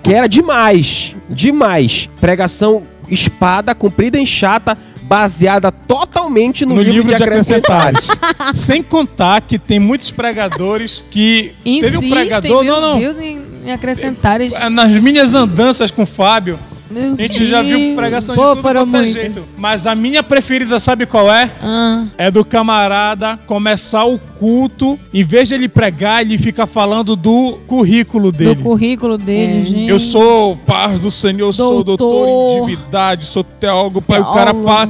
Que 0.02 0.13
era 0.13 0.28
demais. 0.28 1.15
Demais. 1.30 2.10
Pregação 2.19 2.84
espada, 3.10 3.74
comprida 3.76 4.17
em 4.17 4.26
chata, 4.26 4.78
baseada 5.04 5.71
totalmente 5.71 6.65
no, 6.65 6.82
livro, 6.82 7.08
de, 7.08 7.15
acrescentares. 7.15 8.08
Sem 8.54 8.82
contar 8.82 9.41
que 9.41 9.60
tem 9.60 9.80
muitos 9.80 10.12
pregadores 10.12 11.04
que. 11.12 11.54
teve 11.63 11.78
Insistem, 11.80 12.08
um 12.08 12.10
pregador. 12.12 12.63
meu 12.63 12.82
Não, 12.82 12.82
não. 12.93 13.00
Deus, 13.00 13.19
em, 13.19 13.39
em 13.65 13.71
acrescentar. 13.71 14.41
eles- 14.41 14.60
Nas 14.71 14.91
minhas 15.02 15.34
andanças 15.34 15.91
com 15.91 16.04
o 16.04 16.08
Fábio, 16.08 16.60
Meu 16.89 17.13
a 17.13 17.15
gente 17.15 17.45
já 17.45 17.62
viu 17.62 17.78
Deus. 17.80 17.95
pregação 17.95 18.36
Pô, 18.36 18.41
de 18.56 18.62
tudo 18.62 18.74
quanto 18.74 18.95
é 18.98 19.08
jeito. 19.08 19.43
Mas 19.58 19.88
a 19.88 19.95
minha 19.95 20.21
preferida, 20.21 20.80
sabe 20.80 21.06
qual 21.06 21.32
é? 21.32 21.50
Ah, 21.62 22.06
É 22.17 22.30
do 22.30 22.45
camarada 22.45 23.38
começar 23.48 24.06
o 24.06 24.19
culto, 24.19 25.00
em 25.13 25.24
vez 25.24 25.50
de 25.50 25.56
ele 25.56 25.67
pregar, 25.67 26.21
ele 26.21 26.38
fica 26.38 26.65
falando 26.67 27.15
do 27.15 27.58
currículo 27.65 28.32
do 28.32 28.38
dele. 28.38 28.62
currículo 28.62 29.17
dele, 29.17 29.62
É. 29.62 29.65
gente. 29.65 29.89
Eu 29.89 30.00
sou 30.00 30.56
paz 30.58 31.00
do 31.00 31.10
Senhor, 31.10 31.52
sou 31.54 31.84
doutor 31.84 32.26
Doutor. 32.26 32.58
em 32.58 32.65
divindade, 32.65 33.26
sou 33.26 33.43
teólogo, 33.43 34.02
pai, 34.02 34.19
o 34.21 34.32
cara 34.32 34.54
fala, 34.54 34.89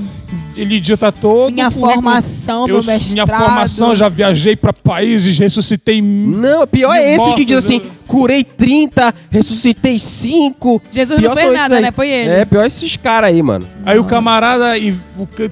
ele 0.55 0.79
dita 0.79 1.11
todo 1.11 1.53
Minha 1.53 1.71
formação, 1.71 2.61
Eu, 2.61 2.75
meu 2.75 2.83
mestrado. 2.83 3.11
minha 3.13 3.27
formação, 3.27 3.95
já 3.95 4.09
viajei 4.09 4.55
pra 4.55 4.73
países, 4.73 5.37
ressuscitei 5.37 6.01
Não, 6.01 6.65
pior 6.67 6.93
é 6.93 7.15
esse 7.15 7.33
que 7.33 7.45
diz 7.45 7.57
assim: 7.57 7.81
curei 8.05 8.43
30, 8.43 9.13
ressuscitei 9.29 9.97
5. 9.97 10.81
Jesus 10.91 11.19
Pior 11.19 11.35
não 11.35 11.41
fez 11.41 11.53
nada, 11.53 11.81
né? 11.81 11.91
Foi 11.91 12.09
ele. 12.09 12.29
É, 12.29 12.45
pior 12.45 12.65
esses 12.65 12.95
caras 12.97 13.29
aí, 13.29 13.41
mano. 13.41 13.67
Aí 13.85 13.99
o 13.99 14.03
camarada, 14.03 14.77
e 14.77 14.95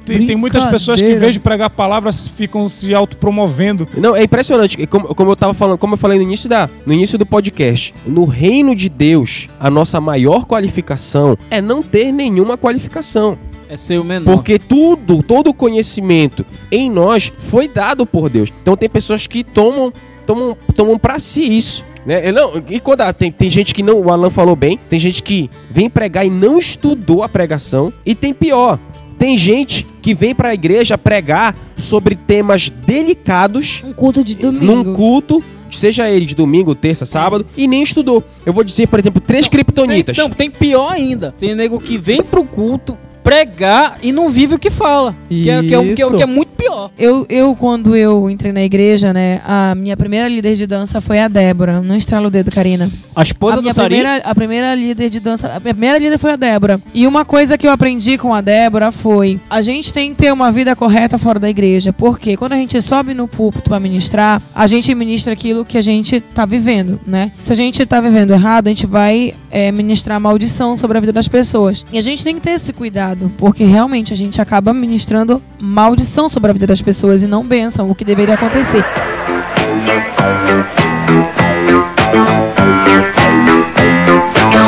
tem, 0.06 0.26
tem 0.26 0.36
muitas 0.36 0.66
pessoas 0.66 1.02
que, 1.02 1.08
em 1.08 1.20
vez 1.20 1.34
de 1.34 1.40
pregar 1.40 1.70
palavras, 1.70 2.28
ficam 2.28 2.68
se 2.70 2.94
autopromovendo. 2.94 3.88
Não, 3.98 4.16
é 4.16 4.24
impressionante. 4.24 4.86
Como, 4.88 5.14
como 5.14 5.32
eu 5.32 5.36
tava 5.36 5.54
falando, 5.54 5.78
como 5.78 5.94
eu 5.94 5.98
falei 5.98 6.18
no 6.18 6.24
início, 6.24 6.50
da, 6.50 6.70
no 6.86 6.94
início 6.94 7.18
do 7.18 7.26
podcast, 7.26 7.94
no 8.06 8.26
reino 8.26 8.76
de 8.76 8.90
Deus, 8.90 9.50
a 9.60 9.70
nossa 9.70 10.00
maior 10.00 10.46
qualificação 10.46 11.38
é 11.50 11.62
não 11.62 11.82
ter 11.84 12.12
nenhuma 12.12 12.58
qualificação. 12.58 13.38
É 13.74 13.78
ser 13.78 14.00
o 14.00 14.04
menor. 14.04 14.36
Porque 14.36 14.60
tudo, 14.60 15.24
todo 15.24 15.48
o 15.48 15.54
conhecimento 15.54 16.46
em 16.72 16.92
nós 16.92 17.34
foi 17.40 17.68
dado 17.68 18.06
por 18.06 18.30
Deus. 18.30 18.54
Então 18.62 18.78
tem 18.78 18.88
pessoas 18.88 19.26
que 19.26 19.44
tomam, 19.44 19.92
tomam, 20.28 20.56
tomam 20.76 21.00
para 21.00 21.18
si 21.18 21.42
isso. 21.42 21.84
Né? 22.06 22.32
Não, 22.32 22.62
e 22.70 22.80
quando 22.80 23.02
ah, 23.02 23.12
tem, 23.12 23.32
tem 23.32 23.50
gente 23.50 23.74
que 23.74 23.82
não, 23.82 24.00
o 24.00 24.12
Alan 24.12 24.30
falou 24.30 24.56
bem, 24.56 24.78
tem 24.88 25.00
gente 25.00 25.24
que 25.24 25.50
vem 25.72 25.90
pregar 25.90 26.24
e 26.24 26.30
não 26.30 26.60
estudou 26.60 27.24
a 27.24 27.30
pregação, 27.30 27.92
e 28.06 28.14
tem 28.14 28.32
pior. 28.32 28.78
Tem 29.18 29.36
gente 29.36 29.88
que 30.04 30.14
vem 30.14 30.36
pra 30.36 30.54
igreja 30.54 30.96
pregar 30.96 31.56
sobre 31.76 32.14
temas 32.14 32.70
delicados 32.70 33.82
Um 33.84 33.92
culto 33.92 34.24
de 34.24 34.36
domingo. 34.36 34.66
num 34.66 34.94
culto, 34.94 35.44
seja 35.72 36.08
ele 36.12 36.28
de 36.28 36.36
domingo, 36.36 36.76
terça, 36.76 37.08
sábado, 37.08 37.44
e 37.58 37.68
nem 37.68 37.82
estudou. 37.82 38.24
Eu 38.46 38.54
vou 38.54 38.64
dizer, 38.64 38.88
por 38.88 39.00
exemplo, 39.00 39.20
três 39.20 39.48
criptonitas. 39.48 40.16
Tem, 40.16 40.24
não, 40.24 40.32
tem 40.32 40.52
pior 40.52 40.92
ainda. 40.92 41.34
Tem 41.40 41.56
nego 41.56 41.80
que 41.80 41.98
vem 41.98 42.22
pro 42.22 42.46
culto 42.46 42.96
pregar 43.24 43.98
e 44.02 44.12
não 44.12 44.30
vive 44.30 44.56
o 44.56 44.60
que 44.60 44.70
fala. 44.70 45.16
Que 45.30 45.50
é, 45.50 45.62
que 45.64 45.74
é 45.74 45.80
o- 45.80 45.84
que 45.96 46.02
é 46.02 46.06
Isso. 46.06 46.16
que 46.18 46.24
é 46.24 46.26
muito 46.26 46.50
pior. 46.50 46.92
Eu, 46.98 47.26
eu, 47.30 47.56
quando 47.56 47.96
eu 47.96 48.30
entrei 48.30 48.52
na 48.52 48.62
igreja, 48.64 49.14
né, 49.14 49.42
a 49.46 49.74
minha 49.76 49.96
primeira 49.96 50.28
líder 50.28 50.56
de 50.56 50.68
dança 50.68 51.00
foi 51.02 51.20
a 51.20 51.28
Débora. 51.28 51.82
Não 51.82 51.96
estrala 51.96 52.28
o 52.28 52.32
dedo, 52.32 52.52
Karina. 52.52 52.90
A 53.16 53.24
esposa 53.24 53.60
a 53.60 53.62
do 53.62 53.74
Sari. 53.74 53.96
primeira, 53.96 54.18
a 54.24 54.36
primeira 54.36 54.76
líder 54.76 55.10
de 55.10 55.20
dança, 55.20 55.48
a 55.56 55.60
minha 55.60 55.74
primeira 55.74 55.98
líder 55.98 56.18
foi 56.18 56.32
a 56.32 56.36
Débora. 56.36 56.82
E 56.94 57.08
uma 57.08 57.24
coisa 57.26 57.58
que 57.58 57.68
eu 57.68 57.72
aprendi 57.72 58.18
com 58.18 58.34
a 58.34 58.42
Débora 58.42 58.92
foi: 58.92 59.40
a 59.50 59.62
gente 59.62 59.94
tem 59.94 60.10
que 60.14 60.16
ter 60.24 60.34
uma 60.34 60.52
vida 60.52 60.76
correta 60.76 61.18
fora 61.18 61.40
da 61.40 61.50
igreja, 61.50 61.94
porque 61.94 62.36
quando 62.36 62.54
a 62.54 62.58
gente 62.58 62.80
sobe 62.82 63.14
no 63.14 63.28
púlpito 63.28 63.70
para 63.70 63.80
ministrar, 63.80 64.42
a 64.54 64.68
gente 64.68 64.94
ministra 64.96 65.34
aquilo 65.34 65.64
que 65.66 65.78
a 65.78 65.82
gente 65.82 66.20
tá 66.20 66.46
vivendo, 66.46 67.00
né? 67.06 67.32
Se 67.38 67.52
a 67.52 67.56
gente 67.56 67.86
tá 67.86 68.02
vivendo 68.02 68.32
errado, 68.32 68.68
a 68.68 68.70
gente 68.70 68.86
vai 68.88 69.34
é, 69.52 69.72
ministrar 69.72 70.20
maldição 70.20 70.76
sobre 70.76 70.98
a 70.98 71.02
vida 71.02 71.14
das 71.14 71.28
pessoas. 71.28 71.86
E 71.92 71.98
a 71.98 72.02
gente 72.02 72.24
tem 72.24 72.36
que 72.36 72.42
ter 72.42 72.52
esse 72.52 72.74
cuidado, 72.74 73.13
porque 73.38 73.64
realmente 73.64 74.14
a 74.14 74.16
gente 74.16 74.42
acaba 74.42 74.74
ministrando 74.74 75.42
maldição 75.60 76.28
sobre 76.28 76.50
a 76.50 76.54
vida 76.54 76.68
das 76.68 76.82
pessoas 76.82 77.24
e 77.24 77.28
não 77.28 77.46
bênção, 77.46 77.90
o 77.90 77.96
que 77.96 78.06
deveria 78.06 78.36
acontecer. 78.36 78.84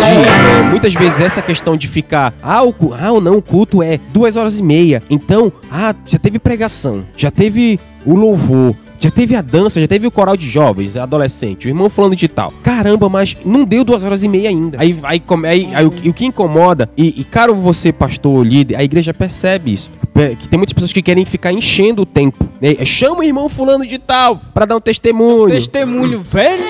é, 0.06 0.64
muitas 0.64 0.94
vezes 0.94 1.20
essa 1.20 1.42
questão 1.42 1.76
de 1.76 1.88
ficar, 1.88 2.34
ah, 2.42 2.64
o, 2.64 2.74
ah, 2.98 3.12
ou 3.12 3.22
não, 3.22 3.38
o 3.38 3.42
culto 3.42 3.82
é 3.82 4.00
duas 4.14 4.36
horas 4.36 4.58
e 4.58 4.64
meia. 4.64 5.02
Então, 5.10 5.52
ah, 5.72 5.94
já 6.06 6.18
teve 6.18 6.40
pregação, 6.40 7.06
já 7.16 7.32
teve 7.32 7.80
o 8.06 8.16
louvor. 8.16 8.76
Já 9.00 9.12
teve 9.12 9.36
a 9.36 9.42
dança, 9.42 9.80
já 9.80 9.88
teve 9.88 10.08
o 10.08 10.12
coral 10.12 10.36
de 10.36 10.50
jovens, 10.50 10.98
adolescente, 10.98 11.68
o 11.68 11.70
irmão 11.70 11.90
falando 11.90 12.16
de 12.16 12.28
tal. 12.28 12.52
Caramba, 12.64 13.08
mas 13.10 13.36
não 13.46 13.64
deu 13.66 13.84
duas 13.84 14.04
horas 14.04 14.24
e 14.24 14.28
meia 14.28 14.50
ainda. 14.50 14.78
Aí, 14.82 14.98
aí, 15.04 15.20
come- 15.20 15.48
aí, 15.48 15.70
aí 15.76 15.86
o, 15.86 15.92
que- 15.92 16.10
o 16.10 16.14
que 16.14 16.26
incomoda, 16.26 16.90
e, 16.98 17.22
e 17.22 17.24
caro 17.24 17.54
você, 17.56 17.92
pastor, 17.94 18.46
líder, 18.46 18.76
a 18.78 18.84
igreja 18.84 19.14
percebe 19.14 19.74
isso. 19.74 19.92
Que 20.40 20.48
tem 20.48 20.58
muitas 20.58 20.72
pessoas 20.74 20.94
que 20.94 21.02
querem 21.02 21.26
ficar 21.26 21.52
enchendo 21.52 22.04
o 22.04 22.06
tempo. 22.06 22.48
né? 22.62 22.74
Chama 22.86 23.20
o 23.20 23.24
irmão 23.24 23.50
fulano 23.50 23.86
de 23.86 24.00
tal 24.00 24.40
pra 24.54 24.66
dar 24.66 24.78
um 24.78 24.80
testemunho. 24.80 25.50
Testemunho 25.50 26.22
velho. 26.22 26.64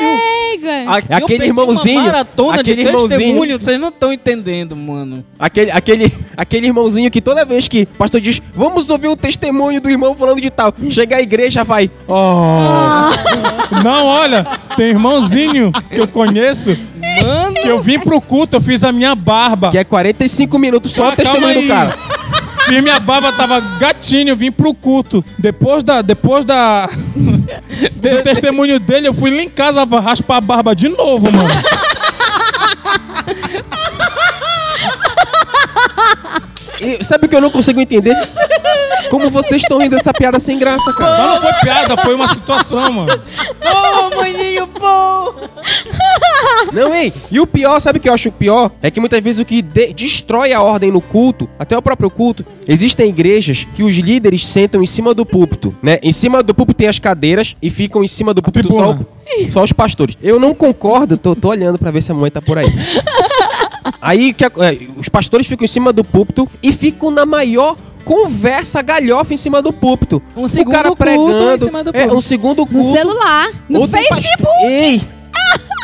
Aqui 0.88 1.14
Aquele 1.14 1.46
irmãozinho, 1.46 2.00
Uma 2.00 2.06
maratona 2.06 2.62
aquele 2.62 2.82
de 2.84 2.88
irmãozinho. 2.88 3.20
testemunho, 3.20 3.60
vocês 3.62 3.80
não 3.80 3.90
estão 3.90 4.12
entendendo, 4.14 4.76
mano. 4.76 5.24
Aquele, 5.38 5.72
aquele, 5.72 6.14
aquele 6.36 6.68
irmãozinho 6.68 7.10
que 7.12 7.22
toda 7.22 7.46
vez 7.46 7.68
que 7.68 7.84
o 7.84 7.98
pastor 7.98 8.20
diz, 8.22 8.42
vamos 8.54 8.90
ouvir 8.90 9.08
o 9.08 9.16
testemunho 9.16 9.80
do 9.82 9.90
irmão 9.90 10.16
falando 10.16 10.42
de 10.42 10.50
tal, 10.50 10.74
chega 10.90 11.18
a 11.18 11.22
igreja, 11.22 11.64
vai, 11.64 11.90
Oh. 12.08 13.82
Não, 13.84 14.06
olha, 14.06 14.46
tem 14.76 14.88
irmãozinho 14.90 15.72
que 15.90 16.00
eu 16.00 16.08
conheço 16.08 16.78
Mano, 17.24 17.54
que 17.62 17.68
eu 17.68 17.80
vim 17.82 18.00
pro 18.00 18.20
culto, 18.22 18.58
eu 18.58 18.62
fiz 18.62 18.84
a 18.84 18.92
minha 18.92 19.16
barba. 19.16 19.70
que 19.72 19.78
é 19.78 19.84
45 19.84 20.58
minutos 20.60 20.92
só 20.92 21.10
Ah, 21.10 21.14
o 21.14 21.16
testemunho 21.16 21.54
calma 21.54 21.62
do 21.62 21.68
cara. 21.68 22.45
E 22.72 22.82
minha 22.82 23.00
barba 23.00 23.32
tava 23.32 23.60
gatinho, 23.60 24.30
eu 24.30 24.36
vim 24.36 24.52
pro 24.52 24.74
culto. 24.74 25.24
Depois 25.38 25.84
da. 25.84 26.02
Depois 26.02 26.44
da. 26.44 26.90
do 27.16 28.24
testemunho 28.24 28.80
dele, 28.80 29.08
eu 29.08 29.14
fui 29.14 29.30
lá 29.30 29.44
em 29.44 29.50
casa 29.50 29.84
raspar 29.84 30.38
a 30.38 30.42
barba 30.42 30.76
de 30.76 30.90
novo, 30.90 31.32
mano. 31.32 31.50
E 36.86 37.04
sabe 37.04 37.26
o 37.26 37.30
que 37.30 37.36
eu 37.36 37.42
não 37.42 37.50
consigo 37.52 37.80
entender? 37.80 38.16
Como 39.10 39.30
vocês 39.30 39.62
estão 39.62 39.78
rindo 39.80 39.96
dessa 39.96 40.14
piada 40.14 40.40
sem 40.40 40.58
graça, 40.58 40.92
cara. 40.94 41.18
Mas 41.18 41.34
não 41.36 41.42
foi 41.42 41.54
piada, 41.62 41.98
foi 41.98 42.16
uma 42.16 42.28
situação, 42.28 42.92
mano. 42.92 43.12
Ô, 43.62 44.16
maninho, 44.16 44.68
pô! 44.68 45.34
Não, 46.74 46.94
ei, 46.94 47.14
e 47.32 47.40
o 47.40 47.48
pior, 47.48 47.80
sabe 47.80 48.00
o 48.00 48.02
que 48.02 48.10
eu 48.10 48.14
acho 48.14 48.32
pior? 48.32 48.72
É 48.82 48.90
que 48.92 49.00
muitas 49.00 49.24
vezes 49.24 49.40
o 49.40 49.46
que 49.46 49.62
de- 49.62 49.94
destrói 49.94 50.52
a 50.54 50.62
ordem 50.62 50.92
no 50.92 51.00
culto, 51.00 51.48
até 51.58 51.78
o 51.78 51.82
próprio 51.82 52.10
culto, 52.10 52.46
existem 52.68 53.10
igrejas 53.10 53.66
que 53.76 53.84
os 53.84 53.96
líderes 53.96 54.46
sentam 54.46 54.82
em 54.82 54.86
cima 54.86 55.14
do 55.14 55.26
púlpito, 55.26 55.76
né? 55.82 56.00
Em 56.02 56.12
cima 56.12 56.42
do 56.44 56.54
púlpito 56.54 56.78
tem 56.80 56.88
as 56.88 57.00
cadeiras 57.00 57.56
e 57.62 57.70
ficam 57.70 58.04
em 58.04 58.08
cima 58.08 58.34
do 58.34 58.42
púlpito 58.42 58.74
só, 58.74 58.98
só 59.52 59.64
os 59.64 59.72
pastores. 59.72 60.18
Eu 60.22 60.40
não 60.40 60.54
concordo, 60.54 61.16
tô, 61.18 61.36
tô 61.36 61.50
olhando 61.50 61.78
pra 61.78 61.92
ver 61.92 62.02
se 62.02 62.12
a 62.12 62.16
mãe 62.16 62.30
tá 62.32 62.42
por 62.42 62.58
aí. 62.58 62.66
Aí 64.08 64.34
que 64.34 64.46
a- 64.46 64.52
é, 64.60 64.78
os 64.96 65.10
pastores 65.10 65.48
ficam 65.48 65.66
em 65.66 65.68
cima 65.68 65.92
do 65.92 66.04
púlpito 66.04 66.48
e 66.62 66.72
ficam 66.72 67.10
na 67.10 67.26
maior 67.26 67.76
conversa 68.04 68.84
galhofa 68.84 69.34
em 69.34 69.38
cima 69.38 69.64
do 69.64 69.74
púlpito. 69.74 70.22
Um 70.38 70.44
o 70.44 70.48
segundo 70.48 70.72
cara 70.72 70.90
culto 70.90 71.04
pregando, 71.04 71.56
em 71.66 71.68
cima 71.68 71.84
do 71.84 71.90
é, 71.90 71.94
púlpito. 71.94 72.16
um 72.16 72.22
segundo 72.22 72.66
culto. 72.68 72.88
No 72.90 72.94
celular, 72.94 73.48
no 73.68 73.88
Facebook. 73.88 74.22
pastor- 74.38 74.70
Ei! 74.70 75.02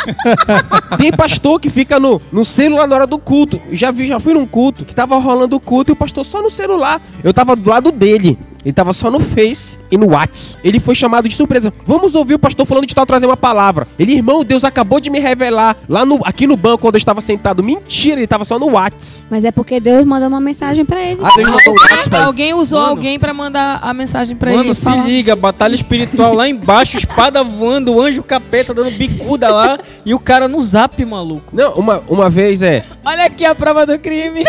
tem 0.97 1.11
pastor 1.11 1.59
que 1.59 1.69
fica 1.69 1.99
no, 1.99 2.21
no 2.31 2.43
celular 2.45 2.87
na 2.87 2.95
hora 2.95 3.07
do 3.07 3.17
culto. 3.19 3.59
Já 3.71 3.91
vi, 3.91 4.07
já 4.07 4.19
fui 4.19 4.33
num 4.33 4.45
culto 4.45 4.85
que 4.85 4.93
tava 4.95 5.17
rolando 5.17 5.55
o 5.55 5.59
culto 5.59 5.91
e 5.91 5.93
o 5.93 5.95
pastor 5.95 6.25
só 6.25 6.41
no 6.41 6.49
celular. 6.49 7.01
Eu 7.23 7.33
tava 7.33 7.55
do 7.55 7.69
lado 7.69 7.91
dele. 7.91 8.37
Ele 8.63 8.73
tava 8.73 8.93
só 8.93 9.09
no 9.09 9.19
Face 9.19 9.79
e 9.89 9.97
no 9.97 10.11
Whats. 10.11 10.57
Ele 10.63 10.79
foi 10.79 10.93
chamado 10.95 11.27
de 11.27 11.35
surpresa. 11.35 11.73
Vamos 11.85 12.15
ouvir 12.15 12.35
o 12.35 12.39
pastor 12.39 12.65
falando 12.65 12.85
de 12.85 12.93
tal 12.93 13.05
trazer 13.05 13.25
uma 13.25 13.37
palavra. 13.37 13.87
Ele, 13.97 14.13
irmão, 14.13 14.43
Deus 14.43 14.63
acabou 14.63 14.99
de 14.99 15.09
me 15.09 15.19
revelar 15.19 15.75
lá 15.89 16.05
no 16.05 16.19
aqui 16.23 16.45
no 16.47 16.55
banco 16.55 16.79
quando 16.79 16.95
eu 16.95 16.99
estava 16.99 17.21
sentado. 17.21 17.63
Mentira, 17.63 18.19
ele 18.19 18.27
tava 18.27 18.45
só 18.45 18.59
no 18.59 18.67
Whats. 18.71 19.25
Mas 19.29 19.43
é 19.43 19.51
porque 19.51 19.79
Deus 19.79 20.05
mandou 20.05 20.27
uma 20.27 20.39
mensagem 20.41 20.85
pra 20.85 21.01
ele. 21.01 21.21
Ah, 21.23 21.29
Deus 21.35 21.49
mandou 21.49 21.73
Whats 21.73 22.07
pra. 22.07 22.25
Alguém 22.25 22.53
usou 22.53 22.79
Mano. 22.79 22.91
alguém 22.91 23.19
pra 23.19 23.33
mandar 23.33 23.79
a 23.81 23.93
mensagem 23.93 24.35
pra 24.35 24.51
Mano, 24.51 24.63
ele. 24.65 24.73
se 24.73 24.83
falar. 24.83 25.05
liga, 25.07 25.35
batalha 25.35 25.75
espiritual 25.75 26.33
lá 26.33 26.47
embaixo, 26.47 26.97
espada 26.97 27.43
voando, 27.43 27.93
o 27.93 28.01
anjo 28.01 28.21
capeta 28.23 28.73
dando 28.73 28.91
bicuda 28.91 29.49
lá 29.49 29.79
e 30.05 30.13
o 30.13 30.19
cara 30.19 30.47
no 30.47 30.61
zap, 30.61 31.03
maluco. 31.03 31.43
Não, 31.53 31.73
uma, 31.73 32.03
uma 32.07 32.29
vez 32.29 32.61
é. 32.61 32.83
Olha 33.03 33.25
aqui 33.25 33.43
a 33.45 33.55
prova 33.55 33.85
do 33.85 33.97
crime. 33.97 34.43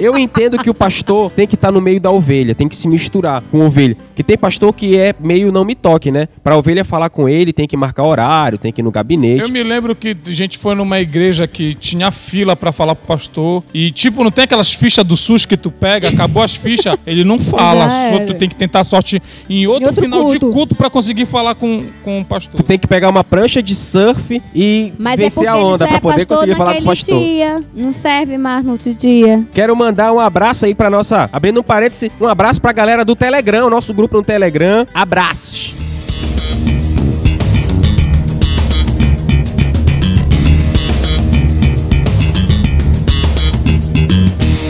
Eu 0.00 0.16
entendo 0.16 0.58
que 0.58 0.70
o 0.70 0.74
pastor 0.74 1.30
tem 1.30 1.46
que 1.46 1.54
estar 1.54 1.70
no 1.72 1.80
meio 1.80 2.00
da 2.00 2.10
ovelha, 2.10 2.54
tem 2.54 2.68
que 2.68 2.76
se 2.78 2.88
misturar 2.88 3.42
com 3.50 3.62
a 3.62 3.66
ovelha. 3.66 3.96
Que 4.14 4.22
tem 4.22 4.36
pastor 4.36 4.72
que 4.72 4.98
é 4.98 5.14
meio 5.18 5.52
não 5.52 5.64
me 5.64 5.74
toque, 5.74 6.10
né? 6.10 6.28
Pra 6.42 6.56
ovelha 6.56 6.84
falar 6.84 7.10
com 7.10 7.28
ele, 7.28 7.52
tem 7.52 7.66
que 7.66 7.76
marcar 7.76 8.04
horário, 8.04 8.58
tem 8.58 8.72
que 8.72 8.80
ir 8.80 8.84
no 8.84 8.90
gabinete. 8.90 9.42
Eu 9.42 9.48
me 9.48 9.62
lembro 9.62 9.94
que 9.94 10.16
a 10.26 10.30
gente 10.30 10.58
foi 10.58 10.74
numa 10.74 10.98
igreja 11.00 11.46
que 11.46 11.74
tinha 11.74 12.10
fila 12.10 12.56
pra 12.56 12.72
falar 12.72 12.94
pro 12.94 13.06
pastor. 13.06 13.62
E, 13.74 13.90
tipo, 13.90 14.22
não 14.24 14.30
tem 14.30 14.44
aquelas 14.44 14.72
fichas 14.72 15.04
do 15.04 15.16
SUS 15.16 15.44
que 15.46 15.56
tu 15.56 15.70
pega, 15.70 16.08
acabou 16.08 16.42
as 16.42 16.54
fichas, 16.54 16.96
ele 17.06 17.24
não 17.24 17.38
fala. 17.38 17.92
Era. 17.92 18.26
tu 18.26 18.34
tem 18.34 18.48
que 18.48 18.56
tentar 18.56 18.84
sorte 18.84 19.20
em 19.48 19.66
outro, 19.66 19.86
outro 19.86 20.02
final 20.02 20.22
culto. 20.22 20.38
de 20.38 20.52
culto 20.52 20.74
pra 20.74 20.90
conseguir 20.90 21.26
falar 21.26 21.54
com, 21.54 21.84
com 22.04 22.20
o 22.20 22.24
pastor. 22.24 22.54
Tu 22.54 22.62
tem 22.62 22.78
que 22.78 22.86
pegar 22.86 23.08
uma 23.08 23.24
prancha 23.24 23.62
de 23.62 23.74
surf 23.74 24.40
e 24.54 24.92
Mas 24.98 25.14
é 25.18 25.22
vencer 25.24 25.34
porque 25.44 25.48
a 25.48 25.56
onda 25.56 25.86
pra 25.86 25.96
é 25.96 26.00
poder 26.00 26.14
pastor 26.16 26.36
conseguir 26.36 26.56
falar 26.56 26.74
com 26.74 26.82
o 26.82 26.84
pastor. 26.84 27.20
dia. 27.20 27.64
Não 27.74 27.92
serve 27.92 28.38
mais 28.38 28.64
no 28.64 28.72
outro 28.72 28.94
dia. 28.94 29.46
Quero 29.52 29.74
mandar 29.76 30.12
um 30.12 30.20
abraço 30.20 30.66
aí 30.66 30.74
pra 30.74 30.88
nossa. 30.90 31.28
Abrindo 31.32 31.60
um 31.60 31.62
parêntese, 31.62 32.10
um 32.20 32.26
abraço 32.26 32.60
pra 32.60 32.67
galera 32.72 33.04
do 33.04 33.16
Telegram, 33.16 33.68
nosso 33.70 33.92
grupo 33.94 34.16
no 34.16 34.24
Telegram. 34.24 34.86
Abraços. 34.94 35.87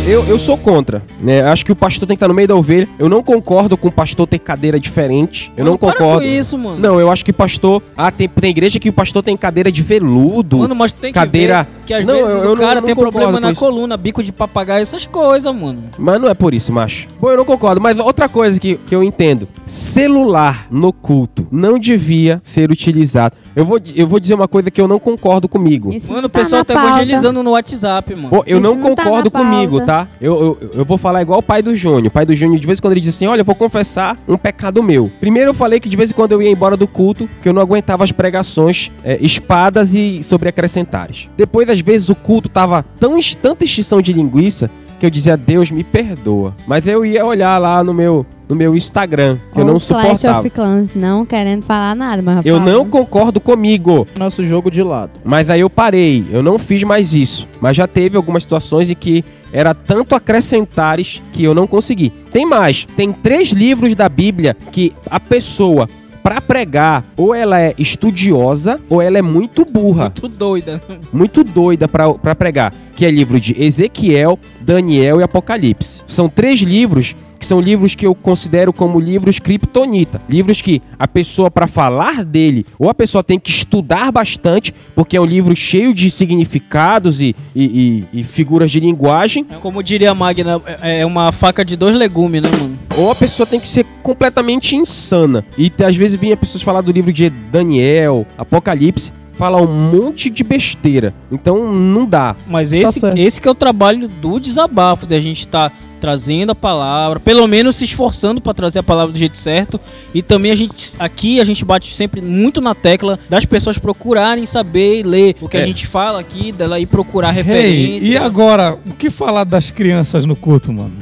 Eu, 0.08 0.24
eu 0.24 0.38
sou 0.38 0.56
contra, 0.56 1.02
né? 1.20 1.42
Acho 1.42 1.66
que 1.66 1.70
o 1.72 1.76
pastor 1.76 2.08
tem 2.08 2.16
que 2.16 2.18
estar 2.18 2.28
no 2.28 2.32
meio 2.34 2.48
da 2.48 2.56
ovelha. 2.56 2.88
Eu 2.98 3.10
não 3.10 3.22
concordo 3.22 3.76
com 3.76 3.88
o 3.88 3.92
pastor 3.92 4.26
ter 4.26 4.38
cadeira 4.38 4.80
diferente. 4.80 5.52
Eu 5.54 5.66
não 5.66 5.72
Mano, 5.72 5.78
para 5.80 5.92
concordo. 5.92 6.22
com 6.22 6.32
isso, 6.32 6.56
mano. 6.56 6.78
Não, 6.80 6.98
eu 6.98 7.10
acho 7.10 7.22
que 7.22 7.30
pastor. 7.30 7.82
Ah, 7.94 8.10
tem, 8.10 8.26
tem 8.26 8.48
igreja 8.50 8.80
que 8.80 8.88
o 8.88 8.92
pastor 8.92 9.22
tem 9.22 9.36
cadeira 9.36 9.70
de 9.70 9.82
veludo. 9.82 10.58
Mano, 10.60 10.74
mas 10.74 10.92
tem 10.92 11.12
que 11.12 11.18
cadeira- 11.18 11.64
ver 11.64 11.84
que 11.84 11.92
às 11.92 12.06
Não, 12.06 12.14
vezes 12.14 12.30
eu- 12.30 12.36
eu 12.44 12.52
o 12.52 12.56
não- 12.56 12.64
cara 12.64 12.80
não 12.80 12.86
tem 12.86 12.94
concordo 12.94 13.18
problema 13.18 13.38
na 13.40 13.50
isso. 13.50 13.60
coluna, 13.60 13.96
bico 13.98 14.22
de 14.22 14.32
papagaio, 14.32 14.80
essas 14.80 15.04
coisas, 15.04 15.54
mano. 15.54 15.84
Mas 15.98 16.18
não 16.18 16.28
é 16.30 16.32
por 16.34 16.54
isso, 16.54 16.72
macho. 16.72 17.06
Bom, 17.20 17.30
eu 17.30 17.36
não 17.36 17.44
concordo. 17.44 17.78
Mas 17.78 17.98
outra 17.98 18.30
coisa 18.30 18.58
que, 18.58 18.76
que 18.76 18.94
eu 18.94 19.02
entendo: 19.02 19.46
celular 19.66 20.68
no 20.70 20.90
culto 20.90 21.46
não 21.52 21.78
devia 21.78 22.40
ser 22.42 22.70
utilizado. 22.70 23.36
Eu 23.54 23.66
vou, 23.66 23.78
eu 23.94 24.06
vou 24.08 24.18
dizer 24.18 24.32
uma 24.34 24.48
coisa 24.48 24.70
que 24.70 24.80
eu 24.80 24.88
não 24.88 24.98
concordo 24.98 25.48
comigo. 25.48 25.92
Isso 25.92 26.08
Mano, 26.08 26.22
não 26.22 26.26
o 26.28 26.30
pessoal 26.30 26.64
tá 26.64 26.72
pauta. 26.72 26.88
evangelizando 26.90 27.42
no 27.42 27.50
WhatsApp, 27.50 28.14
mano. 28.14 28.30
Pô, 28.30 28.42
eu 28.46 28.58
não 28.58 28.74
não 28.74 28.94
tá 28.94 29.02
concordo 29.04 29.30
na 29.34 29.38
comigo, 29.40 29.76
pauta. 29.78 29.97
Eu, 30.20 30.58
eu, 30.60 30.70
eu 30.80 30.84
vou 30.84 30.98
falar 30.98 31.22
igual 31.22 31.38
o 31.38 31.42
pai 31.42 31.62
do 31.62 31.74
Júnior. 31.74 32.06
O 32.06 32.10
pai 32.10 32.26
do 32.26 32.34
Júnior, 32.34 32.60
de 32.60 32.66
vez 32.66 32.78
em 32.78 32.82
quando, 32.82 32.92
ele 32.92 33.00
diz 33.00 33.14
assim: 33.14 33.26
Olha, 33.26 33.40
eu 33.40 33.44
vou 33.44 33.54
confessar 33.54 34.16
um 34.28 34.36
pecado 34.36 34.82
meu. 34.82 35.10
Primeiro, 35.20 35.50
eu 35.50 35.54
falei 35.54 35.80
que 35.80 35.88
de 35.88 35.96
vez 35.96 36.10
em 36.10 36.14
quando 36.14 36.32
eu 36.32 36.42
ia 36.42 36.50
embora 36.50 36.76
do 36.76 36.86
culto, 36.86 37.28
que 37.42 37.48
eu 37.48 37.52
não 37.52 37.62
aguentava 37.62 38.04
as 38.04 38.12
pregações 38.12 38.92
é, 39.02 39.18
espadas 39.20 39.94
e 39.94 40.22
sobreacrescentares. 40.22 41.28
Depois, 41.36 41.68
às 41.68 41.80
vezes, 41.80 42.08
o 42.08 42.14
culto 42.14 42.48
tava 42.48 42.84
tão 42.98 43.18
tanta 43.40 43.64
extinção 43.64 44.00
de 44.00 44.12
linguiça 44.12 44.70
que 44.98 45.06
eu 45.06 45.10
dizia: 45.10 45.36
Deus 45.36 45.70
me 45.70 45.84
perdoa. 45.84 46.54
Mas 46.66 46.86
eu 46.86 47.04
ia 47.04 47.24
olhar 47.24 47.58
lá 47.58 47.82
no 47.82 47.94
meu 47.94 48.26
no 48.48 48.56
meu 48.56 48.74
Instagram, 48.74 49.38
que 49.52 49.60
eu 49.60 49.66
Ou 49.66 49.72
não 49.72 49.78
Clash 49.78 49.82
suportava. 49.84 50.38
of 50.40 50.50
Clans, 50.50 50.94
não 50.94 51.26
querendo 51.26 51.62
falar 51.62 51.94
nada, 51.94 52.22
mas 52.22 52.46
Eu 52.46 52.58
fala. 52.58 52.72
não 52.72 52.86
concordo 52.88 53.40
comigo. 53.40 54.06
Nosso 54.18 54.42
jogo 54.46 54.70
de 54.70 54.82
lado. 54.82 55.10
Mas 55.22 55.50
aí 55.50 55.60
eu 55.60 55.68
parei, 55.68 56.24
eu 56.32 56.42
não 56.42 56.58
fiz 56.58 56.82
mais 56.82 57.12
isso. 57.12 57.46
Mas 57.60 57.76
já 57.76 57.86
teve 57.86 58.16
algumas 58.16 58.42
situações 58.44 58.88
em 58.88 58.94
que 58.94 59.22
era 59.52 59.74
tanto 59.74 60.14
acrescentares 60.14 61.22
que 61.32 61.44
eu 61.44 61.54
não 61.54 61.66
consegui. 61.66 62.10
Tem 62.30 62.46
mais, 62.46 62.86
tem 62.96 63.12
três 63.12 63.50
livros 63.50 63.94
da 63.94 64.08
Bíblia 64.08 64.56
que 64.72 64.92
a 65.10 65.18
pessoa, 65.18 65.88
pra 66.22 66.40
pregar, 66.40 67.04
ou 67.16 67.34
ela 67.34 67.60
é 67.60 67.74
estudiosa 67.78 68.78
ou 68.88 69.00
ela 69.00 69.18
é 69.18 69.22
muito 69.22 69.64
burra, 69.64 70.04
Muito 70.22 70.28
doida. 70.28 70.82
muito 71.12 71.42
doida 71.44 71.88
pra 71.88 72.34
pregar. 72.34 72.74
Que 72.94 73.06
é 73.06 73.10
livro 73.10 73.38
de 73.40 73.54
Ezequiel, 73.62 74.38
Daniel 74.60 75.20
e 75.20 75.22
Apocalipse. 75.22 76.02
São 76.06 76.28
três 76.28 76.60
livros 76.60 77.14
que 77.38 77.46
são 77.46 77.60
livros 77.60 77.94
que 77.94 78.06
eu 78.06 78.14
considero 78.14 78.72
como 78.72 78.98
livros 78.98 79.38
kryptonita. 79.38 80.20
Livros 80.28 80.60
que 80.60 80.82
a 80.98 81.06
pessoa, 81.06 81.50
para 81.50 81.66
falar 81.66 82.24
dele, 82.24 82.66
ou 82.78 82.90
a 82.90 82.94
pessoa 82.94 83.22
tem 83.22 83.38
que 83.38 83.50
estudar 83.50 84.10
bastante, 84.10 84.74
porque 84.94 85.16
é 85.16 85.20
um 85.20 85.24
livro 85.24 85.54
cheio 85.54 85.94
de 85.94 86.10
significados 86.10 87.20
e, 87.20 87.34
e- 87.54 88.04
e- 88.12 88.20
e 88.20 88.24
figuras 88.24 88.70
de 88.70 88.80
linguagem, 88.80 89.44
Como 89.60 89.82
diria 89.82 90.10
a 90.10 90.14
Magna, 90.14 90.60
é 90.82 90.98
é 91.00 91.06
uma 91.06 91.30
faca 91.32 91.64
de 91.64 91.76
dois 91.76 91.94
legumes, 91.94 92.42
né, 92.42 92.50
mano? 92.50 92.76
ou 92.96 93.10
a 93.10 93.14
pessoa 93.14 93.46
tem 93.46 93.60
que 93.60 93.68
ser 93.68 93.84
completamente 94.02 94.74
insana. 94.74 95.44
E 95.56 95.70
às 95.84 95.94
vezes 95.94 96.18
vinha 96.18 96.36
pessoas 96.36 96.62
falar 96.62 96.80
do 96.80 96.90
livro 96.90 97.12
de 97.12 97.30
Daniel, 97.30 98.26
Apocalipse, 98.36 99.12
falar 99.34 99.60
um 99.62 99.72
monte 99.92 100.28
de 100.28 100.42
besteira. 100.42 101.14
Então 101.30 101.72
não 101.72 102.04
dá. 102.06 102.34
Mas 102.48 102.72
esse, 102.72 102.98
certo. 103.00 103.16
esse 103.16 103.40
que 103.40 103.46
é 103.46 103.50
o 103.50 103.54
trabalho 103.54 104.08
do 104.08 104.40
desabafo. 104.40 105.06
A 105.14 105.20
gente 105.20 105.46
tá 105.46 105.70
trazendo 105.98 106.52
a 106.52 106.54
palavra, 106.54 107.20
pelo 107.20 107.46
menos 107.46 107.76
se 107.76 107.84
esforçando 107.84 108.40
para 108.40 108.54
trazer 108.54 108.78
a 108.78 108.82
palavra 108.82 109.12
do 109.12 109.18
jeito 109.18 109.36
certo. 109.36 109.78
E 110.14 110.22
também 110.22 110.50
a 110.50 110.54
gente 110.54 110.94
aqui 110.98 111.40
a 111.40 111.44
gente 111.44 111.64
bate 111.64 111.94
sempre 111.94 112.20
muito 112.22 112.60
na 112.60 112.74
tecla 112.74 113.18
das 113.28 113.44
pessoas 113.44 113.78
procurarem 113.78 114.46
saber 114.46 115.00
e 115.00 115.02
ler 115.02 115.36
o 115.40 115.48
que 115.48 115.56
a 115.56 115.60
É. 115.60 115.64
gente 115.64 115.86
fala 115.86 116.20
aqui, 116.20 116.52
dela 116.52 116.78
ir 116.80 116.86
procurar 116.86 117.28
Hey, 117.30 117.42
referência. 117.42 118.06
e 118.08 118.16
agora, 118.16 118.78
o 118.86 118.94
que 118.94 119.10
falar 119.10 119.44
das 119.44 119.70
crianças 119.70 120.24
no 120.24 120.34
culto, 120.36 120.72
mano? 120.72 120.92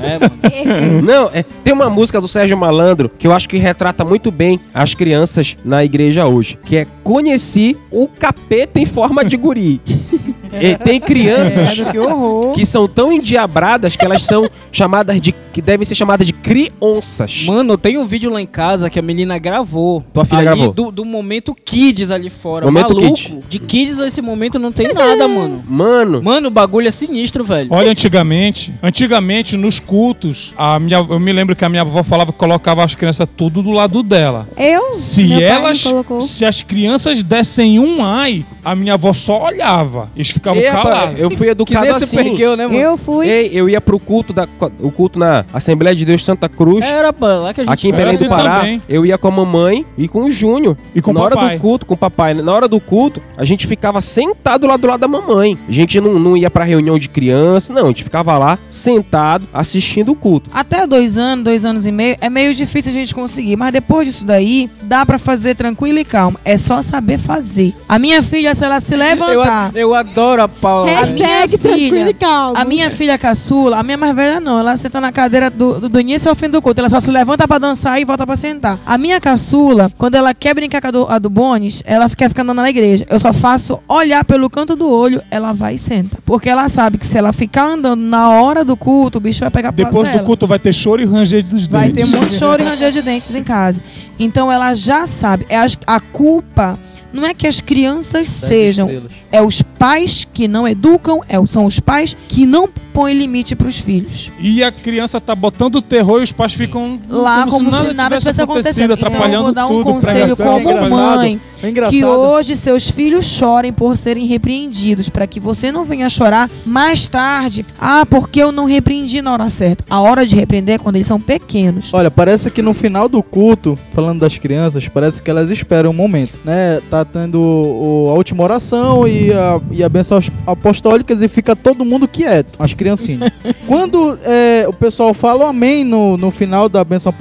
É. 0.00 0.18
Não, 1.02 1.28
é, 1.30 1.42
tem 1.42 1.74
uma 1.74 1.90
música 1.90 2.18
do 2.18 2.26
Sérgio 2.26 2.56
Malandro 2.56 3.10
que 3.18 3.26
eu 3.26 3.32
acho 3.32 3.46
que 3.46 3.58
retrata 3.58 4.02
muito 4.02 4.30
bem 4.30 4.58
as 4.72 4.94
crianças 4.94 5.58
na 5.62 5.84
igreja 5.84 6.26
hoje, 6.26 6.58
que 6.64 6.76
é 6.76 6.86
Conheci 7.02 7.76
o 7.90 8.08
capeta 8.08 8.80
em 8.80 8.86
forma 8.86 9.22
de 9.22 9.36
guri. 9.36 9.78
E 10.60 10.76
tem 10.76 11.00
crianças 11.00 11.70
que 12.54 12.64
são 12.66 12.86
tão 12.88 13.12
endiabradas 13.12 13.96
que 13.96 14.04
elas 14.04 14.22
são 14.22 14.48
chamadas 14.72 15.20
de 15.20 15.32
que 15.52 15.62
devem 15.62 15.84
ser 15.84 15.94
chamadas 15.94 16.26
de 16.26 16.32
crianças. 16.32 17.44
Mano, 17.46 17.78
tem 17.78 17.96
um 17.96 18.04
vídeo 18.04 18.30
lá 18.30 18.40
em 18.40 18.46
casa 18.46 18.90
que 18.90 18.98
a 18.98 19.02
menina 19.02 19.38
gravou. 19.38 20.04
Tua 20.12 20.24
filha 20.24 20.38
ali 20.38 20.46
gravou? 20.46 20.72
Do, 20.72 20.90
do 20.90 21.04
momento 21.04 21.54
Kids 21.54 22.10
ali 22.10 22.28
fora. 22.28 22.66
Momento 22.66 22.94
Maluco. 22.94 23.14
Kids. 23.14 23.38
De 23.48 23.58
Kids 23.60 23.98
nesse 23.98 24.20
momento 24.20 24.58
não 24.58 24.72
tem 24.72 24.92
nada, 24.92 25.28
mano. 25.28 25.62
Mano, 25.66 26.22
Mano, 26.22 26.48
o 26.48 26.50
bagulho 26.50 26.88
é 26.88 26.90
sinistro, 26.90 27.44
velho. 27.44 27.68
Olha, 27.72 27.90
antigamente, 27.90 28.74
antigamente 28.82 29.56
nos 29.56 29.78
cultos, 29.78 30.52
a 30.58 30.78
minha, 30.80 30.98
eu 30.98 31.20
me 31.20 31.32
lembro 31.32 31.54
que 31.54 31.64
a 31.64 31.68
minha 31.68 31.82
avó 31.82 32.02
falava 32.02 32.32
que 32.32 32.38
colocava 32.38 32.82
as 32.82 32.94
crianças 32.94 33.28
tudo 33.36 33.62
do 33.62 33.70
lado 33.70 34.02
dela. 34.02 34.48
Eu? 34.56 34.92
Se 34.92 35.22
Meu 35.24 35.38
pai 35.38 35.48
elas, 35.48 35.78
me 35.84 35.90
colocou. 35.90 36.20
se 36.20 36.44
as 36.44 36.62
crianças 36.62 37.22
dessem 37.22 37.78
um 37.78 38.04
ai, 38.04 38.44
a 38.64 38.74
minha 38.74 38.94
avó 38.94 39.12
só 39.12 39.44
olhava. 39.44 40.10
Eles 40.16 40.32
ficavam 40.44 40.60
Epa, 40.62 40.82
calados. 40.82 41.18
eu 41.20 41.30
fui 41.30 41.48
educado 41.48 41.88
assim. 41.88 42.36
Girl, 42.36 42.54
né, 42.54 42.66
mano? 42.66 42.78
Eu 42.78 42.96
fui. 42.96 43.28
Ei, 43.28 43.50
eu 43.52 43.68
ia 43.68 43.80
pro 43.80 43.98
culto 43.98 44.32
da 44.32 44.46
o 44.80 44.90
culto 44.90 45.18
na 45.18 45.44
Assembleia 45.52 45.94
de 45.94 46.04
Deus 46.04 46.24
Santa 46.24 46.48
Cruz. 46.48 46.84
Era, 46.84 47.12
pô, 47.12 47.26
lá 47.26 47.54
que 47.54 47.60
a 47.60 47.64
gente 47.64 47.72
Aqui 47.72 47.88
em 47.88 47.92
Belém 47.92 48.10
assim 48.14 48.24
do 48.24 48.30
Pará, 48.30 48.60
também. 48.60 48.82
eu 48.88 49.04
ia 49.06 49.16
com 49.18 49.28
a 49.28 49.30
mamãe 49.30 49.84
e 49.96 50.06
com 50.08 50.20
o 50.24 50.30
Júnior. 50.30 50.76
E 50.94 51.00
com 51.00 51.10
o 51.10 51.14
Na 51.14 51.20
hora 51.22 51.34
papai. 51.34 51.56
do 51.56 51.60
culto, 51.60 51.86
com 51.86 51.94
o 51.94 51.96
papai. 51.96 52.34
Na 52.34 52.52
hora 52.52 52.68
do 52.68 52.80
culto, 52.80 53.20
a 53.36 53.44
gente 53.44 53.66
ficava 53.66 54.00
sentado 54.00 54.66
lá 54.66 54.76
do 54.76 54.86
lado 54.86 55.00
da 55.00 55.08
mamãe. 55.08 55.58
A 55.68 55.72
gente 55.72 56.00
não, 56.00 56.18
não 56.18 56.36
ia 56.36 56.50
pra 56.50 56.64
reunião 56.64 56.98
de 56.98 57.08
criança, 57.08 57.72
não. 57.72 57.84
A 57.84 57.88
gente 57.88 58.04
ficava 58.04 58.36
lá, 58.38 58.58
sentado, 58.68 59.48
assistindo 59.52 60.10
o 60.12 60.14
culto. 60.14 60.50
Até 60.52 60.86
dois 60.86 61.16
anos, 61.18 61.44
dois 61.44 61.64
anos 61.64 61.86
e 61.86 61.92
meio, 61.92 62.16
é 62.20 62.28
meio 62.28 62.54
difícil 62.54 62.90
a 62.92 62.94
gente 62.94 63.14
conseguir. 63.14 63.56
Mas 63.56 63.72
depois 63.72 64.06
disso 64.08 64.26
daí, 64.26 64.68
dá 64.82 65.04
pra 65.06 65.18
fazer 65.18 65.54
tranquilo 65.54 65.98
e 65.98 66.04
calmo. 66.04 66.38
É 66.44 66.56
só 66.56 66.82
saber 66.82 67.18
fazer. 67.18 67.74
A 67.88 67.98
minha 67.98 68.22
filha, 68.22 68.54
se 68.54 68.64
ela 68.64 68.80
se 68.80 68.94
Eu, 68.94 68.98
levantar. 68.98 69.66
ad- 69.68 69.78
eu 69.78 69.94
adoro 69.94 70.33
a 70.40 70.48
Paula. 70.48 70.90
Hashtag 70.90 71.58
tranquilo 71.58 71.96
filha- 71.98 72.10
e 72.10 72.14
calmo. 72.14 72.56
A 72.58 72.64
minha 72.64 72.90
filha 72.90 73.16
caçula, 73.18 73.78
a 73.78 73.82
minha 73.82 73.96
mais 73.96 74.14
velha 74.14 74.40
não, 74.40 74.58
ela 74.58 74.76
senta 74.76 75.00
na 75.00 75.12
cadeira 75.12 75.50
do, 75.50 75.80
do, 75.80 75.88
do 75.88 76.00
início 76.00 76.28
ao 76.28 76.34
fim 76.34 76.48
do 76.48 76.60
culto. 76.60 76.80
Ela 76.80 76.88
só 76.90 77.00
se 77.00 77.10
levanta 77.10 77.46
pra 77.46 77.58
dançar 77.58 78.00
e 78.00 78.04
volta 78.04 78.26
pra 78.26 78.36
sentar. 78.36 78.78
A 78.86 78.96
minha 78.98 79.20
caçula, 79.20 79.90
quando 79.98 80.14
ela 80.14 80.32
quer 80.34 80.54
brincar 80.54 80.80
com 80.80 80.88
a 80.88 80.90
do, 80.90 81.06
a 81.10 81.18
do 81.18 81.30
Bones, 81.30 81.82
ela 81.86 82.08
quer 82.10 82.28
ficar 82.28 82.42
andando 82.42 82.56
na 82.62 82.70
igreja. 82.70 83.04
Eu 83.08 83.18
só 83.18 83.32
faço 83.32 83.80
olhar 83.88 84.24
pelo 84.24 84.48
canto 84.50 84.74
do 84.76 84.90
olho, 84.90 85.22
ela 85.30 85.52
vai 85.52 85.74
e 85.74 85.78
senta. 85.78 86.18
Porque 86.24 86.48
ela 86.48 86.68
sabe 86.68 86.98
que 86.98 87.06
se 87.06 87.16
ela 87.18 87.32
ficar 87.32 87.64
andando 87.66 88.00
na 88.00 88.30
hora 88.30 88.64
do 88.64 88.76
culto, 88.76 89.18
o 89.18 89.20
bicho 89.20 89.40
vai 89.40 89.50
pegar 89.50 89.70
Depois 89.70 90.08
do 90.08 90.12
dela. 90.12 90.24
culto 90.24 90.46
vai 90.46 90.58
ter 90.58 90.72
choro 90.72 91.02
e 91.02 91.04
ranger 91.04 91.44
dos 91.44 91.66
Vai 91.66 91.88
dentes. 91.90 92.10
ter 92.10 92.16
muito 92.18 92.34
choro 92.34 92.62
e 92.62 92.64
ranger 92.66 92.90
de 92.92 93.02
dentes 93.02 93.34
em 93.34 93.42
casa. 93.42 93.80
Então 94.18 94.50
ela 94.50 94.74
já 94.74 95.06
sabe. 95.06 95.46
É 95.48 95.56
as- 95.56 95.78
a 95.86 95.98
culpa 96.00 96.78
não 97.14 97.24
é 97.24 97.32
que 97.32 97.46
as 97.46 97.60
crianças 97.60 98.28
sejam, 98.28 98.90
é 99.30 99.40
os 99.40 99.62
pais 99.62 100.26
que 100.30 100.48
não 100.48 100.66
educam, 100.66 101.20
é, 101.28 101.34
são 101.46 101.64
os 101.64 101.78
pais 101.78 102.16
que 102.28 102.44
não 102.44 102.68
põem 102.94 103.12
limite 103.14 103.54
pros 103.56 103.78
filhos. 103.78 104.30
E 104.40 104.62
a 104.64 104.70
criança 104.72 105.20
tá 105.20 105.34
botando 105.34 105.82
terror 105.82 106.20
e 106.20 106.24
os 106.24 106.32
pais 106.32 106.54
ficam 106.54 106.98
Lá 107.08 107.44
como, 107.46 107.70
se 107.70 107.92
nada 107.92 108.16
tivesse 108.18 108.40
acontecido. 108.40 108.92
Então 108.94 108.96
eu 108.96 109.06
atrapalhando 109.06 109.44
vou 109.44 109.52
dar 109.52 109.66
um 109.66 109.68
tudo, 109.68 109.84
conselho 109.84 110.36
como 110.36 110.60
engraçado. 110.60 110.90
mãe. 111.18 111.40
É 111.62 111.70
engraçado. 111.70 111.96
Que 111.96 112.04
hoje 112.04 112.54
seus 112.54 112.88
filhos 112.90 113.26
chorem 113.26 113.72
por 113.72 113.96
serem 113.96 114.26
repreendidos, 114.26 115.08
para 115.08 115.26
que 115.26 115.40
você 115.40 115.72
não 115.72 115.84
venha 115.84 116.08
chorar 116.08 116.48
mais 116.64 117.06
tarde. 117.08 117.66
Ah, 117.80 118.06
porque 118.08 118.40
eu 118.40 118.52
não 118.52 118.64
repreendi 118.66 119.20
na 119.20 119.32
hora 119.32 119.50
certa. 119.50 119.82
A 119.90 120.00
hora 120.00 120.24
de 120.26 120.36
repreender 120.36 120.76
é 120.76 120.78
quando 120.78 120.96
eles 120.96 121.06
são 121.06 121.20
pequenos. 121.20 121.92
Olha, 121.92 122.10
parece 122.10 122.50
que 122.50 122.62
no 122.62 122.72
final 122.74 123.08
do 123.08 123.22
culto, 123.22 123.78
falando 123.92 124.20
das 124.20 124.38
crianças, 124.38 124.86
parece 124.88 125.22
que 125.22 125.30
elas 125.30 125.50
esperam 125.50 125.90
um 125.90 125.94
momento, 125.94 126.38
né? 126.44 126.80
Tá 126.90 127.04
tendo 127.04 127.40
o- 127.40 128.10
a 128.10 128.14
última 128.14 128.42
oração 128.44 129.08
e 129.08 129.32
a, 129.32 129.60
e 129.70 129.82
a 129.82 129.88
benção 129.88 130.20
apostólicas 130.46 131.20
e 131.22 131.28
fica 131.28 131.56
todo 131.56 131.84
mundo 131.84 132.06
quieto, 132.06 132.56
as 132.58 132.74
criancinhas. 132.84 133.32
Quando 133.66 134.18
é, 134.22 134.66
o 134.68 134.72
pessoal 134.72 135.14
fala 135.14 135.48
amém 135.48 135.84
no, 135.84 136.16
no 136.18 136.30
final 136.30 136.68
da 136.68 136.84
benção 136.84 137.12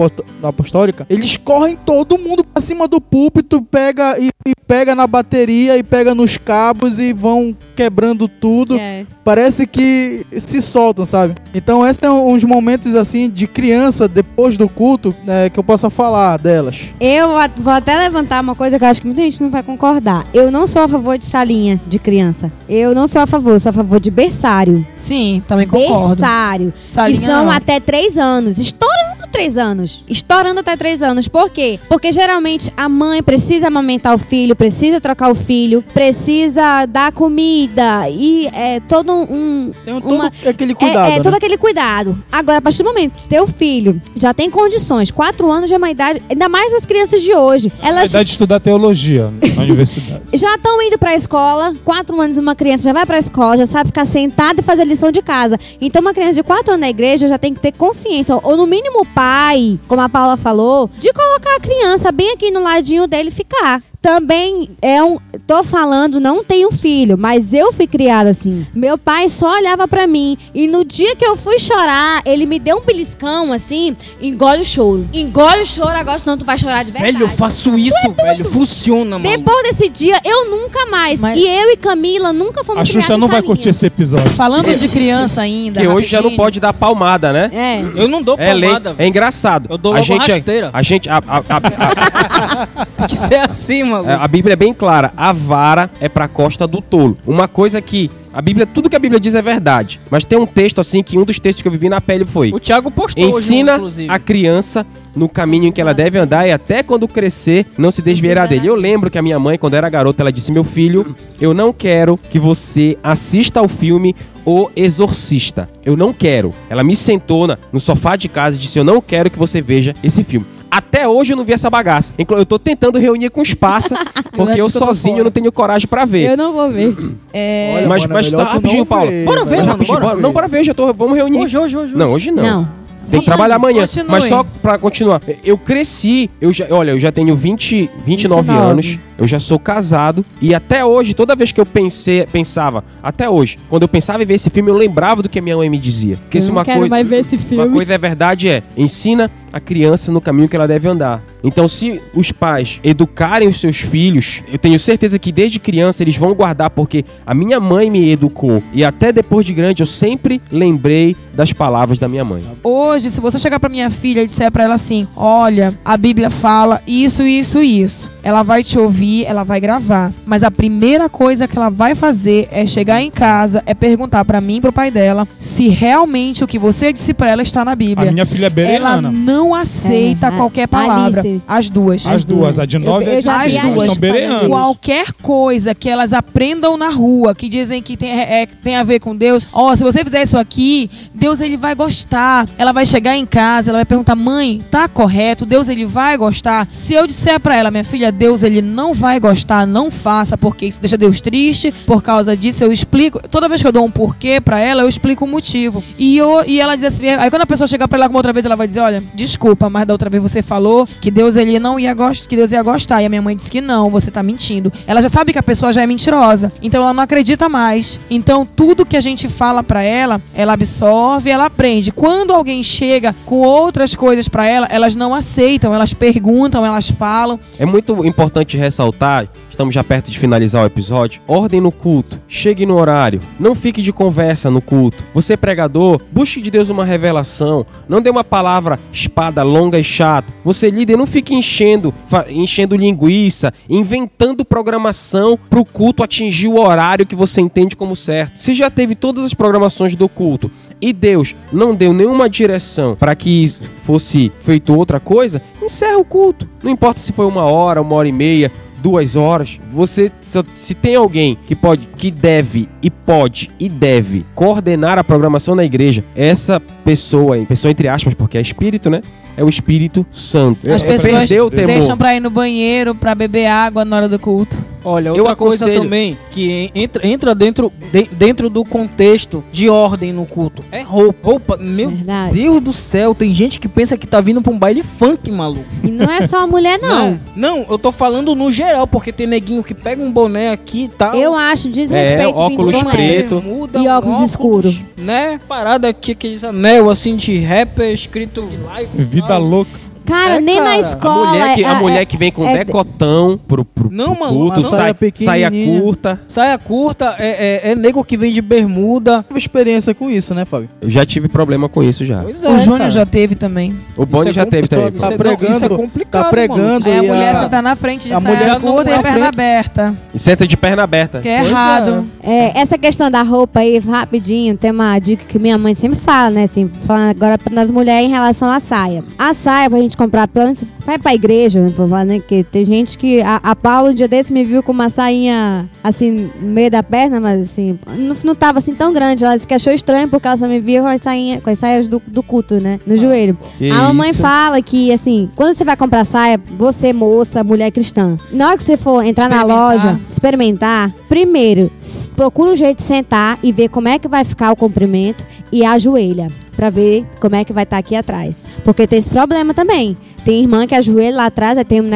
apostólica, 0.44 1.06
eles 1.10 1.38
correm 1.38 1.78
todo 1.78 2.18
mundo 2.18 2.44
pra 2.44 2.62
cima 2.62 2.88
do 2.88 3.00
púlpito, 3.00 3.62
pega 3.62 4.20
e, 4.20 4.30
e 4.46 4.54
pega 4.68 4.94
na 4.94 5.08
bateria 5.08 5.78
e 5.78 5.84
pega 5.84 6.14
nos 6.14 6.38
cabos 6.38 7.00
e 7.00 7.14
vão 7.14 7.56
quebrando 7.76 8.28
tudo 8.28 8.78
É. 8.78 9.06
parece 9.24 9.66
que 9.66 10.26
se 10.40 10.62
soltam, 10.62 11.06
sabe? 11.06 11.36
Então, 11.54 11.86
esses 11.86 12.00
são 12.02 12.28
uns 12.28 12.44
momentos 12.44 12.96
assim 12.96 13.30
de 13.30 13.48
criança 13.48 14.08
depois 14.08 14.58
do 14.58 14.68
culto 14.68 15.16
né, 15.24 15.50
que 15.50 15.60
eu 15.60 15.64
possa 15.64 15.90
falar 15.90 16.38
delas. 16.38 16.82
Eu 17.00 17.30
vou 17.58 17.74
até 17.74 17.96
levantar 17.96 18.42
uma 18.42 18.56
coisa 18.56 18.78
que 18.78 18.84
eu 18.86 18.90
acho 18.90 19.02
que 19.02 19.08
muita 19.08 19.22
gente 19.22 19.42
não 19.42 19.50
vai 19.50 19.64
concordar. 19.64 20.26
Eu 20.34 20.52
não 20.52 20.68
sou 20.68 20.82
a 20.82 20.88
favor 20.88 21.18
de 21.18 21.26
salinha 21.26 21.80
de 21.88 22.00
criança. 22.00 22.52
Eu 22.68 22.94
não 22.94 23.08
sou 23.08 23.22
a 23.22 23.28
favor, 23.28 23.54
eu 23.54 23.60
sou 23.60 23.70
a 23.70 23.74
favor 23.74 24.00
de 24.00 24.12
berçário. 24.12 24.86
Sim, 24.96 25.42
também 25.48 25.68
concordo. 25.68 26.10
Berçário. 26.10 26.74
Que 26.82 26.90
Salinha 26.90 27.28
são 27.28 27.46
não. 27.46 27.52
até 27.52 27.80
três 27.80 28.18
anos. 28.18 28.58
Estourando 28.58 29.13
três 29.32 29.58
anos. 29.58 30.04
Estourando 30.08 30.60
até 30.60 30.76
três 30.78 31.02
anos. 31.02 31.28
Por 31.28 31.50
quê? 31.50 31.80
Porque 31.90 32.12
geralmente 32.12 32.72
a 32.78 32.88
mãe 32.88 33.22
precisa 33.24 33.68
amamentar 33.68 34.14
o 34.14 34.18
filho, 34.18 34.56
precisa 34.56 35.00
trocar 35.02 35.32
o 35.32 35.36
filho, 35.36 35.84
precisa 35.94 36.86
dar 36.86 37.12
comida. 37.12 38.10
E 38.10 38.48
é 38.54 38.80
todo 38.82 39.12
um. 39.12 39.72
Tem 39.86 40.00
todo 40.00 40.14
Uma- 40.14 40.32
aquele 40.46 40.74
cuidado. 40.76 41.10
é, 41.10 41.14
é 41.14 41.18
né? 41.18 41.24
todo 41.24 41.34
aquele 41.34 41.58
cuidado. 41.58 42.24
Agora, 42.32 42.58
a 42.60 42.62
partir 42.62 42.80
do 42.84 42.86
momento 42.86 43.14
que 43.14 43.28
teu 43.28 43.48
filho 43.48 44.02
já 44.16 44.34
tem 44.34 44.50
condições, 44.50 45.12
quatro 45.12 45.50
anos 45.52 45.70
já 45.70 45.76
é 45.76 45.78
uma 45.78 45.90
idade, 45.92 46.22
ainda 46.30 46.48
mais 46.48 46.72
das 46.72 46.86
crianças 46.86 47.22
de 47.22 47.34
hoje. 47.34 47.72
A 47.82 47.88
Elas 47.90 48.10
idade 48.10 48.26
de 48.26 48.32
estudar 48.32 48.60
teologia 48.60 49.32
na 49.56 49.62
universidade. 49.64 50.22
já 50.34 50.56
estão 50.56 50.82
indo 50.82 50.98
pra 50.98 51.16
escola, 51.16 51.74
quatro 51.84 52.20
anos 52.22 52.38
uma 52.38 52.56
criança 52.56 52.84
já 52.84 52.94
vai 52.94 53.06
pra 53.06 53.18
escola, 53.18 53.58
já 53.58 53.66
sabe 53.68 53.88
ficar 53.88 54.06
sentada 54.06 54.62
e 54.62 54.64
fazer 54.64 54.86
lição 54.86 55.12
de 55.12 55.22
casa. 55.22 55.60
Então 55.82 56.02
uma 56.02 56.14
criança 56.14 56.34
de 56.36 56.44
quatro 56.44 56.72
anos 56.74 56.82
na 56.82 56.90
igreja 56.90 57.28
já 57.28 57.38
tem 57.38 57.54
que 57.54 57.60
ter 57.60 57.72
consciência, 57.72 58.36
ou 58.42 58.56
no 58.58 58.68
mínimo 58.68 59.02
o 59.02 59.06
pai, 59.14 59.80
como 59.88 60.02
a 60.02 60.10
Paula 60.10 60.38
falou, 60.38 60.90
de 60.98 61.12
colocar 61.14 61.56
a 61.56 61.60
criança 61.60 62.12
bem 62.12 62.32
aqui 62.32 62.52
no 62.52 62.62
ladinho 62.64 63.08
dele 63.08 63.32
ficar. 63.32 63.82
Também 64.04 64.70
é 64.82 65.02
um. 65.02 65.18
Tô 65.48 65.64
falando, 65.64 66.20
não 66.20 66.44
tenho 66.44 66.70
filho, 66.74 67.18
mas 67.18 67.54
eu 67.54 67.72
fui 67.72 67.88
criada 67.88 68.30
assim. 68.30 68.68
Meu 68.76 68.98
pai 68.98 69.30
só 69.30 69.54
olhava 69.56 69.88
pra 69.88 70.06
mim. 70.06 70.38
E 70.54 70.68
no 70.68 70.84
dia 70.84 71.16
que 71.16 71.26
eu 71.26 71.38
fui 71.38 71.58
chorar, 71.58 72.22
ele 72.26 72.46
me 72.46 72.60
deu 72.60 72.78
um 72.80 72.82
beliscão 72.82 73.54
assim, 73.54 73.96
engole 74.22 74.62
o 74.62 74.66
choro. 74.66 75.08
Engole 75.14 75.62
o 75.62 75.66
choro 75.66 75.98
agora, 75.98 76.20
senão 76.20 76.38
tu 76.38 76.44
vai 76.46 76.58
chorar 76.58 76.84
de 76.84 76.92
verdade. 76.92 77.14
Velho, 77.14 77.24
eu 77.26 77.30
faço 77.30 77.78
isso, 77.80 78.12
velho. 78.12 78.44
Funciona, 78.44 79.18
mano. 79.18 79.24
Depois 79.38 79.64
desse 79.64 79.88
dia, 79.88 80.20
eu 80.26 80.50
nunca 80.52 80.86
mais. 80.88 81.22
Mas- 81.22 81.40
E 81.40 81.48
eu 81.48 81.70
e 81.72 81.78
Camila 81.78 82.34
nunca 82.34 82.62
fomos 82.64 82.82
A 82.82 82.86
Xuxa 82.86 83.14
não 83.18 83.28
vai 83.30 83.38
salinha. 83.38 83.48
curtir 83.48 83.70
esse 83.70 83.86
episódio. 83.86 84.30
Falando 84.32 84.78
de 84.78 84.88
criança 84.90 85.40
ainda. 85.42 85.80
Que 85.80 85.88
hoje 85.88 86.08
já 86.10 86.22
não 86.22 86.36
pode 86.36 86.60
dar 86.60 86.74
palmada, 86.74 87.32
né? 87.32 87.50
É. 87.54 87.82
Eu 88.02 88.10
não 88.10 88.22
dou 88.22 88.36
É, 88.38 88.54
pomada, 88.54 88.90
é 88.90 88.94
velho. 88.94 89.08
engraçado. 89.10 89.68
Eu 89.70 89.78
dou 89.78 89.94
a 89.94 90.02
gente, 90.02 90.30
é- 90.30 90.34
rasteira. 90.34 90.70
a 90.74 90.82
gente, 90.84 91.10
a, 91.10 91.18
a- 91.26 91.38
a- 91.38 92.68
Tem 92.98 93.08
que 93.08 93.16
ser 93.18 93.36
assim, 93.40 93.84
mano. 93.84 93.93
A- 93.96 94.24
a 94.24 94.28
Bíblia 94.28 94.54
é 94.54 94.56
bem 94.58 94.74
clara. 94.74 95.14
A 95.16 95.32
vara 95.32 95.90
é 96.00 96.10
pra 96.10 96.28
costa 96.28 96.66
do 96.68 96.82
tolo. 96.82 97.18
Uma 97.26 97.48
coisa 97.48 97.82
que 97.82 98.10
a 98.34 98.42
Bíblia, 98.42 98.66
tudo 98.66 98.90
que 98.90 98.96
a 98.96 99.00
Bíblia 99.00 99.20
diz 99.20 99.36
é 99.36 99.42
verdade. 99.42 100.00
Mas 100.10 100.26
tem 100.26 100.40
um 100.40 100.46
texto 100.46 100.82
assim 100.82 101.04
que 101.04 101.18
um 101.20 101.24
dos 101.24 101.40
textos 101.40 101.62
que 101.62 101.68
eu 101.68 101.72
vivi 101.72 101.88
na 101.90 102.02
pele 102.02 102.26
foi: 102.26 102.52
O 102.52 102.60
Thiago 102.60 102.90
postou 102.90 103.24
hoje, 103.24 103.38
ensina 103.38 103.76
inclusive. 103.76 104.08
a 104.10 104.18
criança 104.18 104.86
no 105.16 105.30
caminho 105.30 105.66
em 105.66 105.72
que 105.72 105.80
ela 105.80 105.94
deve 105.94 106.18
andar 106.18 106.48
e 106.48 106.52
até 106.52 106.82
quando 106.82 107.08
crescer 107.08 107.68
não 107.78 107.92
se 107.92 108.02
desviará 108.02 108.48
dele. 108.48 108.66
Eu 108.68 108.76
lembro 108.76 109.12
que 109.12 109.18
a 109.20 109.22
minha 109.22 109.38
mãe, 109.38 109.58
quando 109.58 109.76
era 109.76 109.88
garota, 109.90 110.24
ela 110.24 110.32
disse: 110.32 110.52
Meu 110.52 110.64
filho, 110.64 111.16
eu 111.40 111.54
não 111.54 111.72
quero 111.72 112.18
que 112.30 112.40
você 112.40 112.98
assista 113.04 113.60
ao 113.60 113.68
filme 113.68 114.16
O 114.46 114.70
Exorcista. 114.76 115.70
Eu 115.86 115.96
não 115.96 116.12
quero. 116.14 116.54
Ela 116.70 116.84
me 116.84 116.96
sentou 116.96 117.48
no 117.72 117.80
sofá 117.80 118.16
de 118.16 118.28
casa 118.28 118.56
e 118.56 118.60
disse: 118.60 118.80
Eu 118.80 118.84
não 118.84 119.00
quero 119.02 119.30
que 119.30 119.38
você 119.40 119.62
veja 119.62 119.94
esse 120.04 120.24
filme. 120.24 120.46
Até 120.76 121.08
hoje 121.08 121.34
eu 121.34 121.38
não 121.38 121.44
vi 121.44 121.54
essa 121.54 121.70
bagaça. 121.70 122.14
Inclu- 122.18 122.38
Eu 122.38 122.46
tô 122.46 122.58
tentando 122.58 122.98
reunir 122.98 123.30
com 123.30 123.42
os 123.42 123.54
passa, 123.54 123.96
porque 124.36 124.60
eu 124.60 124.66
eu 124.66 124.70
sozinho 124.70 125.16
fora. 125.16 125.24
não 125.26 125.32
tenho 125.32 125.52
coragem 125.52 125.88
pra 125.88 126.04
ver. 126.04 126.32
Eu 126.32 126.38
não 126.38 126.52
vou 126.54 126.72
ver. 126.72 126.96
É, 127.36 127.74
Olha, 127.78 127.88
mas 127.88 128.04
mano, 128.04 128.14
mas 128.14 128.32
tá 128.32 128.44
rapidinho, 128.44 128.86
Paulo. 128.86 129.10
ver, 129.10 129.26
Bora 129.26 129.44
ver, 129.44 129.58
mano, 129.58 129.70
rapidinho, 129.70 129.96
bora 129.96 130.06
bora- 130.06 130.16
ver. 130.18 130.22
Não, 130.22 130.34
bora 130.34 130.48
ver, 130.48 130.64
já 130.64 130.74
tô. 130.74 130.94
Vamos 130.94 131.18
reunir. 131.18 131.40
Hoje, 131.40 131.58
hoje, 131.58 131.76
hoje. 131.78 131.96
Não, 131.96 132.12
hoje 132.12 132.30
não. 132.32 132.44
Não. 132.44 132.70
Tem 133.10 133.20
que 133.20 133.26
trabalhar 133.26 133.56
amanhã. 133.56 133.82
Continue. 133.82 134.12
Mas 134.12 134.26
só 134.26 134.44
pra 134.44 134.78
continuar. 134.78 135.22
Eu 135.44 135.58
cresci, 135.58 136.30
eu 136.42 136.52
já, 136.52 136.68
olha, 136.70 136.92
eu 136.92 137.00
já 137.00 137.12
tenho 137.12 137.36
20, 137.36 137.90
29, 138.06 138.42
29. 138.42 138.52
anos, 138.52 139.00
eu 139.18 139.28
já 139.28 139.40
sou 139.40 139.60
casado 139.60 140.26
e 140.42 140.54
até 140.54 140.84
hoje, 140.84 141.14
toda 141.14 141.36
vez 141.36 141.52
que 141.52 141.62
eu 141.62 141.66
pensei, 141.66 142.26
pensava, 142.26 142.84
até 143.02 143.30
hoje, 143.30 143.58
quando 143.70 143.84
eu 143.84 143.88
pensava 143.88 144.24
em 144.24 144.26
ver 144.26 144.36
esse 144.36 144.50
filme, 144.50 144.70
eu 144.70 144.76
lembrava 144.76 145.22
do 145.22 145.30
que 145.30 145.40
a 145.40 145.42
minha 145.42 145.58
mãe 145.58 145.70
me 145.70 145.78
dizia. 145.78 146.18
Porque 146.18 146.38
Eu 146.38 146.42
se 146.42 146.52
uma 146.52 146.66
coisa, 146.66 146.90
mais 146.90 147.08
ver 147.08 147.20
esse 147.20 147.40
uma 147.52 147.70
coisa 147.70 147.94
é 147.94 147.98
verdade 147.98 148.50
é, 148.50 148.64
ensina 148.76 149.30
a 149.52 149.60
criança 149.60 150.12
no 150.12 150.22
caminho 150.22 150.50
que 150.50 150.56
ela 150.56 150.68
deve 150.68 150.88
andar. 150.88 151.24
Então, 151.44 151.68
se 151.68 152.02
os 152.16 152.32
pais 152.32 152.80
educarem 152.84 153.48
os 153.48 153.60
seus 153.60 153.78
filhos, 153.82 154.42
eu 154.52 154.58
tenho 154.58 154.80
certeza 154.80 155.20
que 155.20 155.32
desde 155.32 155.60
criança 155.60 156.02
eles 156.04 156.16
vão 156.16 156.34
guardar, 156.34 156.70
porque 156.70 157.04
a 157.26 157.34
minha 157.34 157.60
mãe 157.60 157.90
me 157.90 158.10
educou. 158.12 158.64
E 158.72 158.84
até 158.84 159.12
depois 159.12 159.46
de 159.46 159.54
grande, 159.54 159.82
eu 159.84 159.88
sempre 159.88 160.42
lembrei 160.52 161.16
das 161.34 161.52
palavras 161.52 162.00
da 162.00 162.08
minha 162.08 162.24
mãe. 162.24 162.44
Hoje, 162.64 163.10
se 163.10 163.20
você 163.20 163.38
chegar 163.40 163.60
pra 163.60 163.70
minha 163.70 163.90
filha 163.90 164.22
e 164.22 164.26
disser 164.26 164.52
pra 164.52 164.64
ela 164.64 164.76
assim: 164.76 165.08
Olha, 165.16 165.78
a 165.84 165.98
Bíblia 165.98 166.30
fala 166.30 166.82
isso, 166.88 167.24
isso, 167.24 167.60
isso. 167.62 168.12
Ela 168.24 168.42
vai 168.44 168.64
te 168.64 168.80
ouvir, 168.80 169.26
ela 169.26 169.44
vai 169.44 169.60
gravar. 169.60 170.14
Mas 170.26 170.44
a 170.44 170.52
primeira 170.52 171.10
coisa 171.10 171.48
que 171.48 171.58
ela 171.58 171.70
vai 171.70 171.94
fazer 171.96 172.48
é 172.52 172.66
chegar 172.66 173.02
em 173.02 173.12
casa, 173.12 173.62
é 173.66 173.74
perguntar 173.74 174.24
pra 174.24 174.40
mim 174.40 174.58
e 174.58 174.62
pro 174.62 174.72
pai 174.72 174.90
dela 174.92 175.28
se 175.38 175.68
realmente 175.68 176.44
o 176.44 176.48
que 176.48 176.58
você 176.58 176.94
disse 176.94 177.14
pra 177.14 177.30
ela 177.30 177.42
está 177.42 177.66
na 177.66 177.72
A 177.72 177.76
Bíblia. 177.76 178.12
minha 178.12 178.26
filha 178.26 178.52
é 178.56 178.76
Ela 178.76 179.02
não 179.02 179.54
aceita 179.54 180.28
É, 180.28 180.30
a- 180.30 180.38
qualquer 180.38 180.68
palavra. 180.68 181.20
Alice. 181.20 181.33
As 181.48 181.70
duas. 181.70 182.06
As 182.08 182.24
duas, 182.24 182.60
a 182.60 182.66
de 182.66 182.78
9 182.80 183.06
e 183.06 183.18
a 183.18 183.22
de 183.22 183.30
As 183.30 183.36
a 183.36 183.50
6. 183.50 183.64
duas. 183.74 183.86
São 183.86 183.96
bereanas. 183.96 184.38
falando 184.40 184.50
Qualquer 184.50 185.14
coisa 185.14 185.76
que 185.76 185.90
elas 185.90 186.14
aprendam 186.14 186.78
na 186.78 186.90
rua, 186.90 187.34
que 187.36 187.48
dizem 187.50 187.82
que 187.82 187.96
tem, 187.98 188.12
é, 188.12 188.46
tem 188.46 188.76
a 188.76 188.84
ver 188.84 189.00
com 189.00 189.16
Deus, 189.16 189.46
ó, 189.52 189.76
se 189.76 189.84
você 189.84 190.04
fizer 190.04 190.24
isso 190.24 190.38
aqui, 190.38 190.90
Deus 191.14 191.42
ele 191.42 191.58
vai 191.58 191.76
gostar. 191.76 192.48
Ela 192.58 192.72
vai 192.72 192.86
chegar 192.86 193.16
em 193.16 193.26
casa, 193.26 193.72
ela 193.72 193.80
vai 193.80 193.86
perguntar: 193.86 194.16
"Mãe, 194.16 194.64
tá 194.70 194.88
correto? 194.88 195.46
Deus 195.46 195.70
ele 195.70 195.86
vai 195.86 196.18
gostar?" 196.18 196.68
Se 196.72 196.94
eu 196.94 197.06
disser 197.08 197.40
pra 197.40 197.56
ela: 197.56 197.72
"Minha 197.72 197.84
filha, 197.84 198.12
Deus 198.12 198.44
ele 198.44 198.62
não 198.62 198.94
vai 198.94 199.20
gostar, 199.20 199.66
não 199.68 199.90
faça, 199.92 200.38
porque 200.38 200.66
isso 200.66 200.80
deixa 200.82 200.98
Deus 200.98 201.22
triste". 201.22 201.72
Por 201.86 202.02
causa 202.02 202.36
disso 202.36 202.64
eu 202.64 202.72
explico. 202.72 203.20
Toda 203.30 203.48
vez 203.48 203.62
que 203.62 203.68
eu 203.68 203.72
dou 203.72 203.86
um 203.86 203.92
porquê 203.92 204.42
pra 204.42 204.60
ela, 204.60 204.82
eu 204.84 204.90
explico 204.90 205.26
o 205.26 205.28
motivo. 205.28 205.84
E 205.98 206.18
eu, 206.18 206.44
e 206.46 206.60
ela 206.60 206.76
diz 206.76 206.84
assim, 206.86 207.08
aí 207.08 207.30
quando 207.30 207.44
a 207.44 207.46
pessoa 207.46 207.68
chegar 207.68 207.88
pra 207.88 207.98
ela 207.98 208.08
uma 208.08 208.20
outra 208.20 208.34
vez, 208.34 208.46
ela 208.46 208.56
vai 208.56 208.68
dizer: 208.68 208.80
"Olha, 208.82 209.04
desculpa, 209.14 209.70
mas 209.70 209.86
da 209.86 209.94
outra 209.94 210.10
vez 210.10 210.22
você 210.22 210.42
falou 210.42 210.88
que 211.00 211.12
Deus 211.12 211.23
ele 211.36 211.60
não 211.60 211.80
ia 211.80 211.94
gostar, 211.94 212.28
que 212.28 212.36
Deus 212.36 212.52
ia 212.52 212.62
gostar". 212.62 213.02
E 213.02 213.06
a 213.06 213.10
minha 213.10 213.22
mãe 213.22 213.36
disse 213.36 213.52
que 213.52 213.62
não, 213.62 213.90
você 213.90 214.12
tá 214.12 214.22
mentindo. 214.22 214.72
Ela 214.86 215.02
já 215.02 215.10
sabe 215.10 215.34
que 215.34 215.40
a 215.40 215.44
pessoa 215.44 215.74
já 215.74 215.82
é 215.82 215.86
mentirosa, 215.86 216.52
então 216.62 216.82
ela 216.82 216.94
não 216.94 217.04
acredita 217.04 217.50
mais. 217.50 218.00
Então 218.10 218.46
tudo 218.46 218.86
que 218.86 218.98
a 218.98 219.02
gente 219.02 219.28
fala 219.28 219.64
pra 219.64 219.82
ela, 219.82 220.22
ela 220.34 220.54
absorve, 220.54 221.30
ela 221.30 221.46
aprende. 221.46 221.92
Quando 221.92 222.34
alguém 222.34 222.64
chega 222.64 223.16
com 223.26 223.38
outras 223.38 223.96
coisas 223.96 224.28
pra 224.28 224.48
ela, 224.48 224.68
elas 224.70 224.96
não 224.96 225.14
aceitam, 225.14 225.74
elas 225.74 225.94
perguntam, 225.94 226.66
elas 226.66 226.90
falam. 226.90 227.40
É 227.58 227.66
muito 227.66 228.06
importante 228.06 228.58
ressaltar, 228.58 229.28
estamos 229.54 229.74
já 229.74 229.84
perto 229.84 230.10
de 230.10 230.18
finalizar 230.18 230.64
o 230.64 230.66
episódio, 230.66 231.22
ordem 231.28 231.62
no 231.62 231.72
culto, 231.72 232.20
chegue 232.28 232.66
no 232.66 232.76
horário, 232.76 233.20
não 233.40 233.54
fique 233.56 233.82
de 233.82 233.94
conversa 233.94 234.50
no 234.50 234.62
culto. 234.62 235.04
Você 235.14 235.38
pregador, 235.38 236.02
busque 236.12 236.42
de 236.42 236.50
Deus 236.50 236.70
uma 236.70 236.84
revelação, 236.84 237.66
não 237.88 238.02
dê 238.02 238.10
uma 238.10 238.24
palavra 238.24 238.80
espada 238.92 239.44
longa 239.44 239.80
e 239.80 239.84
chata. 239.84 240.34
Você 240.44 240.70
líder, 240.70 240.98
não 240.98 241.06
fique 241.06 241.36
enchendo, 241.36 241.94
enchendo 242.30 242.76
linguiça, 242.76 243.54
inventando 243.70 244.44
programação 244.44 245.38
pro 245.50 245.64
culto 245.64 246.04
atingir 246.04 246.48
o 246.48 246.60
horário 246.60 247.06
que 247.06 247.16
você 247.16 247.40
entende 247.40 247.76
como 247.76 247.96
certo. 247.96 248.42
Se 248.42 248.54
já 248.56 248.70
teve 248.70 248.96
todas 248.96 249.24
as 249.24 249.34
programações 249.34 249.96
do 249.96 250.10
culto 250.10 250.50
e 250.82 250.92
Deus 250.92 251.36
não 251.52 251.76
deu 251.76 251.94
nenhuma 251.94 252.30
direção 252.30 252.96
para 252.96 253.16
que 253.16 253.48
fosse 253.84 254.32
feito 254.42 254.76
outra 254.76 255.00
coisa, 255.00 255.42
encerra 255.62 255.98
o 255.98 256.06
culto. 256.06 256.50
Não 256.62 256.72
importa 256.72 257.00
se 257.00 257.14
foi 257.14 257.26
uma 257.26 257.46
hora, 257.46 257.82
uma 257.82 257.96
hora 257.96 258.08
e 258.08 258.12
meia, 258.12 258.52
duas 258.84 259.16
horas. 259.16 259.60
Você 259.72 260.12
se- 260.20 260.76
tem 260.76 260.96
alguém 260.96 261.38
que 261.48 261.56
pode, 261.56 261.88
que 261.98 262.12
deve 262.12 262.68
e 262.82 262.92
pode 262.92 263.50
e 263.60 263.70
deve 263.70 264.26
coordenar 264.36 265.00
a 265.00 265.04
programação 265.04 265.56
da 265.56 265.64
igreja, 265.64 266.04
essa 266.16 266.62
pessoa, 266.84 267.36
aí, 267.36 267.46
pessoa 267.46 267.72
entre 267.72 267.88
aspas, 267.88 268.14
porque 268.14 268.38
é 268.38 268.42
espírito, 268.42 268.90
né? 268.90 269.02
É 269.36 269.44
o 269.44 269.50
Espírito 269.50 270.06
Santo. 270.12 270.60
As 270.72 270.84
É 270.84 270.86
pessoas 270.86 271.18
perder 271.28 271.42
o 271.42 271.50
temor. 271.50 271.66
deixam 271.68 271.98
pra 271.98 272.16
ir 272.16 272.20
no 272.20 272.30
banheiro, 272.30 272.94
pra 272.94 273.16
beber 273.16 273.48
água 273.48 273.84
na 273.84 273.96
hora 273.96 274.08
do 274.08 274.20
culto. 274.20 274.64
Olha, 274.86 275.10
Eu 275.10 275.20
outra 275.20 275.36
coisa 275.36 275.64
aconselho- 275.64 275.82
também 275.84 276.18
que 276.30 276.70
entra, 276.76 277.08
entra 277.08 277.34
dentro, 277.34 277.72
de- 277.92 278.10
dentro 278.12 278.50
do 278.50 278.64
contexto 278.66 279.42
de 279.52 279.70
ordem 279.70 280.12
no 280.14 280.26
culto. 280.26 280.62
É 280.72 280.82
roupa. 280.82 281.30
Roupa, 281.32 281.58
meu 281.58 281.90
Verdade. 281.90 282.34
Deus 282.40 282.62
do 282.62 282.74
céu, 282.74 283.16
tem 283.16 283.34
gente 283.34 283.60
que 283.62 283.68
pensa 283.70 283.98
que 283.98 284.06
tá 284.06 284.20
vindo 284.22 284.40
pra 284.42 284.52
um 284.52 284.60
baile 284.60 284.84
funk, 284.84 285.32
maluco. 285.32 285.66
E 285.84 285.90
não 285.90 286.12
é 286.12 286.28
só 286.28 286.44
a 286.44 286.48
mulher, 286.48 286.78
não. 286.80 287.18
Não, 287.36 287.66
eu 287.70 287.80
tô 287.80 287.92
falando 287.94 288.36
no 288.36 288.52
geral, 288.52 288.86
porque 288.86 289.12
tem 289.14 289.26
neguinho 289.26 289.64
que 289.64 289.74
pega 289.74 290.04
um 290.04 290.12
boné 290.12 290.52
aqui 290.52 290.84
e 290.84 290.88
tal. 290.90 291.16
Eu 291.16 291.34
acho 291.34 291.70
desrespeito. 291.70 292.22
É, 292.22 292.28
óculos 292.28 292.84
preto. 292.84 293.42
Muda 293.42 293.80
E 293.80 293.88
óculos 293.88 294.22
escuro. 294.30 294.72
Né? 294.98 295.40
Parada 295.48 295.88
aqui, 295.88 296.12
aqueles 296.12 296.44
anel 296.74 296.90
assim 296.90 297.16
de 297.16 297.40
rapper 297.40 297.94
escrito 297.94 298.42
live. 298.42 299.04
Vida 299.04 299.28
tal. 299.28 299.44
louca. 299.44 299.80
Cara, 300.06 300.36
É, 300.36 300.42
nem 300.42 300.58
na 300.60 300.64
cara. 300.66 300.74
A 300.74 300.76
A 300.76 300.80
escola. 300.80 301.28
mulher 301.28 301.56
que, 301.56 301.66
a 301.66 301.70
é- 301.72 301.80
mulher 301.80 302.06
que 302.06 302.18
vem 302.18 302.32
com 302.32 302.48
é- 302.48 302.58
decotão 302.66 303.40
pro, 303.48 303.64
pro, 303.66 303.90
Não, 303.92 304.16
pro 304.16 304.20
mano, 304.20 304.34
culto, 304.38 304.56
mas 304.62 304.64
não. 304.64 304.78
sai, 304.78 304.96
Saia 305.14 305.52
curta. 305.52 306.20
Saia 306.28 306.58
curta, 306.58 307.16
é, 307.20 307.62
é, 307.68 307.72
é 307.72 307.76
nego 307.76 308.04
que 308.04 308.18
vem 308.18 308.34
de 308.34 308.42
bermuda. 308.42 309.24
Tive 309.28 309.40
experiência 309.40 309.94
com 309.94 310.10
isso, 310.10 310.34
né, 310.34 310.46
Fábio? 310.46 310.70
Eu 310.82 310.90
já 310.90 311.06
tive 311.06 311.28
problema 311.28 311.70
com 311.70 311.82
isso 311.84 312.06
já. 312.06 312.22
Pois 312.22 312.44
é, 312.44 312.50
o 312.50 312.58
Júnior 312.60 312.90
já 312.90 313.06
teve 313.06 313.36
também. 313.36 313.76
O 313.96 314.06
Boni 314.06 314.30
é 314.30 314.34
já 314.34 314.46
teve 314.46 314.68
também. 314.68 314.92
Tá 314.92 315.14
é- 315.14 315.18
pregando, 315.18 315.56
isso 315.56 315.66
é 315.66 315.70
complicado, 315.70 316.24
tá 316.24 316.30
pregando. 316.30 316.60
mano. 316.62 316.86
A 316.86 316.90
E 316.90 316.98
a- 317.10 317.14
mulher 317.14 317.36
sentar 317.36 317.64
na 317.64 317.76
frente 317.76 318.08
de 318.08 318.14
a 318.14 318.20
saia 318.20 318.36
mulher 318.36 318.60
curta 318.60 318.90
e 318.90 318.94
na 318.94 319.00
a 319.00 319.04
perna 319.04 319.28
aberta. 319.28 319.96
E 320.14 320.20
senta 320.20 320.46
de 320.48 320.58
perna 320.58 320.84
aberta. 320.84 321.20
Que 321.22 321.30
é 321.30 321.40
Pois 321.40 321.50
errado. 321.52 322.10
É, 322.22 322.60
essa 322.60 322.78
questão 322.78 323.10
da 323.10 323.22
roupa 323.22 323.60
aí, 323.62 323.80
rapidinho, 323.80 324.58
tem 324.58 324.72
uma 324.72 324.98
dica 325.00 325.24
que 325.28 325.40
minha 325.40 325.58
mãe 325.58 325.76
sempre 325.76 326.00
fala, 326.00 326.30
né? 326.32 326.44
Assim, 326.44 326.70
falando 326.86 327.10
agora 327.10 327.38
para 327.38 327.54
nós 327.54 327.70
mulheres 327.72 328.08
em 328.08 328.12
relação 328.12 328.50
à 328.50 328.60
saia. 328.60 329.04
A 329.18 329.34
saia 329.34 329.70
pra 329.70 329.80
gente 329.80 329.93
comprar, 329.98 330.28
pelo 330.28 330.46
menos, 330.46 330.64
vai 330.86 330.98
pra 330.98 331.14
igreja, 331.14 331.72
falando, 331.76 332.08
né? 332.08 332.20
Que 332.20 332.44
tem 332.44 332.66
gente 332.66 332.98
que. 332.98 333.22
A, 333.22 333.38
a 333.38 333.56
Paula 333.56 333.92
um 333.92 333.94
dia 333.94 334.08
desse 334.08 334.32
me 334.34 334.44
viu 334.44 334.64
com 334.64 334.72
uma 334.72 334.90
sainha, 334.90 335.70
assim, 335.84 336.30
no 336.40 336.52
meio 336.52 336.72
da 336.72 336.84
perna, 336.84 337.20
mas 337.20 337.42
assim, 337.42 337.80
não, 337.98 338.16
não 338.24 338.36
tava 338.36 338.60
assim 338.60 338.74
tão 338.74 338.94
grande. 338.94 339.24
Ela 339.24 339.36
disse 339.36 339.48
que 339.48 339.54
achou 339.54 339.74
estranho 339.74 340.08
porque 340.08 340.28
ela 340.28 340.38
só 340.38 340.48
me 340.48 340.60
via 340.60 340.82
com 340.82 340.88
as, 340.88 341.02
sainha, 341.02 341.42
com 341.42 341.50
as 341.50 341.60
saias 341.60 341.88
do, 341.88 342.02
do 342.08 342.24
culto, 342.24 342.56
né? 342.56 342.80
No 342.86 342.98
joelho. 342.98 343.38
Que 343.58 343.70
a 343.70 343.84
mamãe 343.84 344.10
isso? 344.10 344.22
fala 344.22 344.62
que, 344.62 344.92
assim, 344.92 345.30
quando 345.36 345.54
você 345.54 345.64
vai 345.64 345.76
comprar 345.76 346.06
saia, 346.06 346.40
você, 346.58 346.94
moça, 346.94 347.44
mulher 347.44 347.72
cristã, 347.72 348.18
na 348.32 348.48
hora 348.48 348.58
que 348.58 348.64
você 348.64 348.78
for 348.78 349.04
entrar 349.04 349.30
na 349.30 349.44
loja, 349.44 350.00
experimentar, 350.10 350.92
primeiro, 351.08 351.72
procura 352.16 352.52
um 352.52 352.56
jeito 352.56 352.78
de 352.78 352.84
sentar 352.84 353.38
e 353.44 353.52
ver 353.52 353.70
como 353.70 353.88
é 353.88 354.00
que 354.00 354.08
vai 354.08 354.24
ficar 354.24 354.52
o 354.52 354.56
comprimento 354.56 355.26
e 355.52 355.64
ajoelha. 355.64 356.32
Pra 356.56 356.70
ver 356.70 357.06
como 357.20 357.36
é 357.36 357.44
que 357.44 357.54
vai 357.54 357.64
estar 357.64 357.78
aqui 357.78 357.96
atrás. 357.96 358.50
Porque 358.64 358.88
tem 358.88 359.00
esse 359.00 359.10
problema 359.10 359.54
também. 359.54 359.98
Tem 360.24 360.42
irmã 360.42 360.66
que 360.68 360.76
ajoelha 360.76 361.18
lá 361.18 361.26
atrás, 361.26 361.58
aí 361.58 361.66
tem 361.66 361.82
um 361.82 361.90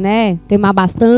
né? 0.00 0.38
Tem 0.48 0.56
uma 0.58 0.72
bastão, 0.72 1.08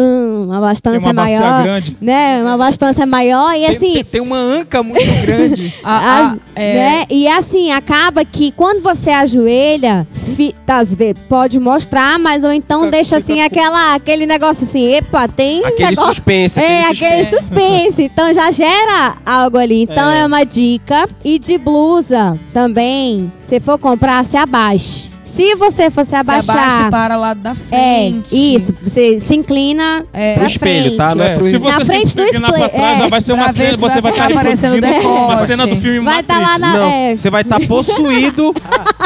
uma 0.45 0.55
Tem 0.55 0.61
bastância 0.61 1.09
uma 1.13 1.23
maior, 1.23 1.63
grande. 1.63 1.97
né? 2.01 2.43
Uma 2.43 2.57
bastância 2.59 3.07
maior 3.07 3.53
e 3.55 3.61
Tem- 3.61 3.67
assim, 3.67 3.93
tem, 3.95 4.05
tem 4.05 4.21
uma 4.21 4.37
anca 4.39 4.83
muito 4.83 5.05
grande. 5.25 5.73
A- 5.85 6.19
As- 6.21 6.33
a- 6.33 6.39
é, 6.55 6.75
né? 6.75 7.05
E 7.11 7.27
assim, 7.29 7.71
acaba 7.73 8.25
que 8.25 8.53
quando 8.53 8.83
você 8.83 9.11
ajoelha, 9.11 10.07
fi, 10.37 10.55
às 10.67 10.95
vezes 10.95 11.15
pode 11.29 11.59
mostrar, 11.61 12.19
mas 12.19 12.45
ou 12.45 12.53
então 12.53 12.81
Fica- 12.81 12.91
deixa 12.91 13.17
assim 13.17 13.41
aquela, 13.41 13.95
aquele 13.95 14.27
negócio 14.27 14.65
assim, 14.65 14.93
epa, 14.95 15.29
tem 15.29 15.65
Aquele 15.65 15.91
negócio. 15.91 16.07
suspense, 16.15 16.61
É, 16.61 16.81
aquele 16.81 16.93
aquele 17.07 17.25
suspense. 17.25 17.41
suspense. 17.47 18.03
Então 18.03 18.33
já 18.35 18.51
gera 18.51 19.17
algo 19.25 19.57
ali. 19.59 19.83
Então 19.83 20.11
é. 20.11 20.21
É. 20.21 20.27
uma 20.27 20.45
dica. 20.45 21.09
E 21.25 21.39
de 21.39 21.59
blusa 21.59 22.39
também, 22.53 23.33
se 23.47 23.61
for 23.61 23.79
comprar, 23.79 24.25
se 24.25 24.37
abaixe. 24.37 25.11
Se 25.25 25.55
você 25.55 25.91
for 25.91 26.05
se 26.05 26.11
se 26.11 26.17
abaixar. 26.17 26.57
abaixa 26.57 26.91
para 26.91 27.17
o 27.17 27.21
lado 27.21 27.41
da 27.41 27.51
é, 27.51 27.55
frente. 27.55 28.55
isso. 28.55 28.75
Você 28.83 29.21
se 29.21 29.35
inclina 29.37 30.05
É. 30.13 30.35
pra 30.35 30.43
Pro 30.43 30.51
espelho, 30.51 30.83
frente. 30.85 30.97
tá? 30.97 31.15
Não 31.15 31.25
é 31.25 31.33
É, 31.33 31.35
pro- 31.37 31.45
se 31.45 31.59
você 31.59 31.79
Na 31.79 31.85
se 31.85 31.91
frente 31.91 32.13
inclinar 32.21 32.53
pra 32.53 32.69
trás, 32.69 32.97
é. 32.97 32.99
já 33.03 33.09
vai 33.09 33.21
ser 33.21 33.33
uma 33.33 33.45
Pra 33.45 33.53
cena. 33.53 33.77
Você 33.77 34.01
vai 34.01 34.13
estar 34.13 34.31
aparecendo 34.33 34.75
reproduzindo 34.75 35.09
uma 35.15 35.29
decote. 35.35 35.47
cena 35.47 35.67
do 35.67 35.77
filme 35.77 36.01
Vai 36.01 36.15
Matrix. 36.17 36.27
tá 36.27 36.39
lá 36.41 36.59
na- 36.59 36.77
Não, 36.77 36.85
é. 36.87 37.17
você 37.17 37.31
vai 37.31 37.43
estar 37.43 37.61
possuído, 37.69 38.55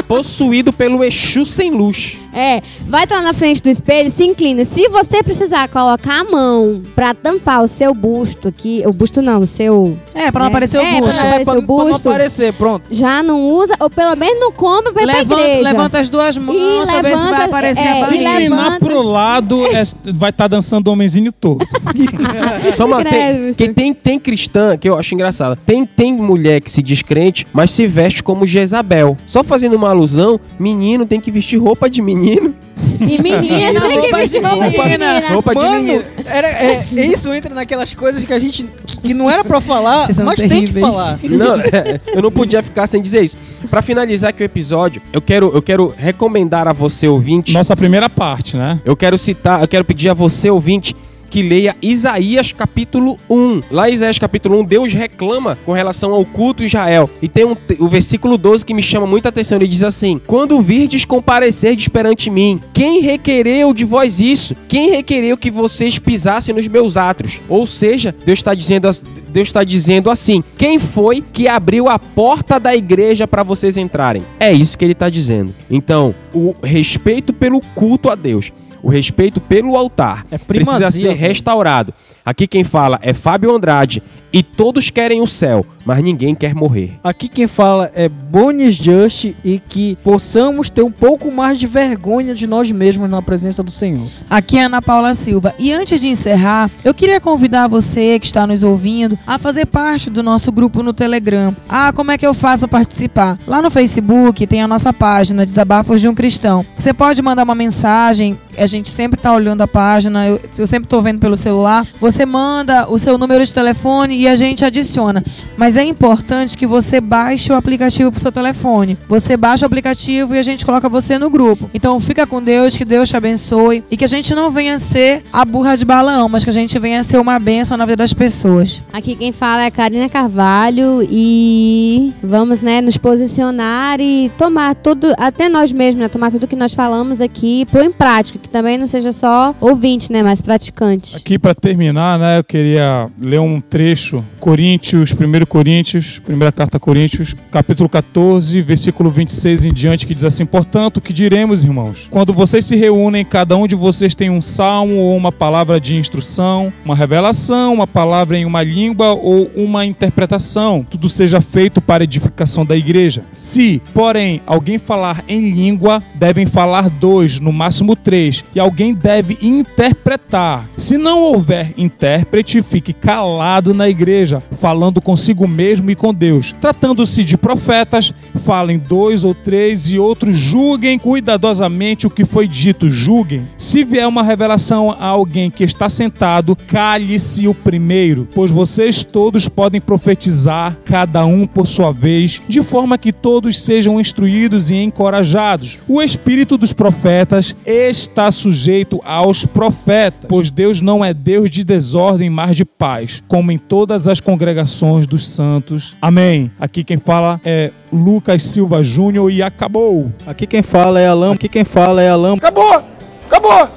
possuído 0.08 0.72
pelo 0.72 1.02
Exu 1.04 1.44
sem 1.44 1.70
luz. 1.70 2.18
É, 2.32 2.60
vai 2.86 3.04
estar 3.04 3.22
na 3.22 3.32
frente 3.32 3.62
do 3.62 3.68
espelho, 3.70 4.10
se 4.10 4.22
inclina. 4.24 4.64
Se 4.64 4.88
você 4.88 5.22
precisar 5.22 5.68
colocar 5.68 6.20
a 6.20 6.24
mão 6.24 6.82
pra 6.94 7.14
tampar 7.14 7.62
o 7.64 7.68
seu 7.68 7.94
busto 7.94 8.48
aqui, 8.48 8.82
o 8.86 8.92
busto 8.92 9.22
não, 9.22 9.40
o 9.40 9.46
seu. 9.46 9.98
É, 10.14 10.30
pra 10.30 10.40
não 10.40 10.46
É. 10.46 10.50
aparecer 10.50 10.78
o 10.78 10.82
É, 10.82 10.98
pra 10.98 11.00
busto. 11.06 11.16
não 11.16 11.28
aparecer 11.28 11.44
pra, 11.44 11.58
o 11.58 11.62
pra 11.62 11.76
não 11.76 11.90
busto. 11.90 12.08
aparecer, 12.10 12.52
pronto. 12.52 12.82
Já 12.90 13.22
não 13.22 13.40
usa, 13.42 13.74
ou 13.80 13.88
pelo 13.88 14.14
menos 14.16 14.38
não 14.38 14.52
compra 14.52 14.92
pra 14.92 15.02
ir 15.02 15.06
pra 15.06 15.14
Levanta, 15.16 15.40
igreja. 15.42 15.62
levanta 15.62 15.98
as 16.00 16.10
duas 16.10 16.36
mãos 16.36 16.88
E 16.88 16.92
pra 16.92 17.02
ver 17.02 17.16
se 17.16 17.22
vai 17.22 17.32
levanta- 17.32 17.44
aparecer 17.44 17.80
é, 17.86 17.90
a 18.02 18.06
Se 18.06 18.16
inclinar 18.16 18.78
pro 18.80 19.00
lado, 19.02 19.64
é- 19.66 19.82
vai 20.12 20.28
estar 20.30 20.46
dançando 20.46 20.88
o 20.88 20.92
homenzinho 20.92 21.32
todo. 21.32 21.66
Só 22.76 22.84
uma, 22.84 23.02
tem, 23.02 23.54
que 23.54 23.68
tem, 23.72 23.94
tem 23.94 24.18
cristã, 24.20 24.76
que 24.76 24.88
eu 24.88 24.98
acho 24.98 25.14
engraçado. 25.14 25.56
Tem, 25.64 25.86
tem 25.86 26.12
mulher 26.12 26.60
que 26.60 26.70
se 26.70 26.82
diz 26.82 27.00
crente, 27.02 27.46
mas 27.52 27.70
se 27.70 27.86
veste 27.86 28.22
como 28.22 28.46
Jezabel. 28.46 29.16
Só 29.24 29.42
fazendo 29.42 29.74
uma 29.74 29.92
alusão, 29.96 30.38
menino 30.58 31.06
tem 31.06 31.20
que 31.20 31.30
vestir 31.30 31.58
roupa 31.58 31.88
de 31.90 32.00
menino. 32.02 32.54
E 33.00 33.20
menina, 33.20 33.80
tem 33.80 33.90
que 33.90 33.96
roupa 33.98 34.18
vestir 34.18 34.40
de 34.40 34.46
roupa 34.46 34.68
de 34.70 34.78
menina. 34.78 35.28
Roupa 35.32 35.54
de 35.54 35.62
Mano, 35.62 35.82
menino. 35.82 36.04
era, 36.24 36.48
é, 36.48 36.84
isso 37.06 37.32
entra 37.32 37.54
naquelas 37.54 37.94
coisas 37.94 38.24
que 38.24 38.32
a 38.32 38.38
gente. 38.38 38.66
que 39.02 39.14
não 39.14 39.30
era 39.30 39.42
pra 39.44 39.60
falar, 39.60 40.06
mas 40.24 40.36
tem 40.38 40.48
que 40.48 40.72
terríveis. 40.72 40.94
falar. 40.94 41.18
Não, 41.22 41.60
é, 41.60 42.00
eu 42.14 42.22
não 42.22 42.30
podia 42.30 42.62
ficar 42.62 42.86
sem 42.86 43.00
dizer 43.02 43.24
isso. 43.24 43.36
Pra 43.70 43.82
finalizar 43.82 44.30
aqui 44.30 44.42
o 44.42 44.44
episódio, 44.44 45.00
eu 45.12 45.20
quero, 45.20 45.50
eu 45.54 45.62
quero 45.62 45.94
recomendar 45.96 46.68
a 46.68 46.72
você, 46.72 47.08
ouvinte. 47.08 47.52
Nossa 47.52 47.76
primeira 47.76 48.08
parte, 48.08 48.56
né? 48.56 48.80
Eu 48.84 48.96
quero 48.96 49.16
citar, 49.18 49.62
eu 49.62 49.68
quero 49.68 49.84
pedir 49.84 50.08
a 50.08 50.14
você, 50.14 50.50
ouvinte, 50.50 50.94
que 51.36 51.42
leia 51.42 51.76
Isaías 51.82 52.50
capítulo 52.50 53.18
1. 53.28 53.64
Lá 53.70 53.90
em 53.90 53.92
Isaías 53.92 54.18
capítulo 54.18 54.58
1, 54.60 54.64
Deus 54.64 54.94
reclama 54.94 55.58
com 55.66 55.72
relação 55.72 56.14
ao 56.14 56.24
culto 56.24 56.64
Israel. 56.64 57.10
E 57.20 57.28
tem 57.28 57.44
um, 57.44 57.54
o 57.78 57.88
versículo 57.88 58.38
12 58.38 58.64
que 58.64 58.72
me 58.72 58.82
chama 58.82 59.06
muita 59.06 59.28
atenção. 59.28 59.58
Ele 59.58 59.68
diz 59.68 59.82
assim: 59.82 60.18
Quando 60.26 60.58
virdes 60.62 61.04
comparecerdes 61.04 61.88
perante 61.88 62.30
mim, 62.30 62.58
quem 62.72 63.02
requereu 63.02 63.74
de 63.74 63.84
vós 63.84 64.18
isso? 64.18 64.56
Quem 64.66 64.92
requereu 64.92 65.36
que 65.36 65.50
vocês 65.50 65.98
pisassem 65.98 66.54
nos 66.54 66.66
meus 66.68 66.96
atos? 66.96 67.38
Ou 67.50 67.66
seja, 67.66 68.14
Deus 68.24 68.38
está 68.38 68.54
dizendo, 68.54 68.88
Deus 69.28 69.48
está 69.48 69.62
dizendo 69.62 70.08
assim: 70.08 70.42
Quem 70.56 70.78
foi 70.78 71.20
que 71.20 71.48
abriu 71.48 71.86
a 71.90 71.98
porta 71.98 72.58
da 72.58 72.74
igreja 72.74 73.28
para 73.28 73.42
vocês 73.42 73.76
entrarem? 73.76 74.22
É 74.40 74.54
isso 74.54 74.78
que 74.78 74.86
ele 74.86 74.92
está 74.92 75.10
dizendo. 75.10 75.54
Então, 75.70 76.14
o 76.32 76.54
respeito 76.62 77.34
pelo 77.34 77.60
culto 77.74 78.08
a 78.08 78.14
Deus. 78.14 78.50
O 78.86 78.88
respeito 78.88 79.40
pelo 79.40 79.76
altar 79.76 80.24
É 80.30 80.38
precisa 80.38 80.92
ser 80.92 81.12
restaurado. 81.14 81.92
Aqui 82.24 82.46
quem 82.46 82.62
fala 82.62 83.00
é 83.02 83.12
Fábio 83.12 83.52
Andrade 83.52 84.00
e 84.32 84.42
todos 84.42 84.90
querem 84.90 85.22
o 85.22 85.26
céu, 85.26 85.64
mas 85.84 86.02
ninguém 86.02 86.34
quer 86.34 86.54
morrer. 86.54 86.98
Aqui 87.02 87.28
quem 87.28 87.46
fala 87.46 87.90
é 87.94 88.08
Bonis 88.08 88.74
Just 88.74 89.32
e 89.44 89.60
que 89.66 89.96
possamos 90.04 90.68
ter 90.68 90.82
um 90.82 90.90
pouco 90.90 91.32
mais 91.32 91.58
de 91.58 91.66
vergonha 91.66 92.34
de 92.34 92.46
nós 92.46 92.70
mesmos 92.70 93.08
na 93.08 93.22
presença 93.22 93.62
do 93.62 93.70
Senhor. 93.70 94.08
Aqui 94.28 94.58
é 94.58 94.64
Ana 94.64 94.82
Paula 94.82 95.14
Silva. 95.14 95.54
E 95.58 95.72
antes 95.72 95.98
de 95.98 96.08
encerrar, 96.08 96.70
eu 96.84 96.92
queria 96.92 97.20
convidar 97.20 97.68
você 97.68 98.18
que 98.18 98.26
está 98.26 98.46
nos 98.46 98.62
ouvindo 98.62 99.18
a 99.26 99.38
fazer 99.38 99.64
parte 99.66 100.10
do 100.10 100.22
nosso 100.22 100.52
grupo 100.52 100.82
no 100.82 100.92
Telegram. 100.92 101.56
Ah, 101.68 101.92
como 101.92 102.10
é 102.10 102.18
que 102.18 102.26
eu 102.26 102.34
faço 102.34 102.68
para 102.68 102.80
participar? 102.80 103.38
Lá 103.46 103.62
no 103.62 103.70
Facebook 103.70 104.46
tem 104.46 104.60
a 104.60 104.68
nossa 104.68 104.92
página 104.92 105.46
Desabafos 105.46 106.00
de 106.00 106.08
um 106.08 106.14
Cristão. 106.14 106.66
Você 106.76 106.92
pode 106.92 107.22
mandar 107.22 107.44
uma 107.44 107.54
mensagem, 107.54 108.38
a 108.56 108.66
gente 108.66 108.88
sempre 108.88 109.18
está 109.18 109.32
olhando 109.32 109.62
a 109.62 109.68
página, 109.68 110.26
eu, 110.26 110.40
eu 110.58 110.66
sempre 110.66 110.86
estou 110.86 111.02
vendo 111.02 111.18
pelo 111.18 111.36
celular. 111.36 111.86
Você 112.00 112.24
manda 112.24 112.88
o 112.88 112.98
seu 112.98 113.18
número 113.18 113.44
de 113.44 113.52
telefone 113.52 114.16
e 114.16 114.28
a 114.28 114.36
gente 114.36 114.64
adiciona. 114.64 115.24
Mas 115.56 115.76
é 115.76 115.84
importante 115.84 116.56
que 116.56 116.66
você 116.66 117.00
baixe 117.00 117.52
o 117.52 117.54
aplicativo 117.54 118.10
pro 118.10 118.20
seu 118.20 118.32
telefone. 118.32 118.98
Você 119.08 119.36
baixa 119.36 119.64
o 119.64 119.66
aplicativo 119.66 120.34
e 120.34 120.38
a 120.38 120.42
gente 120.42 120.64
coloca 120.64 120.88
você 120.88 121.18
no 121.18 121.30
grupo. 121.30 121.70
Então 121.72 121.98
fica 122.00 122.26
com 122.26 122.42
Deus, 122.42 122.76
que 122.76 122.84
Deus 122.84 123.08
te 123.08 123.16
abençoe 123.16 123.84
e 123.90 123.96
que 123.96 124.04
a 124.04 124.08
gente 124.08 124.34
não 124.34 124.50
venha 124.50 124.78
ser 124.78 125.22
a 125.32 125.44
burra 125.44 125.76
de 125.76 125.84
balão, 125.84 126.28
mas 126.28 126.44
que 126.44 126.50
a 126.50 126.52
gente 126.52 126.78
venha 126.78 127.02
ser 127.02 127.18
uma 127.18 127.38
bênção 127.38 127.76
na 127.76 127.84
vida 127.84 127.96
das 127.96 128.12
pessoas. 128.12 128.82
Aqui 128.92 129.14
quem 129.14 129.32
fala 129.32 129.64
é 129.64 129.70
Karina 129.70 130.08
Carvalho 130.08 131.06
e 131.10 132.12
vamos, 132.22 132.62
né, 132.62 132.80
nos 132.80 132.96
posicionar 132.96 134.00
e 134.00 134.30
tomar 134.36 134.74
tudo, 134.74 135.12
até 135.18 135.48
nós 135.48 135.72
mesmos, 135.72 136.00
né, 136.00 136.08
tomar 136.08 136.30
tudo 136.30 136.46
que 136.46 136.56
nós 136.56 136.74
falamos 136.74 137.20
aqui, 137.20 137.66
pôr 137.66 137.84
em 137.84 137.92
prática, 137.92 138.38
que 138.46 138.52
também 138.52 138.78
não 138.78 138.86
seja 138.86 139.12
só 139.12 139.54
ouvinte, 139.60 140.10
né, 140.10 140.22
mas 140.22 140.40
praticante. 140.40 141.16
Aqui 141.16 141.38
pra 141.38 141.54
terminar, 141.54 142.18
né, 142.18 142.38
eu 142.38 142.44
queria 142.44 143.08
ler 143.20 143.40
um 143.40 143.60
trecho, 143.60 144.24
Coríntios, 144.38 145.12
1 145.12 145.44
Coríntios, 145.46 146.20
primeira 146.20 146.52
carta 146.52 146.76
a 146.76 146.80
Coríntios, 146.80 147.34
capítulo 147.50 147.88
14, 147.88 148.62
versículo 148.62 149.10
26 149.10 149.64
em 149.64 149.72
diante, 149.72 150.06
que 150.06 150.14
diz 150.14 150.24
assim: 150.24 150.46
Portanto, 150.46 150.98
o 150.98 151.00
que 151.00 151.12
diremos, 151.12 151.64
irmãos? 151.64 152.06
Quando 152.10 152.32
vocês 152.32 152.64
se 152.64 152.76
reúnem, 152.76 153.24
cada 153.24 153.56
um 153.56 153.66
de 153.66 153.74
vocês 153.74 154.14
tem 154.14 154.30
um 154.30 154.40
salmo 154.40 154.94
ou 154.94 155.16
uma 155.16 155.32
palavra 155.32 155.80
de 155.80 155.96
instrução, 155.96 156.72
uma 156.84 156.94
revelação, 156.94 157.74
uma 157.74 157.86
palavra 157.86 158.38
em 158.38 158.44
uma 158.44 158.62
língua 158.62 159.12
ou 159.14 159.50
uma 159.56 159.84
interpretação. 159.84 160.86
Tudo 160.88 161.08
seja 161.08 161.40
feito 161.40 161.80
para 161.80 162.04
edificação 162.04 162.64
da 162.64 162.76
igreja. 162.76 163.24
Se, 163.32 163.82
porém, 163.92 164.40
alguém 164.46 164.78
falar 164.78 165.24
em 165.26 165.50
língua, 165.50 166.02
devem 166.14 166.46
falar 166.46 166.88
dois, 166.88 167.40
no 167.40 167.52
máximo 167.52 167.96
três, 167.96 168.35
e 168.54 168.60
alguém 168.60 168.94
deve 168.94 169.38
interpretar. 169.40 170.68
Se 170.76 170.96
não 170.96 171.20
houver 171.20 171.72
intérprete, 171.76 172.62
fique 172.62 172.92
calado 172.92 173.74
na 173.74 173.88
igreja, 173.88 174.42
falando 174.52 175.00
consigo 175.00 175.46
mesmo 175.46 175.90
e 175.90 175.94
com 175.94 176.12
Deus. 176.12 176.54
Tratando-se 176.60 177.24
de 177.24 177.36
profetas, 177.36 178.12
falem 178.44 178.78
dois 178.78 179.24
ou 179.24 179.34
três 179.34 179.90
e 179.90 179.98
outros 179.98 180.36
julguem 180.36 180.98
cuidadosamente 180.98 182.06
o 182.06 182.10
que 182.10 182.24
foi 182.24 182.46
dito, 182.46 182.88
julguem. 182.88 183.46
Se 183.56 183.84
vier 183.84 184.06
uma 184.06 184.22
revelação 184.22 184.90
a 184.98 185.06
alguém 185.06 185.50
que 185.50 185.64
está 185.64 185.88
sentado, 185.88 186.56
cale-se 186.56 187.48
o 187.48 187.54
primeiro, 187.54 188.28
pois 188.34 188.50
vocês 188.50 189.02
todos 189.04 189.48
podem 189.48 189.80
profetizar, 189.80 190.76
cada 190.84 191.24
um 191.24 191.46
por 191.46 191.66
sua 191.66 191.92
vez, 191.92 192.40
de 192.48 192.62
forma 192.62 192.98
que 192.98 193.12
todos 193.12 193.60
sejam 193.60 194.00
instruídos 194.00 194.70
e 194.70 194.74
encorajados. 194.74 195.78
O 195.88 196.02
espírito 196.02 196.56
dos 196.56 196.72
profetas 196.72 197.54
está 197.64 198.25
sujeito 198.30 199.00
aos 199.04 199.44
profetas, 199.44 200.26
pois 200.28 200.50
Deus 200.50 200.80
não 200.80 201.04
é 201.04 201.12
Deus 201.12 201.50
de 201.50 201.64
desordem, 201.64 202.30
mas 202.30 202.56
de 202.56 202.64
paz, 202.64 203.22
como 203.28 203.52
em 203.52 203.58
todas 203.58 204.08
as 204.08 204.20
congregações 204.20 205.06
dos 205.06 205.26
santos. 205.28 205.94
Amém. 206.00 206.50
Aqui 206.58 206.84
quem 206.84 206.96
fala 206.96 207.40
é 207.44 207.72
Lucas 207.92 208.42
Silva 208.42 208.82
Júnior 208.82 209.30
e 209.30 209.42
acabou. 209.42 210.12
Aqui 210.26 210.46
quem 210.46 210.62
fala 210.62 211.00
é 211.00 211.06
a 211.06 211.14
lâmpada. 211.14 211.34
Aqui 211.36 211.48
quem 211.48 211.64
fala 211.64 212.02
é 212.02 212.08
a 212.08 212.16
lâmpada. 212.16 212.48
Acabou! 212.48 212.84
Acabou! 213.26 213.70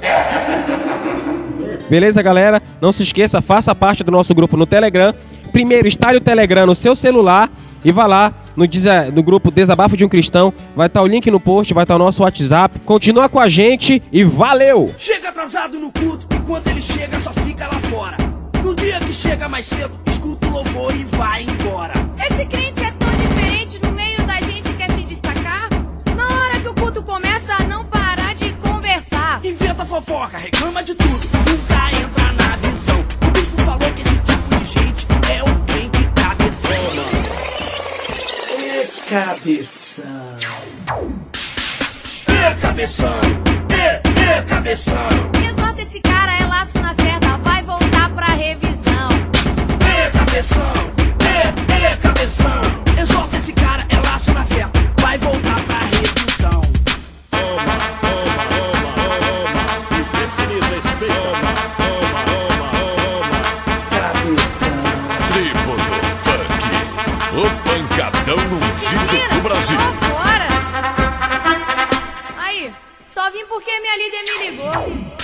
Beleza, 1.89 2.21
galera? 2.21 2.61
Não 2.79 2.91
se 2.91 3.01
esqueça, 3.01 3.41
faça 3.41 3.73
parte 3.73 4.03
do 4.03 4.11
nosso 4.11 4.33
grupo 4.35 4.55
no 4.55 4.65
Telegram. 4.65 5.13
Primeiro, 5.51 5.87
instale 5.87 6.17
o 6.17 6.21
Telegram 6.21 6.67
no 6.67 6.75
seu 6.75 6.95
celular 6.95 7.49
e 7.83 7.91
vá 7.91 8.05
lá 8.05 8.33
no, 8.55 8.65
no 9.13 9.23
grupo 9.23 9.51
Desabafo 9.51 9.95
de 9.95 10.05
um 10.05 10.09
Cristão. 10.09 10.53
Vai 10.75 10.87
estar 10.87 11.01
o 11.01 11.07
link 11.07 11.29
no 11.31 11.39
post, 11.39 11.73
vai 11.73 11.83
estar 11.83 11.95
o 11.95 11.99
nosso 11.99 12.23
WhatsApp. 12.23 12.79
Continua 12.79 13.29
com 13.29 13.39
a 13.39 13.47
gente 13.47 14.01
e 14.11 14.23
valeu! 14.23 14.93
Chega 14.97 15.29
atrasado 15.29 15.79
no 15.79 15.91
culto, 15.91 16.27
e 16.35 16.39
quando 16.39 16.67
ele 16.67 16.81
chega 16.81 17.19
só 17.19 17.31
fica 17.33 17.67
lá 17.67 17.79
fora. 17.89 18.17
No 18.63 18.75
dia 18.75 18.99
que 18.99 19.13
chega 19.13 19.47
mais 19.47 19.65
cedo, 19.65 19.91
escuta 20.05 20.47
o 20.47 20.51
louvor 20.51 20.93
e 20.95 21.03
vai 21.15 21.43
embora. 21.43 21.93
Esse 22.29 22.45
crente 22.45 22.83
é 22.83 22.91
tão 22.91 23.09
diferente 23.09 23.79
no 23.81 23.91
meio 23.91 24.25
da 24.27 24.41
gente 24.41 24.71
quer 24.73 24.91
se 24.93 25.03
destacar. 25.03 25.69
Na 26.15 26.25
hora 26.25 26.59
que 26.59 26.67
o 26.67 26.73
culto 26.73 27.01
começa 27.01 27.53
a 27.53 27.63
não 27.63 27.85
parar 27.85 28.35
de 28.35 28.51
conversar. 28.53 29.39
Inventa 29.43 29.85
fofoca, 29.85 30.37
reclama 30.37 30.83
de 30.83 30.93
tudo, 30.93 31.27
nunca 31.49 31.91
entra 31.91 32.33
na 32.33 32.69
visão. 32.69 33.18
Cabeção. 39.09 40.05
É 42.27 42.53
cabeção. 42.61 43.19
É, 43.71 44.37
é 44.37 44.41
cabeção. 44.43 44.95
Exalta 45.43 45.81
esse 45.81 45.99
cara, 45.99 46.37
é 46.37 46.45
laço 46.45 46.79
na 46.79 46.93
certa, 46.93 47.37
vai 47.39 47.63
voltar 47.63 48.13
pra 48.13 48.27
revisão. 48.27 49.09
É 49.81 50.11
cabeção. 50.15 50.61
É, 51.25 51.87
é 51.87 51.95
cabeção. 51.95 52.61
Exalta 53.01 53.37
esse 53.37 53.51
cara, 53.53 53.83
é 53.89 53.95
laço 54.07 54.31
na 54.31 54.43
certa. 54.43 54.78
Catarina, 68.89 69.35
do 69.35 69.41
Brasil. 69.41 69.77
Fora. 69.77 70.47
Aí, 72.37 72.73
só 73.05 73.29
vim 73.29 73.45
porque 73.45 73.71
minha 73.79 73.97
líder 73.97 74.23
me 74.23 74.49
ligou. 74.49 75.19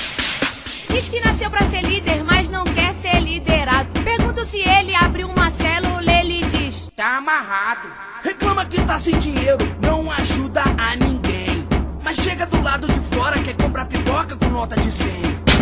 Diz 0.89 1.09
que 1.09 1.20
nasceu 1.20 1.49
pra 1.49 1.66
ser 1.66 1.82
líder, 1.82 2.24
mas 2.24 2.47
não 2.47 2.63
quer 2.63 2.93
ser 2.93 3.20
liderado. 3.20 3.89
Pergunto 4.03 4.45
se 4.45 4.59
ele 4.59 4.93
abriu 4.93 5.28
uma 5.28 5.49
célula, 5.49 6.11
ele 6.11 6.45
diz: 6.45 6.89
Tá 6.95 7.18
amarrado. 7.18 7.88
Reclama 8.24 8.66
que 8.66 8.80
tá 8.84 8.99
sem 8.99 9.18
dinheiro, 9.18 9.57
não 9.82 10.11
ajuda 10.11 10.61
a 10.78 10.95
ninguém. 10.95 11.68
Mas 12.03 12.18
chega 12.18 12.45
do 12.45 12.61
lado 12.61 12.86
de 12.86 12.99
fora, 13.16 13.41
quer 13.41 13.55
comprar 13.55 13.86
pipoca 13.86 14.36
com 14.36 14.45
nota 14.45 14.80
de 14.80 14.91
100. 14.91 15.55